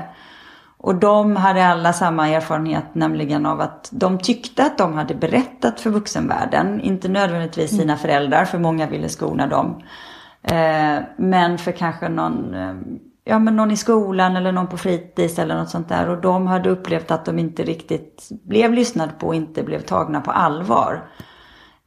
Och 0.77 0.95
de 0.95 1.35
hade 1.35 1.65
alla 1.65 1.93
samma 1.93 2.29
erfarenhet, 2.29 2.95
nämligen 2.95 3.45
av 3.45 3.61
att 3.61 3.89
de 3.91 4.19
tyckte 4.19 4.63
att 4.63 4.77
de 4.77 4.93
hade 4.93 5.15
berättat 5.15 5.79
för 5.79 5.89
vuxenvärlden. 5.89 6.81
Inte 6.81 7.07
nödvändigtvis 7.07 7.69
sina 7.69 7.83
mm. 7.83 7.97
föräldrar, 7.97 8.45
för 8.45 8.59
många 8.59 8.87
ville 8.87 9.09
skona 9.09 9.47
dem. 9.47 9.81
Eh, 10.43 11.03
men 11.17 11.57
för 11.57 11.71
kanske 11.71 12.09
någon 12.09 12.53
eh, 12.53 12.75
ja, 13.23 13.39
men 13.39 13.55
någon 13.55 13.71
i 13.71 13.77
skolan 13.77 14.35
eller 14.35 14.51
någon 14.51 14.67
på 14.67 14.77
fritids 14.77 15.39
eller 15.39 15.55
något 15.55 15.69
sånt 15.69 15.89
där. 15.89 16.09
Och 16.09 16.21
de 16.21 16.47
hade 16.47 16.69
upplevt 16.69 17.11
att 17.11 17.25
de 17.25 17.39
inte 17.39 17.63
riktigt 17.63 18.27
blev 18.43 18.73
lyssnade 18.73 19.11
på 19.19 19.27
och 19.27 19.35
inte 19.35 19.63
blev 19.63 19.81
tagna 19.81 20.21
på 20.21 20.31
allvar. 20.31 21.09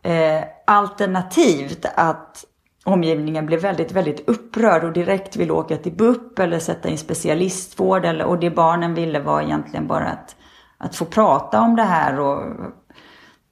Eh, 0.02 0.44
alternativt 0.66 1.86
att 1.94 2.44
omgivningen 2.84 3.46
blev 3.46 3.60
väldigt, 3.60 3.92
väldigt 3.92 4.28
upprörd 4.28 4.84
och 4.84 4.92
direkt 4.92 5.36
ville 5.36 5.52
åka 5.52 5.76
till 5.76 5.92
BUP 5.92 6.38
eller 6.38 6.58
sätta 6.58 6.88
in 6.88 6.98
specialistvård. 6.98 8.04
Eller, 8.04 8.24
och 8.24 8.38
det 8.38 8.50
barnen 8.50 8.94
ville 8.94 9.20
var 9.20 9.42
egentligen 9.42 9.86
bara 9.86 10.06
att, 10.06 10.36
att 10.78 10.96
få 10.96 11.04
prata 11.04 11.60
om 11.60 11.76
det 11.76 11.82
här 11.82 12.20
och 12.20 12.42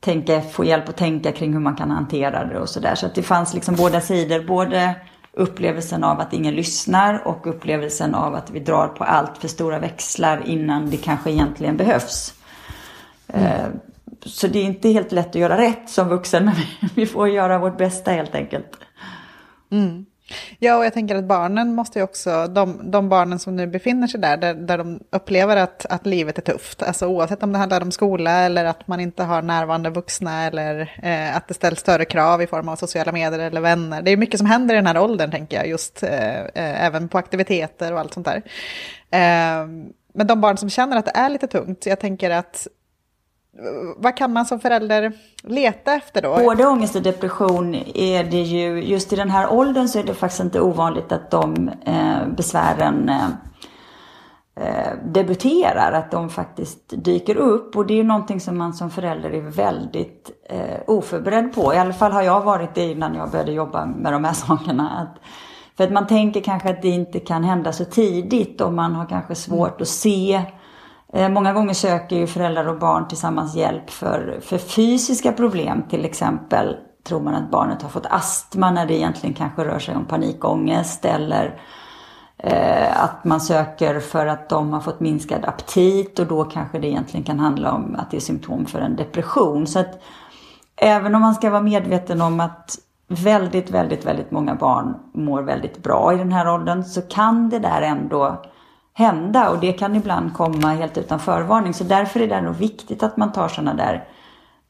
tänka, 0.00 0.40
få 0.40 0.64
hjälp 0.64 0.88
att 0.88 0.96
tänka 0.96 1.32
kring 1.32 1.52
hur 1.52 1.60
man 1.60 1.76
kan 1.76 1.90
hantera 1.90 2.44
det 2.44 2.58
och 2.58 2.68
sådär. 2.68 2.94
Så 2.94 3.06
att 3.06 3.14
det 3.14 3.22
fanns 3.22 3.54
liksom 3.54 3.74
båda 3.74 4.00
sidor. 4.00 4.46
Både 4.46 4.94
upplevelsen 5.32 6.04
av 6.04 6.20
att 6.20 6.32
ingen 6.32 6.54
lyssnar 6.54 7.26
och 7.26 7.46
upplevelsen 7.46 8.14
av 8.14 8.34
att 8.34 8.50
vi 8.50 8.60
drar 8.60 8.88
på 8.88 9.04
allt 9.04 9.38
för 9.38 9.48
stora 9.48 9.78
växlar 9.78 10.42
innan 10.46 10.90
det 10.90 10.96
kanske 10.96 11.30
egentligen 11.30 11.76
behövs. 11.76 12.34
Mm. 13.28 13.72
Så 14.24 14.46
det 14.46 14.58
är 14.58 14.64
inte 14.64 14.88
helt 14.88 15.12
lätt 15.12 15.28
att 15.28 15.34
göra 15.34 15.58
rätt 15.58 15.90
som 15.90 16.08
vuxen, 16.08 16.44
men 16.80 16.90
vi 16.94 17.06
får 17.06 17.28
göra 17.28 17.58
vårt 17.58 17.78
bästa 17.78 18.10
helt 18.10 18.34
enkelt. 18.34 18.78
Mm. 19.70 20.06
Ja, 20.58 20.76
och 20.76 20.84
jag 20.84 20.92
tänker 20.92 21.14
att 21.14 21.24
barnen 21.24 21.74
måste 21.74 21.98
ju 21.98 22.02
också, 22.02 22.46
de, 22.46 22.90
de 22.90 23.08
barnen 23.08 23.38
som 23.38 23.56
nu 23.56 23.66
befinner 23.66 24.06
sig 24.06 24.20
där, 24.20 24.36
där, 24.36 24.54
där 24.54 24.78
de 24.78 25.00
upplever 25.10 25.56
att, 25.56 25.86
att 25.86 26.06
livet 26.06 26.38
är 26.38 26.42
tufft, 26.42 26.82
alltså 26.82 27.06
oavsett 27.06 27.42
om 27.42 27.52
det 27.52 27.58
handlar 27.58 27.82
om 27.82 27.92
skola 27.92 28.30
eller 28.30 28.64
att 28.64 28.88
man 28.88 29.00
inte 29.00 29.22
har 29.22 29.42
närvarande 29.42 29.90
vuxna 29.90 30.44
eller 30.46 31.00
eh, 31.02 31.36
att 31.36 31.48
det 31.48 31.54
ställs 31.54 31.80
större 31.80 32.04
krav 32.04 32.42
i 32.42 32.46
form 32.46 32.68
av 32.68 32.76
sociala 32.76 33.12
medier 33.12 33.38
eller 33.38 33.60
vänner. 33.60 34.02
Det 34.02 34.10
är 34.10 34.16
mycket 34.16 34.38
som 34.38 34.46
händer 34.46 34.74
i 34.74 34.78
den 34.78 34.86
här 34.86 34.98
åldern, 34.98 35.30
tänker 35.30 35.56
jag, 35.56 35.68
just 35.68 36.02
eh, 36.02 36.40
eh, 36.40 36.84
även 36.84 37.08
på 37.08 37.18
aktiviteter 37.18 37.92
och 37.92 38.00
allt 38.00 38.14
sånt 38.14 38.26
där. 38.26 38.42
Eh, 39.10 39.66
men 40.14 40.26
de 40.26 40.40
barn 40.40 40.56
som 40.56 40.70
känner 40.70 40.96
att 40.96 41.04
det 41.04 41.12
är 41.14 41.28
lite 41.28 41.46
tungt, 41.46 41.86
jag 41.86 42.00
tänker 42.00 42.30
att 42.30 42.66
vad 43.96 44.16
kan 44.16 44.32
man 44.32 44.46
som 44.46 44.60
förälder 44.60 45.12
leta 45.42 45.94
efter 45.94 46.22
då? 46.22 46.36
Både 46.36 46.66
ångest 46.66 46.96
och 46.96 47.02
depression 47.02 47.74
är 47.94 48.24
det 48.24 48.42
ju, 48.42 48.82
just 48.82 49.12
i 49.12 49.16
den 49.16 49.30
här 49.30 49.52
åldern 49.52 49.88
så 49.88 49.98
är 49.98 50.04
det 50.04 50.14
faktiskt 50.14 50.42
inte 50.42 50.60
ovanligt 50.60 51.12
att 51.12 51.30
de 51.30 51.68
eh, 51.68 52.28
besvären 52.36 53.08
eh, 53.08 53.28
eh, 54.56 54.92
debuterar, 55.04 55.92
att 55.92 56.10
de 56.10 56.30
faktiskt 56.30 56.78
dyker 56.88 57.36
upp. 57.36 57.76
Och 57.76 57.86
det 57.86 57.94
är 57.94 57.96
ju 57.96 58.04
någonting 58.04 58.40
som 58.40 58.58
man 58.58 58.74
som 58.74 58.90
förälder 58.90 59.30
är 59.30 59.40
väldigt 59.40 60.30
eh, 60.50 60.80
oförberedd 60.86 61.54
på. 61.54 61.74
I 61.74 61.78
alla 61.78 61.92
fall 61.92 62.12
har 62.12 62.22
jag 62.22 62.40
varit 62.40 62.74
det 62.74 62.90
innan 62.90 63.14
jag 63.14 63.30
började 63.30 63.52
jobba 63.52 63.86
med 63.86 64.12
de 64.12 64.24
här 64.24 64.32
sakerna. 64.46 64.90
Att, 64.90 65.22
för 65.76 65.84
att 65.84 65.92
man 65.92 66.06
tänker 66.06 66.40
kanske 66.40 66.70
att 66.70 66.82
det 66.82 66.88
inte 66.88 67.20
kan 67.20 67.44
hända 67.44 67.72
så 67.72 67.84
tidigt 67.84 68.60
och 68.60 68.72
man 68.72 68.94
har 68.94 69.06
kanske 69.06 69.34
svårt 69.34 69.80
att 69.80 69.88
se 69.88 70.42
Eh, 71.12 71.28
många 71.28 71.52
gånger 71.52 71.74
söker 71.74 72.16
ju 72.16 72.26
föräldrar 72.26 72.68
och 72.68 72.78
barn 72.78 73.08
tillsammans 73.08 73.54
hjälp 73.54 73.90
för, 73.90 74.40
för 74.42 74.58
fysiska 74.58 75.32
problem. 75.32 75.82
Till 75.90 76.04
exempel 76.04 76.76
tror 77.04 77.20
man 77.20 77.34
att 77.34 77.50
barnet 77.50 77.82
har 77.82 77.88
fått 77.88 78.06
astma 78.06 78.70
när 78.70 78.86
det 78.86 78.94
egentligen 78.94 79.34
kanske 79.34 79.64
rör 79.64 79.78
sig 79.78 79.96
om 79.96 80.04
panikångest. 80.04 81.04
Eller 81.04 81.60
eh, 82.38 83.04
att 83.04 83.24
man 83.24 83.40
söker 83.40 84.00
för 84.00 84.26
att 84.26 84.48
de 84.48 84.72
har 84.72 84.80
fått 84.80 85.00
minskad 85.00 85.44
aptit 85.44 86.18
och 86.18 86.26
då 86.26 86.44
kanske 86.44 86.78
det 86.78 86.88
egentligen 86.88 87.24
kan 87.24 87.38
handla 87.38 87.72
om 87.72 87.96
att 87.98 88.10
det 88.10 88.16
är 88.16 88.20
symptom 88.20 88.66
för 88.66 88.80
en 88.80 88.96
depression. 88.96 89.66
Så 89.66 89.78
att 89.78 90.02
även 90.76 91.14
om 91.14 91.20
man 91.20 91.34
ska 91.34 91.50
vara 91.50 91.62
medveten 91.62 92.22
om 92.22 92.40
att 92.40 92.78
väldigt, 93.08 93.70
väldigt, 93.70 94.06
väldigt 94.06 94.30
många 94.30 94.54
barn 94.54 94.94
mår 95.14 95.42
väldigt 95.42 95.82
bra 95.82 96.14
i 96.14 96.18
den 96.18 96.32
här 96.32 96.54
åldern 96.54 96.84
så 96.84 97.02
kan 97.02 97.48
det 97.48 97.58
där 97.58 97.82
ändå 97.82 98.42
hända 98.94 99.50
och 99.50 99.58
det 99.58 99.72
kan 99.72 99.96
ibland 99.96 100.34
komma 100.34 100.68
helt 100.68 100.98
utan 100.98 101.18
förvarning. 101.18 101.74
Så 101.74 101.84
därför 101.84 102.20
är 102.20 102.28
det 102.28 102.40
nog 102.40 102.54
viktigt 102.54 103.02
att 103.02 103.16
man 103.16 103.32
tar 103.32 103.48
sådana 103.48 103.74
där 103.74 104.08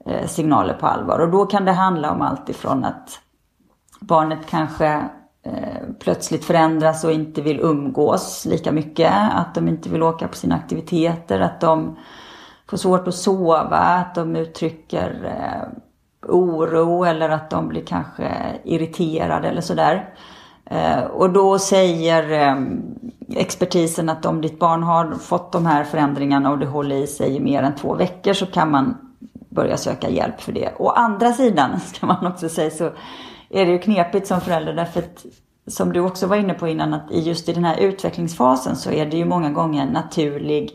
eh, 0.06 0.26
signaler 0.26 0.74
på 0.74 0.86
allvar. 0.86 1.18
Och 1.18 1.30
då 1.30 1.46
kan 1.46 1.64
det 1.64 1.72
handla 1.72 2.10
om 2.10 2.22
allt 2.22 2.48
ifrån 2.48 2.84
att 2.84 3.20
barnet 4.00 4.46
kanske 4.46 4.86
eh, 5.46 5.82
plötsligt 6.00 6.44
förändras 6.44 7.04
och 7.04 7.12
inte 7.12 7.42
vill 7.42 7.60
umgås 7.60 8.44
lika 8.44 8.72
mycket. 8.72 9.12
Att 9.32 9.54
de 9.54 9.68
inte 9.68 9.88
vill 9.88 10.02
åka 10.02 10.28
på 10.28 10.34
sina 10.34 10.54
aktiviteter, 10.54 11.40
att 11.40 11.60
de 11.60 11.96
får 12.70 12.76
svårt 12.76 13.08
att 13.08 13.14
sova, 13.14 13.76
att 13.76 14.14
de 14.14 14.36
uttrycker 14.36 15.24
eh, 15.24 15.78
oro 16.28 17.04
eller 17.04 17.28
att 17.28 17.50
de 17.50 17.68
blir 17.68 17.84
kanske 17.84 18.32
irriterade 18.64 19.48
eller 19.48 19.60
sådär. 19.60 20.14
Eh, 20.72 21.04
och 21.04 21.30
då 21.30 21.58
säger 21.58 22.48
eh, 22.48 22.56
expertisen 23.36 24.08
att 24.08 24.26
om 24.26 24.40
ditt 24.40 24.58
barn 24.58 24.82
har 24.82 25.14
fått 25.14 25.52
de 25.52 25.66
här 25.66 25.84
förändringarna 25.84 26.50
och 26.50 26.58
det 26.58 26.66
håller 26.66 26.96
i 26.96 27.06
sig 27.06 27.36
i 27.36 27.40
mer 27.40 27.62
än 27.62 27.74
två 27.74 27.94
veckor 27.94 28.32
så 28.32 28.46
kan 28.46 28.70
man 28.70 28.96
börja 29.48 29.76
söka 29.76 30.10
hjälp 30.10 30.40
för 30.40 30.52
det. 30.52 30.72
Å 30.78 30.88
andra 30.88 31.32
sidan 31.32 31.80
ska 31.94 32.06
man 32.06 32.26
också 32.26 32.48
säga 32.48 32.70
så 32.70 32.90
är 33.50 33.66
det 33.66 33.72
ju 33.72 33.78
knepigt 33.78 34.26
som 34.26 34.40
förälder 34.40 34.74
därför 34.74 35.00
att 35.00 35.26
som 35.66 35.92
du 35.92 36.00
också 36.00 36.26
var 36.26 36.36
inne 36.36 36.54
på 36.54 36.68
innan 36.68 36.94
att 36.94 37.06
just 37.10 37.48
i 37.48 37.52
den 37.52 37.64
här 37.64 37.76
utvecklingsfasen 37.76 38.76
så 38.76 38.90
är 38.90 39.06
det 39.06 39.16
ju 39.16 39.24
många 39.24 39.50
gånger 39.50 39.82
en 39.82 39.92
naturlig 39.92 40.70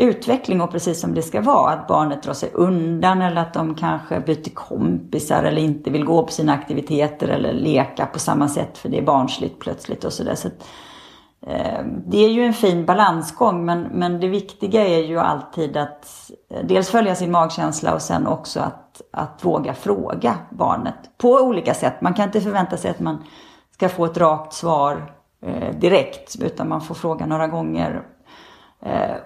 utveckling 0.00 0.60
och 0.60 0.70
precis 0.70 1.00
som 1.00 1.14
det 1.14 1.22
ska 1.22 1.40
vara. 1.40 1.72
Att 1.72 1.86
barnet 1.86 2.22
drar 2.22 2.32
sig 2.32 2.50
undan 2.54 3.22
eller 3.22 3.40
att 3.40 3.54
de 3.54 3.74
kanske 3.74 4.20
byter 4.20 4.54
kompisar 4.54 5.44
eller 5.44 5.62
inte 5.62 5.90
vill 5.90 6.04
gå 6.04 6.22
på 6.22 6.32
sina 6.32 6.52
aktiviteter 6.52 7.28
eller 7.28 7.52
leka 7.52 8.06
på 8.06 8.18
samma 8.18 8.48
sätt 8.48 8.78
för 8.78 8.88
det 8.88 8.98
är 8.98 9.02
barnsligt 9.02 9.58
plötsligt 9.58 10.04
och 10.04 10.12
sådär. 10.12 10.34
Så, 10.34 10.48
eh, 11.46 11.84
det 12.06 12.24
är 12.24 12.28
ju 12.28 12.44
en 12.44 12.52
fin 12.52 12.86
balansgång 12.86 13.64
men, 13.64 13.82
men 13.82 14.20
det 14.20 14.28
viktiga 14.28 14.86
är 14.86 15.04
ju 15.04 15.18
alltid 15.18 15.76
att 15.76 16.30
eh, 16.50 16.66
dels 16.66 16.90
följa 16.90 17.14
sin 17.14 17.30
magkänsla 17.30 17.94
och 17.94 18.02
sen 18.02 18.26
också 18.26 18.60
att, 18.60 19.02
att 19.12 19.44
våga 19.44 19.74
fråga 19.74 20.34
barnet 20.50 21.18
på 21.18 21.28
olika 21.28 21.74
sätt. 21.74 22.00
Man 22.00 22.14
kan 22.14 22.24
inte 22.24 22.40
förvänta 22.40 22.76
sig 22.76 22.90
att 22.90 23.00
man 23.00 23.24
ska 23.70 23.88
få 23.88 24.04
ett 24.04 24.18
rakt 24.18 24.52
svar 24.52 25.12
eh, 25.42 25.74
direkt 25.78 26.36
utan 26.42 26.68
man 26.68 26.80
får 26.80 26.94
fråga 26.94 27.26
några 27.26 27.46
gånger 27.46 28.02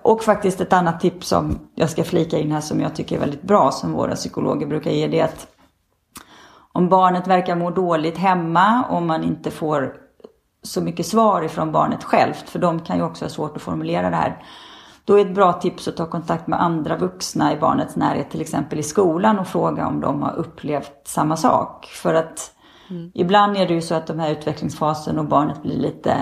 och 0.03 0.23
faktiskt 0.23 0.61
ett 0.61 0.73
annat 0.73 1.01
tips 1.01 1.29
som 1.29 1.59
jag 1.75 1.91
ska 1.91 2.05
flika 2.05 2.39
in 2.39 2.53
här 2.53 2.61
som 2.61 2.81
jag 2.81 2.95
tycker 2.95 3.17
är 3.17 3.21
väldigt 3.21 3.43
bra 3.43 3.71
som 3.71 3.93
våra 3.93 4.15
psykologer 4.15 4.67
brukar 4.67 4.91
ge 4.91 5.07
det 5.07 5.21
är 5.21 5.25
att 5.25 5.47
om 6.73 6.89
barnet 6.89 7.27
verkar 7.27 7.57
må 7.57 7.71
dåligt 7.71 8.19
hemma 8.19 8.85
och 8.91 9.03
man 9.03 9.25
inte 9.25 9.51
får 9.51 9.97
så 10.63 10.81
mycket 10.81 11.07
svar 11.07 11.43
ifrån 11.43 11.73
barnet 11.73 12.05
självt, 12.05 12.49
för 12.49 12.59
de 12.59 12.81
kan 12.81 12.97
ju 12.97 13.03
också 13.03 13.25
ha 13.25 13.31
svårt 13.31 13.57
att 13.57 13.63
formulera 13.63 14.11
det 14.11 14.17
här. 14.17 14.43
Då 15.05 15.19
är 15.19 15.27
ett 15.27 15.35
bra 15.35 15.53
tips 15.53 15.89
att 15.89 15.97
ta 15.97 16.07
kontakt 16.07 16.47
med 16.47 16.63
andra 16.63 16.97
vuxna 16.97 17.53
i 17.53 17.57
barnets 17.57 17.97
närhet, 17.97 18.31
till 18.31 18.41
exempel 18.41 18.79
i 18.79 18.83
skolan 18.83 19.39
och 19.39 19.47
fråga 19.47 19.87
om 19.87 20.01
de 20.01 20.23
har 20.23 20.33
upplevt 20.37 21.01
samma 21.05 21.37
sak. 21.37 21.87
För 21.87 22.15
att 22.15 22.53
mm. 22.91 23.11
ibland 23.15 23.57
är 23.57 23.67
det 23.67 23.75
ju 23.75 23.83
så 23.83 23.95
att 23.95 24.07
de 24.07 24.19
här 24.19 24.31
utvecklingsfasen 24.31 25.19
och 25.19 25.25
barnet 25.25 25.63
blir 25.63 25.77
lite 25.77 26.17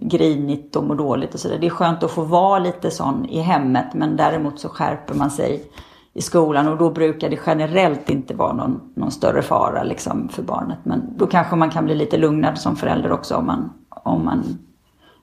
grinigt 0.00 0.76
och 0.76 0.84
mår 0.84 0.94
dåligt 0.94 1.34
och 1.34 1.40
sådär. 1.40 1.58
Det 1.58 1.66
är 1.66 1.70
skönt 1.70 2.02
att 2.02 2.10
få 2.10 2.22
vara 2.22 2.58
lite 2.58 2.90
sån 2.90 3.26
i 3.26 3.40
hemmet 3.40 3.94
men 3.94 4.16
däremot 4.16 4.60
så 4.60 4.68
skärper 4.68 5.14
man 5.14 5.30
sig 5.30 5.64
i 6.12 6.22
skolan 6.22 6.68
och 6.68 6.76
då 6.78 6.90
brukar 6.90 7.30
det 7.30 7.38
generellt 7.46 8.10
inte 8.10 8.34
vara 8.34 8.52
någon, 8.52 8.80
någon 8.94 9.10
större 9.10 9.42
fara 9.42 9.82
liksom 9.82 10.28
för 10.28 10.42
barnet. 10.42 10.78
Men 10.82 11.16
då 11.16 11.26
kanske 11.26 11.56
man 11.56 11.70
kan 11.70 11.84
bli 11.84 11.94
lite 11.94 12.16
lugnad 12.16 12.58
som 12.58 12.76
förälder 12.76 13.12
också 13.12 13.36
om 13.36 13.46
man, 13.46 13.72
om 13.88 14.24
man 14.24 14.58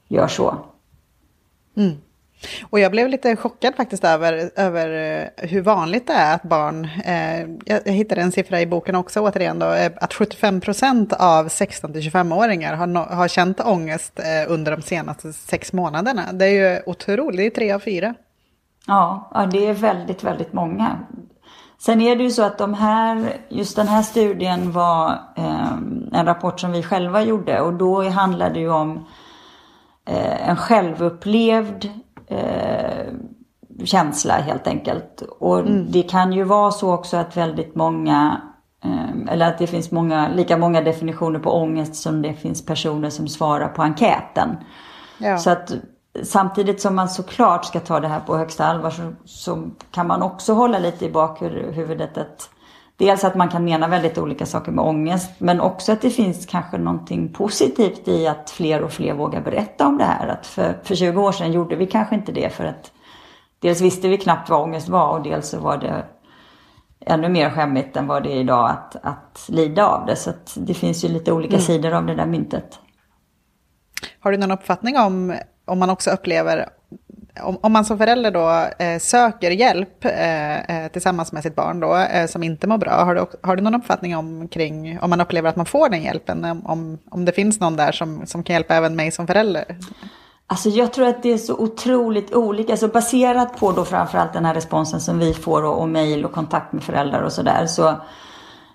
gör 0.08 0.28
så. 0.28 0.56
Mm. 1.76 1.92
Och 2.70 2.80
jag 2.80 2.92
blev 2.92 3.10
lite 3.10 3.36
chockad 3.36 3.76
faktiskt 3.76 4.04
över, 4.04 4.52
över 4.56 5.22
eh, 5.40 5.48
hur 5.48 5.62
vanligt 5.62 6.08
det 6.08 6.14
är 6.14 6.36
att 6.36 6.44
barn, 6.44 6.90
eh, 7.06 7.40
jag, 7.66 7.82
jag 7.86 7.94
hittade 7.94 8.22
en 8.22 8.32
siffra 8.32 8.62
i 8.62 8.66
boken 8.66 8.96
också 8.96 9.20
återigen 9.20 9.60
då, 9.60 9.72
eh, 9.72 9.92
att 10.02 10.14
75 10.14 10.62
procent 10.62 11.14
av 11.14 11.48
16-25-åringar 11.48 12.76
har, 12.76 12.88
no, 12.88 13.00
har 13.00 13.28
känt 13.28 13.60
ångest 13.60 14.20
eh, 14.20 14.52
under 14.52 14.72
de 14.72 14.82
senaste 14.82 15.34
sex 15.34 15.74
månaderna. 15.74 16.34
Det 16.34 16.46
är 16.46 16.74
ju 16.74 16.82
otroligt, 16.86 17.38
det 17.38 17.46
är 17.46 17.50
tre 17.50 17.72
av 17.72 17.80
fyra. 17.80 18.14
Ja, 18.88 19.32
ja, 19.34 19.46
det 19.46 19.68
är 19.68 19.74
väldigt, 19.74 20.24
väldigt 20.24 20.54
många. 20.54 21.00
Sen 21.78 22.02
är 22.02 22.16
det 22.16 22.24
ju 22.24 22.32
så 22.32 22.44
att 22.44 22.58
de 22.58 22.74
här, 22.74 23.38
just 23.50 23.76
den 23.76 23.88
här 23.88 24.02
studien 24.02 24.72
var 24.72 25.20
eh, 25.36 25.72
en 26.12 26.26
rapport 26.26 26.60
som 26.60 26.72
vi 26.72 26.84
själva 26.84 27.22
gjorde 27.22 27.62
och 27.62 27.74
då 27.74 28.10
handlade 28.10 28.54
det 28.54 28.60
ju 28.60 28.72
om 28.72 29.06
eh, 30.06 30.50
en 30.50 30.56
självupplevd 30.56 31.90
eh, 32.28 33.14
känsla 33.86 34.34
helt 34.34 34.68
enkelt. 34.68 35.22
Och 35.40 35.60
mm. 35.60 35.92
det 35.92 36.04
kan 36.04 36.34
ju 36.34 36.44
vara 36.44 36.72
så 36.72 36.94
också 36.94 37.18
att 37.18 37.38
väldigt 37.38 37.76
många 37.76 38.42
eh, 38.84 39.34
eller 39.34 39.48
att 39.48 39.58
det 39.58 39.68
finns 39.68 39.92
många, 39.92 40.30
lika 40.30 40.58
många 40.58 40.82
definitioner 40.82 41.40
på 41.40 41.52
ångest 41.52 41.96
som 41.96 42.22
det 42.22 42.34
finns 42.34 42.66
personer 42.66 43.10
som 43.10 43.28
svarar 43.28 43.68
på 43.68 43.82
enkäten. 43.82 44.58
Ja. 45.18 45.38
Så 45.38 45.50
att 45.50 45.72
samtidigt 46.24 46.82
som 46.82 46.96
man 46.96 47.10
såklart 47.10 47.66
ska 47.66 47.80
ta 47.80 48.00
det 48.00 48.08
här 48.08 48.20
på 48.20 48.38
högsta 48.38 48.66
allvar 48.66 48.90
så, 48.90 49.14
så 49.26 49.70
kan 49.92 50.08
man 50.08 50.22
också 50.22 50.54
hålla 50.54 50.80
lite 50.80 51.06
i 51.06 51.12
bakhuvudet 51.12 52.18
att 52.18 52.50
dels 52.98 53.24
att 53.24 53.36
man 53.36 53.50
kan 53.50 53.64
mena 53.64 53.88
väldigt 53.88 54.18
olika 54.18 54.46
saker 54.46 54.72
med 54.72 54.86
ångest 54.86 55.32
men 55.38 55.62
också 55.62 55.92
att 55.92 56.02
det 56.02 56.10
finns 56.10 56.46
kanske 56.46 56.78
någonting 56.78 57.34
positivt 57.34 58.08
i 58.08 58.28
att 58.28 58.50
fler 58.50 58.84
och 58.84 58.92
fler 58.92 59.14
vågar 59.14 59.42
berätta 59.42 59.88
om 59.88 59.98
det 59.98 60.04
här. 60.04 60.28
Att 60.28 60.48
för, 60.48 60.80
för 60.84 60.96
20 60.96 61.22
år 61.22 61.32
sedan 61.32 61.52
gjorde 61.52 61.76
vi 61.76 61.88
kanske 61.88 62.16
inte 62.16 62.32
det 62.32 62.50
för 62.50 62.66
att 62.66 62.92
dels 63.60 63.82
visste 63.82 64.08
vi 64.08 64.18
knappt 64.18 64.50
vad 64.50 64.62
ångest 64.62 64.90
var 64.90 65.18
och 65.18 65.24
dels 65.24 65.50
så 65.50 65.60
var 65.60 65.78
det 65.78 66.06
ännu 67.00 67.30
mer 67.30 67.50
skämmigt 67.50 67.98
än 67.98 68.08
vad 68.08 68.24
det 68.24 68.32
är 68.32 68.40
idag 68.40 68.70
att, 68.70 68.96
att 69.04 69.46
lida 69.50 69.88
av 69.88 70.06
det. 70.06 70.16
Så 70.16 70.32
det 70.56 70.74
finns 70.74 71.06
ju 71.06 71.08
lite 71.08 71.32
olika 71.32 71.56
mm. 71.56 71.66
sidor 71.66 71.92
av 71.92 72.06
det 72.06 72.16
där 72.16 72.26
myntet. 72.26 72.80
Har 74.20 74.32
du 74.32 74.38
någon 74.38 74.52
uppfattning 74.52 74.98
om 74.98 75.36
om 75.66 75.80
man 75.80 75.90
också 75.90 76.10
upplever 76.10 76.70
om, 77.44 77.58
om, 77.62 77.72
man 77.72 77.86
som 77.86 77.98
förälder 77.98 78.32
då 78.32 78.68
eh, 78.86 79.00
söker 79.00 79.52
hjälp 79.52 80.06
eh, 80.06 80.60
eh, 80.60 80.92
tillsammans 80.92 81.32
med 81.32 81.44
sitt 81.44 81.56
barn 81.56 81.80
då, 81.80 81.96
eh, 81.96 82.28
som 82.28 82.44
inte 82.44 82.68
mår 82.68 82.78
bra, 82.78 82.92
har 82.92 83.16
du, 83.16 83.26
har 83.42 83.56
du 83.56 83.64
någon 83.64 83.76
uppfattning 83.76 84.18
om 84.18 84.48
kring 84.48 85.00
om 85.02 85.10
man 85.10 85.22
upplever 85.22 85.50
att 85.50 85.56
man 85.56 85.66
får 85.66 85.90
den 85.90 86.04
hjälpen? 86.04 86.46
Om, 86.66 86.98
om 87.12 87.26
det 87.26 87.32
finns 87.32 87.60
någon 87.60 87.76
där 87.76 87.92
som, 87.92 88.26
som 88.26 88.44
kan 88.44 88.54
hjälpa 88.54 88.76
även 88.76 88.96
mig 88.96 89.12
som 89.12 89.28
förälder? 89.28 89.78
Alltså 90.48 90.70
jag 90.70 90.94
tror 90.94 91.08
att 91.08 91.24
det 91.24 91.34
är 91.34 91.38
så 91.38 91.56
otroligt 91.58 92.34
olika, 92.34 92.74
alltså 92.74 92.88
baserat 92.88 93.60
på 93.60 93.72
då 93.72 93.86
framförallt 93.86 94.34
den 94.34 94.46
här 94.46 94.54
responsen 94.54 95.00
som 95.02 95.20
vi 95.20 95.34
får 95.34 95.64
och, 95.64 95.82
och 95.82 95.90
mejl 95.90 96.26
och 96.26 96.32
kontakt 96.32 96.74
med 96.74 96.84
föräldrar 96.84 97.22
och 97.22 97.32
sådär 97.32 97.66
så 97.66 97.96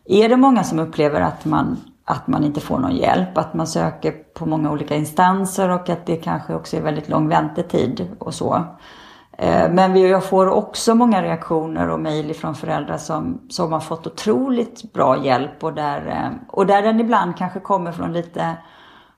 är 0.05 0.29
det 0.29 0.37
många 0.37 0.65
som 0.65 0.79
upplever 0.79 1.21
att 1.21 1.45
man 1.45 1.90
att 2.11 2.27
man 2.27 2.45
inte 2.45 2.61
får 2.61 2.79
någon 2.79 2.97
hjälp, 2.97 3.39
att 3.39 3.55
man 3.55 3.67
söker 3.67 4.13
på 4.35 4.47
många 4.47 4.71
olika 4.71 4.97
instanser 4.97 5.69
och 5.69 5.89
att 5.89 6.07
det 6.07 6.17
kanske 6.17 6.55
också 6.55 6.77
är 6.77 6.81
väldigt 6.81 7.09
lång 7.09 7.29
väntetid 7.29 8.09
och 8.19 8.35
så. 8.35 8.65
Eh, 9.39 9.71
men 9.71 9.97
jag 9.97 10.25
får 10.25 10.47
också 10.47 10.95
många 10.95 11.23
reaktioner 11.23 11.89
och 11.89 12.01
mejl 12.01 12.35
från 12.35 12.55
föräldrar 12.55 12.97
som, 12.97 13.41
som 13.49 13.73
har 13.73 13.81
fått 13.81 14.07
otroligt 14.07 14.93
bra 14.93 15.25
hjälp 15.25 15.65
och 15.65 15.73
där, 15.73 16.07
eh, 16.07 16.49
och 16.49 16.67
där 16.67 16.83
den 16.83 17.01
ibland 17.01 17.37
kanske 17.37 17.61
kommer 17.61 17.93
från 17.93 18.13
lite 18.13 18.57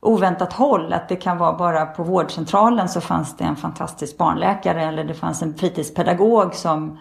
oväntat 0.01 0.53
håll. 0.53 0.93
Att 0.93 1.09
det 1.09 1.17
kan 1.17 1.39
vara 1.39 1.53
bara 1.53 1.87
på 1.87 2.03
vårdcentralen 2.03 2.89
så 2.89 3.01
fanns 3.01 3.37
det 3.37 3.45
en 3.45 3.57
fantastisk 3.57 4.19
barnläkare 4.19 4.85
eller 4.85 5.05
det 5.05 5.15
fanns 5.15 5.43
en 5.43 5.55
fritidspedagog 5.55 6.55
som 6.55 6.99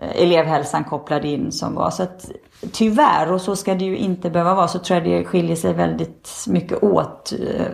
eh, 0.00 0.22
elevhälsan 0.22 0.84
kopplade 0.84 1.28
in 1.28 1.52
som 1.52 1.74
var. 1.74 1.90
Så 1.90 2.02
att 2.02 2.30
tyvärr, 2.72 3.32
och 3.32 3.40
så 3.40 3.56
ska 3.56 3.74
det 3.74 3.84
ju 3.84 3.96
inte 3.96 4.30
behöva 4.30 4.54
vara, 4.54 4.68
så 4.68 4.78
tror 4.78 4.98
jag 5.00 5.08
det 5.08 5.24
skiljer 5.24 5.56
sig 5.56 5.74
väldigt 5.74 6.30
mycket 6.48 6.82
åt 6.82 7.32
eh, 7.32 7.66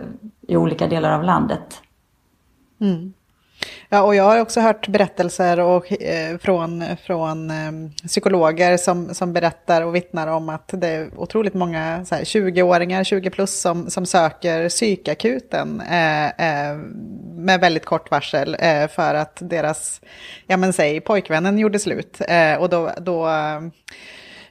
i 0.47 0.57
olika 0.57 0.87
delar 0.87 1.11
av 1.11 1.23
landet. 1.23 1.81
Mm. 2.81 3.13
Ja, 3.89 4.01
och 4.01 4.15
jag 4.15 4.23
har 4.23 4.39
också 4.39 4.59
hört 4.59 4.87
berättelser 4.87 5.59
och, 5.59 6.01
eh, 6.01 6.37
från, 6.37 6.83
från 7.05 7.51
eh, 7.51 7.71
psykologer 8.07 8.77
som, 8.77 9.13
som 9.13 9.33
berättar 9.33 9.81
och 9.81 9.95
vittnar 9.95 10.27
om 10.27 10.49
att 10.49 10.69
det 10.73 10.87
är 10.87 11.09
otroligt 11.17 11.53
många 11.53 11.99
20-åringar, 12.03 13.03
20 13.03 13.29
plus, 13.29 13.61
som, 13.61 13.89
som 13.89 14.05
söker 14.05 14.69
psykakuten 14.69 15.81
eh, 15.81 16.25
eh, 16.25 16.77
med 17.35 17.59
väldigt 17.59 17.85
kort 17.85 18.11
varsel 18.11 18.55
eh, 18.59 18.87
för 18.87 19.15
att 19.15 19.37
deras, 19.41 20.01
ja 20.47 20.57
men 20.57 20.73
säg, 20.73 21.01
pojkvännen 21.01 21.59
gjorde 21.59 21.79
slut. 21.79 22.21
Eh, 22.27 22.55
och 22.55 22.69
då, 22.69 22.91
då 22.97 23.27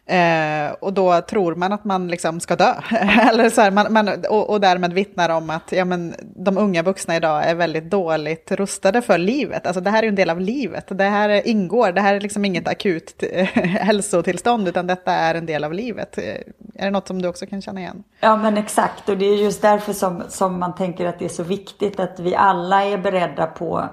Eh, 0.09 0.73
och 0.81 0.93
då 0.93 1.21
tror 1.21 1.55
man 1.55 1.73
att 1.73 1.85
man 1.85 2.09
liksom 2.09 2.41
ska 2.41 2.57
dö. 2.57 2.75
Eller 3.31 3.51
så 3.51 3.61
här, 3.61 3.71
man, 3.71 3.93
man, 3.93 4.09
och, 4.31 4.51
och 4.51 4.61
därmed 4.61 4.93
vittnar 4.93 5.29
om 5.29 5.51
att 5.51 5.73
ja, 5.73 5.85
men, 5.85 6.15
de 6.21 6.59
unga 6.59 6.83
vuxna 6.83 7.17
idag 7.17 7.45
är 7.45 7.55
väldigt 7.55 7.91
dåligt 7.91 8.53
rustade 8.53 9.03
för 9.03 9.19
livet. 9.19 9.67
Alltså 9.67 9.81
det 9.81 9.91
här 9.91 10.03
är 10.03 10.09
en 10.09 10.15
del 10.15 10.31
av 10.31 10.41
livet. 10.41 10.85
Det 10.89 11.05
här 11.05 11.49
ingår, 11.49 11.93
det 11.93 12.01
här 12.01 12.15
är 12.15 12.21
liksom 12.21 12.45
inget 12.45 12.69
akut 12.69 13.25
hälsotillstånd 13.55 14.69
utan 14.69 14.87
detta 14.87 15.13
är 15.13 15.35
en 15.35 15.47
del 15.47 15.65
av 15.65 15.73
livet. 15.73 16.19
Eh, 16.19 16.25
är 16.75 16.85
det 16.85 16.91
något 16.91 17.09
som 17.09 17.23
du 17.23 17.29
också 17.29 17.47
kan 17.47 17.63
känna 17.63 17.81
igen? 17.81 18.05
Ja 18.21 18.37
men 18.37 18.57
exakt 18.57 19.09
och 19.09 19.19
det 19.19 19.27
är 19.27 19.37
just 19.37 19.63
därför 19.63 19.93
som, 19.93 20.23
som 20.29 20.59
man 20.59 20.75
tänker 20.75 21.07
att 21.07 21.19
det 21.19 21.25
är 21.25 21.29
så 21.29 21.43
viktigt 21.43 22.01
att 22.01 22.21
vi 22.21 22.35
alla 22.35 22.85
är 22.85 22.99
beredda 22.99 23.47
på 23.47 23.89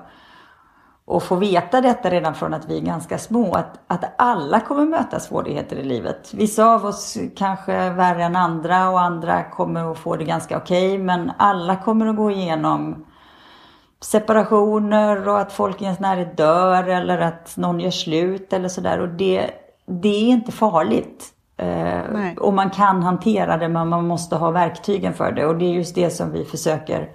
att 1.11 1.23
få 1.23 1.35
veta 1.35 1.81
detta 1.81 2.09
redan 2.09 2.35
från 2.35 2.53
att 2.53 2.69
vi 2.69 2.77
är 2.77 2.81
ganska 2.81 3.17
små. 3.17 3.53
Att, 3.53 3.79
att 3.87 4.13
alla 4.17 4.59
kommer 4.59 4.85
möta 4.85 5.19
svårigheter 5.19 5.75
i 5.75 5.83
livet. 5.83 6.33
Vissa 6.33 6.65
av 6.65 6.85
oss 6.85 7.17
kanske 7.35 7.89
värre 7.89 8.23
än 8.23 8.35
andra 8.35 8.89
och 8.89 9.01
andra 9.01 9.43
kommer 9.43 9.91
att 9.91 9.97
få 9.97 10.15
det 10.15 10.25
ganska 10.25 10.57
okej. 10.57 10.93
Okay, 10.93 11.03
men 11.03 11.31
alla 11.37 11.75
kommer 11.75 12.07
att 12.07 12.15
gå 12.15 12.31
igenom 12.31 13.05
separationer 14.01 15.27
och 15.27 15.39
att 15.39 15.53
folk 15.53 15.81
i 15.81 15.83
ens 15.83 15.99
närhet 15.99 16.37
dör 16.37 16.83
eller 16.83 17.19
att 17.19 17.57
någon 17.57 17.79
gör 17.79 17.91
slut 17.91 18.53
eller 18.53 18.69
sådär. 18.69 18.99
Och 18.99 19.09
det, 19.09 19.51
det 19.85 20.15
är 20.15 20.29
inte 20.29 20.51
farligt. 20.51 21.31
Eh, 21.57 22.37
och 22.37 22.53
man 22.53 22.69
kan 22.69 23.03
hantera 23.03 23.57
det 23.57 23.69
men 23.69 23.87
man 23.87 24.07
måste 24.07 24.35
ha 24.35 24.51
verktygen 24.51 25.13
för 25.13 25.31
det. 25.31 25.45
Och 25.45 25.55
det 25.55 25.65
är 25.65 25.73
just 25.73 25.95
det 25.95 26.09
som 26.09 26.31
vi 26.31 26.45
försöker 26.45 27.09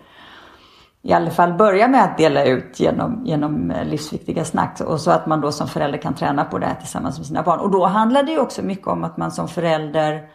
i 1.03 1.12
alla 1.12 1.30
fall 1.30 1.53
börja 1.53 1.88
med 1.88 2.05
att 2.05 2.18
dela 2.18 2.44
ut 2.44 2.80
genom, 2.80 3.26
genom 3.26 3.70
eh, 3.70 3.84
livsviktiga 3.84 4.44
snack. 4.44 4.80
Och 4.80 5.01
så 5.01 5.11
att 5.11 5.26
man 5.26 5.40
då 5.40 5.53
som 5.53 5.68
förälder 5.68 5.98
kan 5.98 6.14
träna 6.14 6.44
på 6.44 6.59
det 6.59 6.66
här 6.66 6.74
tillsammans 6.74 7.18
med 7.18 7.26
sina 7.26 7.42
barn. 7.42 7.61
Och 7.61 7.70
då 7.70 7.86
handlar 7.86 8.22
det 8.22 8.32
ju 8.32 8.38
också 8.38 8.62
mycket 8.62 8.86
om 8.86 9.05
att 9.05 9.16
man 9.16 9.30
som 9.30 9.48
förälder 9.48 10.28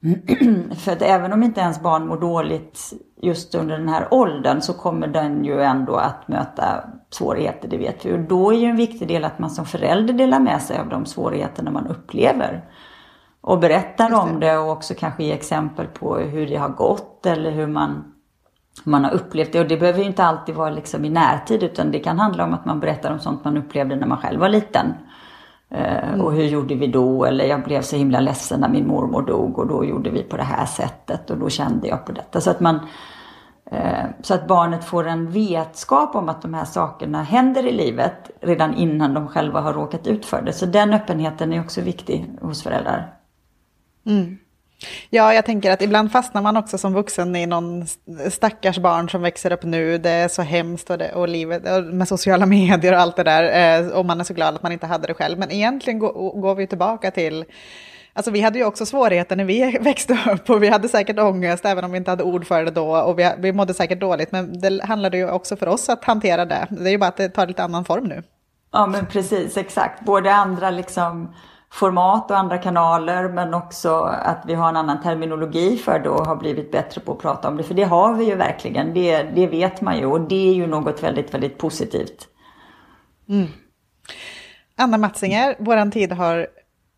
för 0.76 0.92
att 0.92 1.02
även 1.02 1.32
om 1.32 1.42
inte 1.42 1.60
ens 1.60 1.80
barn 1.80 2.06
mår 2.06 2.20
dåligt 2.20 2.92
just 3.22 3.54
under 3.54 3.78
den 3.78 3.88
här 3.88 4.08
åldern 4.10 4.60
så 4.60 4.72
kommer 4.72 5.06
den 5.06 5.44
ju 5.44 5.62
ändå 5.62 5.96
att 5.96 6.28
möta 6.28 6.84
svårigheter, 7.10 7.68
det 7.68 7.76
vet 7.76 8.06
vi. 8.06 8.12
Och 8.12 8.18
då 8.18 8.52
är 8.52 8.56
ju 8.56 8.66
en 8.66 8.76
viktig 8.76 9.08
del 9.08 9.24
att 9.24 9.38
man 9.38 9.50
som 9.50 9.66
förälder 9.66 10.14
delar 10.14 10.40
med 10.40 10.62
sig 10.62 10.78
av 10.78 10.88
de 10.88 11.06
svårigheterna 11.06 11.70
man 11.70 11.86
upplever. 11.86 12.64
Och 13.40 13.58
berättar 13.58 14.10
det. 14.10 14.16
om 14.16 14.40
det 14.40 14.58
och 14.58 14.70
också 14.70 14.94
kanske 14.98 15.24
ger 15.24 15.34
exempel 15.34 15.86
på 15.86 16.16
hur 16.16 16.46
det 16.46 16.56
har 16.56 16.68
gått 16.68 17.26
eller 17.26 17.50
hur 17.50 17.66
man, 17.66 18.04
man 18.84 19.04
har 19.04 19.14
upplevt 19.14 19.52
det. 19.52 19.60
Och 19.60 19.68
det 19.68 19.76
behöver 19.76 19.98
ju 19.98 20.04
inte 20.04 20.24
alltid 20.24 20.54
vara 20.54 20.70
liksom 20.70 21.04
i 21.04 21.10
närtid 21.10 21.62
utan 21.62 21.90
det 21.90 21.98
kan 21.98 22.18
handla 22.18 22.44
om 22.44 22.54
att 22.54 22.64
man 22.64 22.80
berättar 22.80 23.12
om 23.12 23.18
sånt 23.18 23.44
man 23.44 23.56
upplevde 23.56 23.96
när 23.96 24.06
man 24.06 24.18
själv 24.18 24.40
var 24.40 24.48
liten. 24.48 24.94
Mm. 25.70 26.20
Och 26.20 26.32
hur 26.32 26.44
gjorde 26.44 26.74
vi 26.74 26.86
då? 26.86 27.24
Eller 27.24 27.44
jag 27.44 27.62
blev 27.62 27.82
så 27.82 27.96
himla 27.96 28.20
ledsen 28.20 28.60
när 28.60 28.68
min 28.68 28.86
mormor 28.86 29.22
dog 29.22 29.58
och 29.58 29.66
då 29.66 29.84
gjorde 29.84 30.10
vi 30.10 30.22
på 30.22 30.36
det 30.36 30.42
här 30.42 30.66
sättet 30.66 31.30
och 31.30 31.38
då 31.38 31.48
kände 31.48 31.88
jag 31.88 32.06
på 32.06 32.12
detta. 32.12 32.40
Så 32.40 32.50
att, 32.50 32.60
man, 32.60 32.80
eh, 33.70 34.04
så 34.22 34.34
att 34.34 34.46
barnet 34.46 34.84
får 34.84 35.06
en 35.06 35.30
vetskap 35.30 36.14
om 36.14 36.28
att 36.28 36.42
de 36.42 36.54
här 36.54 36.64
sakerna 36.64 37.22
händer 37.22 37.66
i 37.66 37.72
livet 37.72 38.30
redan 38.40 38.74
innan 38.74 39.14
de 39.14 39.28
själva 39.28 39.60
har 39.60 39.72
råkat 39.72 40.06
ut 40.06 40.26
för 40.26 40.42
det. 40.42 40.52
Så 40.52 40.66
den 40.66 40.92
öppenheten 40.92 41.52
är 41.52 41.60
också 41.60 41.80
viktig 41.80 42.30
hos 42.40 42.62
föräldrar. 42.62 43.14
Mm. 44.06 44.38
Ja, 45.10 45.34
jag 45.34 45.46
tänker 45.46 45.70
att 45.70 45.82
ibland 45.82 46.12
fastnar 46.12 46.42
man 46.42 46.56
också 46.56 46.78
som 46.78 46.94
vuxen 46.94 47.36
i 47.36 47.46
någon 47.46 47.86
stackars 48.30 48.78
barn 48.78 49.08
som 49.08 49.22
växer 49.22 49.52
upp 49.52 49.62
nu. 49.62 49.98
Det 49.98 50.10
är 50.10 50.28
så 50.28 50.42
hemskt 50.42 50.90
och, 50.90 50.98
det, 50.98 51.12
och 51.12 51.28
livet 51.28 51.62
med 51.92 52.08
sociala 52.08 52.46
medier 52.56 52.92
och 52.92 52.98
allt 52.98 53.16
det 53.16 53.22
där. 53.22 53.80
Eh, 53.80 53.88
och 53.88 54.04
man 54.04 54.20
är 54.20 54.24
så 54.24 54.34
glad 54.34 54.54
att 54.54 54.62
man 54.62 54.72
inte 54.72 54.86
hade 54.86 55.06
det 55.06 55.14
själv. 55.14 55.38
Men 55.38 55.50
egentligen 55.50 55.98
går 55.98 56.54
vi 56.54 56.66
tillbaka 56.66 57.10
till 57.10 57.44
Alltså 58.16 58.30
vi 58.30 58.40
hade 58.40 58.58
ju 58.58 58.64
också 58.64 58.86
svårigheter 58.86 59.36
när 59.36 59.44
vi 59.44 59.78
växte 59.80 60.18
upp 60.32 60.50
och 60.50 60.62
vi 60.62 60.68
hade 60.68 60.88
säkert 60.88 61.18
ångest 61.18 61.64
även 61.64 61.84
om 61.84 61.92
vi 61.92 61.98
inte 61.98 62.10
hade 62.10 62.24
ord 62.24 62.46
för 62.46 62.64
det 62.64 62.70
då 62.70 62.96
och 62.96 63.18
vi, 63.18 63.32
vi 63.38 63.52
mådde 63.52 63.74
säkert 63.74 64.00
dåligt 64.00 64.32
men 64.32 64.60
det 64.60 64.84
handlade 64.84 65.16
ju 65.16 65.30
också 65.30 65.56
för 65.56 65.66
oss 65.68 65.88
att 65.88 66.04
hantera 66.04 66.44
det. 66.44 66.66
Det 66.70 66.88
är 66.88 66.90
ju 66.90 66.98
bara 66.98 67.08
att 67.08 67.16
det 67.16 67.28
tar 67.28 67.46
lite 67.46 67.64
annan 67.64 67.84
form 67.84 68.04
nu. 68.04 68.22
Ja 68.72 68.86
men 68.86 69.06
precis, 69.06 69.56
exakt. 69.56 70.04
Både 70.04 70.32
andra 70.34 70.70
liksom 70.70 71.34
format 71.72 72.30
och 72.30 72.38
andra 72.38 72.58
kanaler 72.58 73.28
men 73.28 73.54
också 73.54 74.00
att 74.04 74.42
vi 74.46 74.54
har 74.54 74.68
en 74.68 74.76
annan 74.76 75.02
terminologi 75.02 75.76
för 75.76 75.98
det 75.98 76.08
och 76.08 76.26
har 76.26 76.36
blivit 76.36 76.72
bättre 76.72 77.00
på 77.00 77.12
att 77.12 77.18
prata 77.18 77.48
om 77.48 77.56
det. 77.56 77.62
För 77.62 77.74
det 77.74 77.84
har 77.84 78.14
vi 78.14 78.24
ju 78.24 78.34
verkligen, 78.34 78.94
det, 78.94 79.22
det 79.22 79.46
vet 79.46 79.80
man 79.80 79.98
ju 79.98 80.06
och 80.06 80.20
det 80.20 80.48
är 80.48 80.54
ju 80.54 80.66
något 80.66 81.02
väldigt, 81.02 81.34
väldigt 81.34 81.58
positivt. 81.58 82.28
Mm. 83.28 83.46
Anna 84.76 84.98
Matsinger, 84.98 85.56
våran 85.58 85.90
tid 85.90 86.12
har 86.12 86.46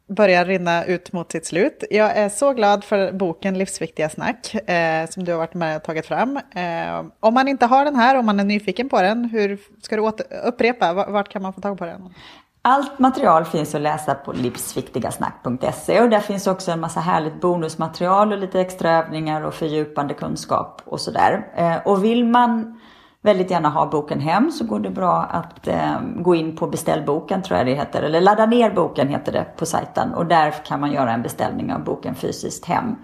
börjat 0.08 0.46
rinna 0.46 0.84
ut 0.84 1.12
mot 1.12 1.32
sitt 1.32 1.46
slut. 1.46 1.84
Jag 1.90 2.16
är 2.16 2.28
så 2.28 2.52
glad 2.52 2.84
för 2.84 3.12
boken 3.12 3.58
Livsviktiga 3.58 4.08
snack 4.08 4.54
eh, 4.54 5.08
som 5.08 5.24
du 5.24 5.32
har 5.32 5.38
varit 5.38 5.54
med 5.54 5.76
och 5.76 5.82
tagit 5.82 6.06
fram. 6.06 6.36
Eh, 6.36 7.04
om 7.20 7.34
man 7.34 7.48
inte 7.48 7.66
har 7.66 7.84
den 7.84 7.96
här, 7.96 8.16
om 8.16 8.26
man 8.26 8.40
är 8.40 8.44
nyfiken 8.44 8.88
på 8.88 9.02
den, 9.02 9.24
hur 9.24 9.58
ska 9.82 9.96
du 9.96 10.12
upprepa? 10.44 10.92
Vart 10.92 11.28
kan 11.28 11.42
man 11.42 11.52
få 11.52 11.60
tag 11.60 11.78
på 11.78 11.86
den? 11.86 12.14
Allt 12.62 12.98
material 12.98 13.44
finns 13.44 13.74
att 13.74 13.80
läsa 13.80 14.14
på 14.14 14.32
livsviktigasnack.se 14.32 16.00
och 16.00 16.10
där 16.10 16.20
finns 16.20 16.46
också 16.46 16.70
en 16.70 16.80
massa 16.80 17.00
härligt 17.00 17.40
bonusmaterial 17.40 18.32
och 18.32 18.38
lite 18.38 18.60
extra 18.60 18.90
övningar 18.90 19.42
och 19.42 19.54
fördjupande 19.54 20.14
kunskap 20.14 20.82
och 20.84 21.00
sådär. 21.00 21.46
Eh, 21.54 21.76
och 21.84 22.04
vill 22.04 22.24
man 22.24 22.80
väldigt 23.22 23.50
gärna 23.50 23.68
ha 23.68 23.86
boken 23.86 24.20
hem 24.20 24.50
så 24.50 24.64
går 24.64 24.80
det 24.80 24.90
bra 24.90 25.22
att 25.22 25.68
eh, 25.68 26.00
gå 26.16 26.34
in 26.34 26.56
på 26.56 26.66
beställboken 26.66 27.42
tror 27.42 27.58
jag 27.58 27.66
det 27.66 27.74
heter, 27.74 28.02
eller 28.02 28.20
ladda 28.20 28.46
ner 28.46 28.70
boken 28.70 29.08
heter 29.08 29.32
det 29.32 29.46
på 29.56 29.66
sajten 29.66 30.14
och 30.14 30.26
där 30.26 30.50
kan 30.50 30.80
man 30.80 30.92
göra 30.92 31.12
en 31.12 31.22
beställning 31.22 31.72
av 31.72 31.84
boken 31.84 32.14
fysiskt 32.14 32.64
hem. 32.64 32.96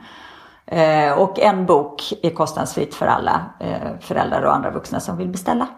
Eh, 0.66 1.18
och 1.18 1.40
en 1.40 1.66
bok 1.66 2.12
är 2.22 2.30
kostnadsfritt 2.30 2.94
för 2.94 3.06
alla 3.06 3.44
föräldrar 4.00 4.42
och 4.42 4.54
andra 4.54 4.70
vuxna 4.70 5.00
som 5.00 5.16
vill 5.16 5.28
beställa. 5.28 5.68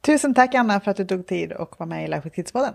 Tusen 0.00 0.34
tack 0.34 0.54
Anna 0.54 0.80
för 0.80 0.90
att 0.90 0.96
du 0.96 1.04
tog 1.04 1.26
tid 1.26 1.52
och 1.52 1.74
var 1.78 1.86
med 1.86 2.04
i 2.04 2.08
Life 2.08 2.20
with 2.24 2.36
Kids-podden. 2.36 2.74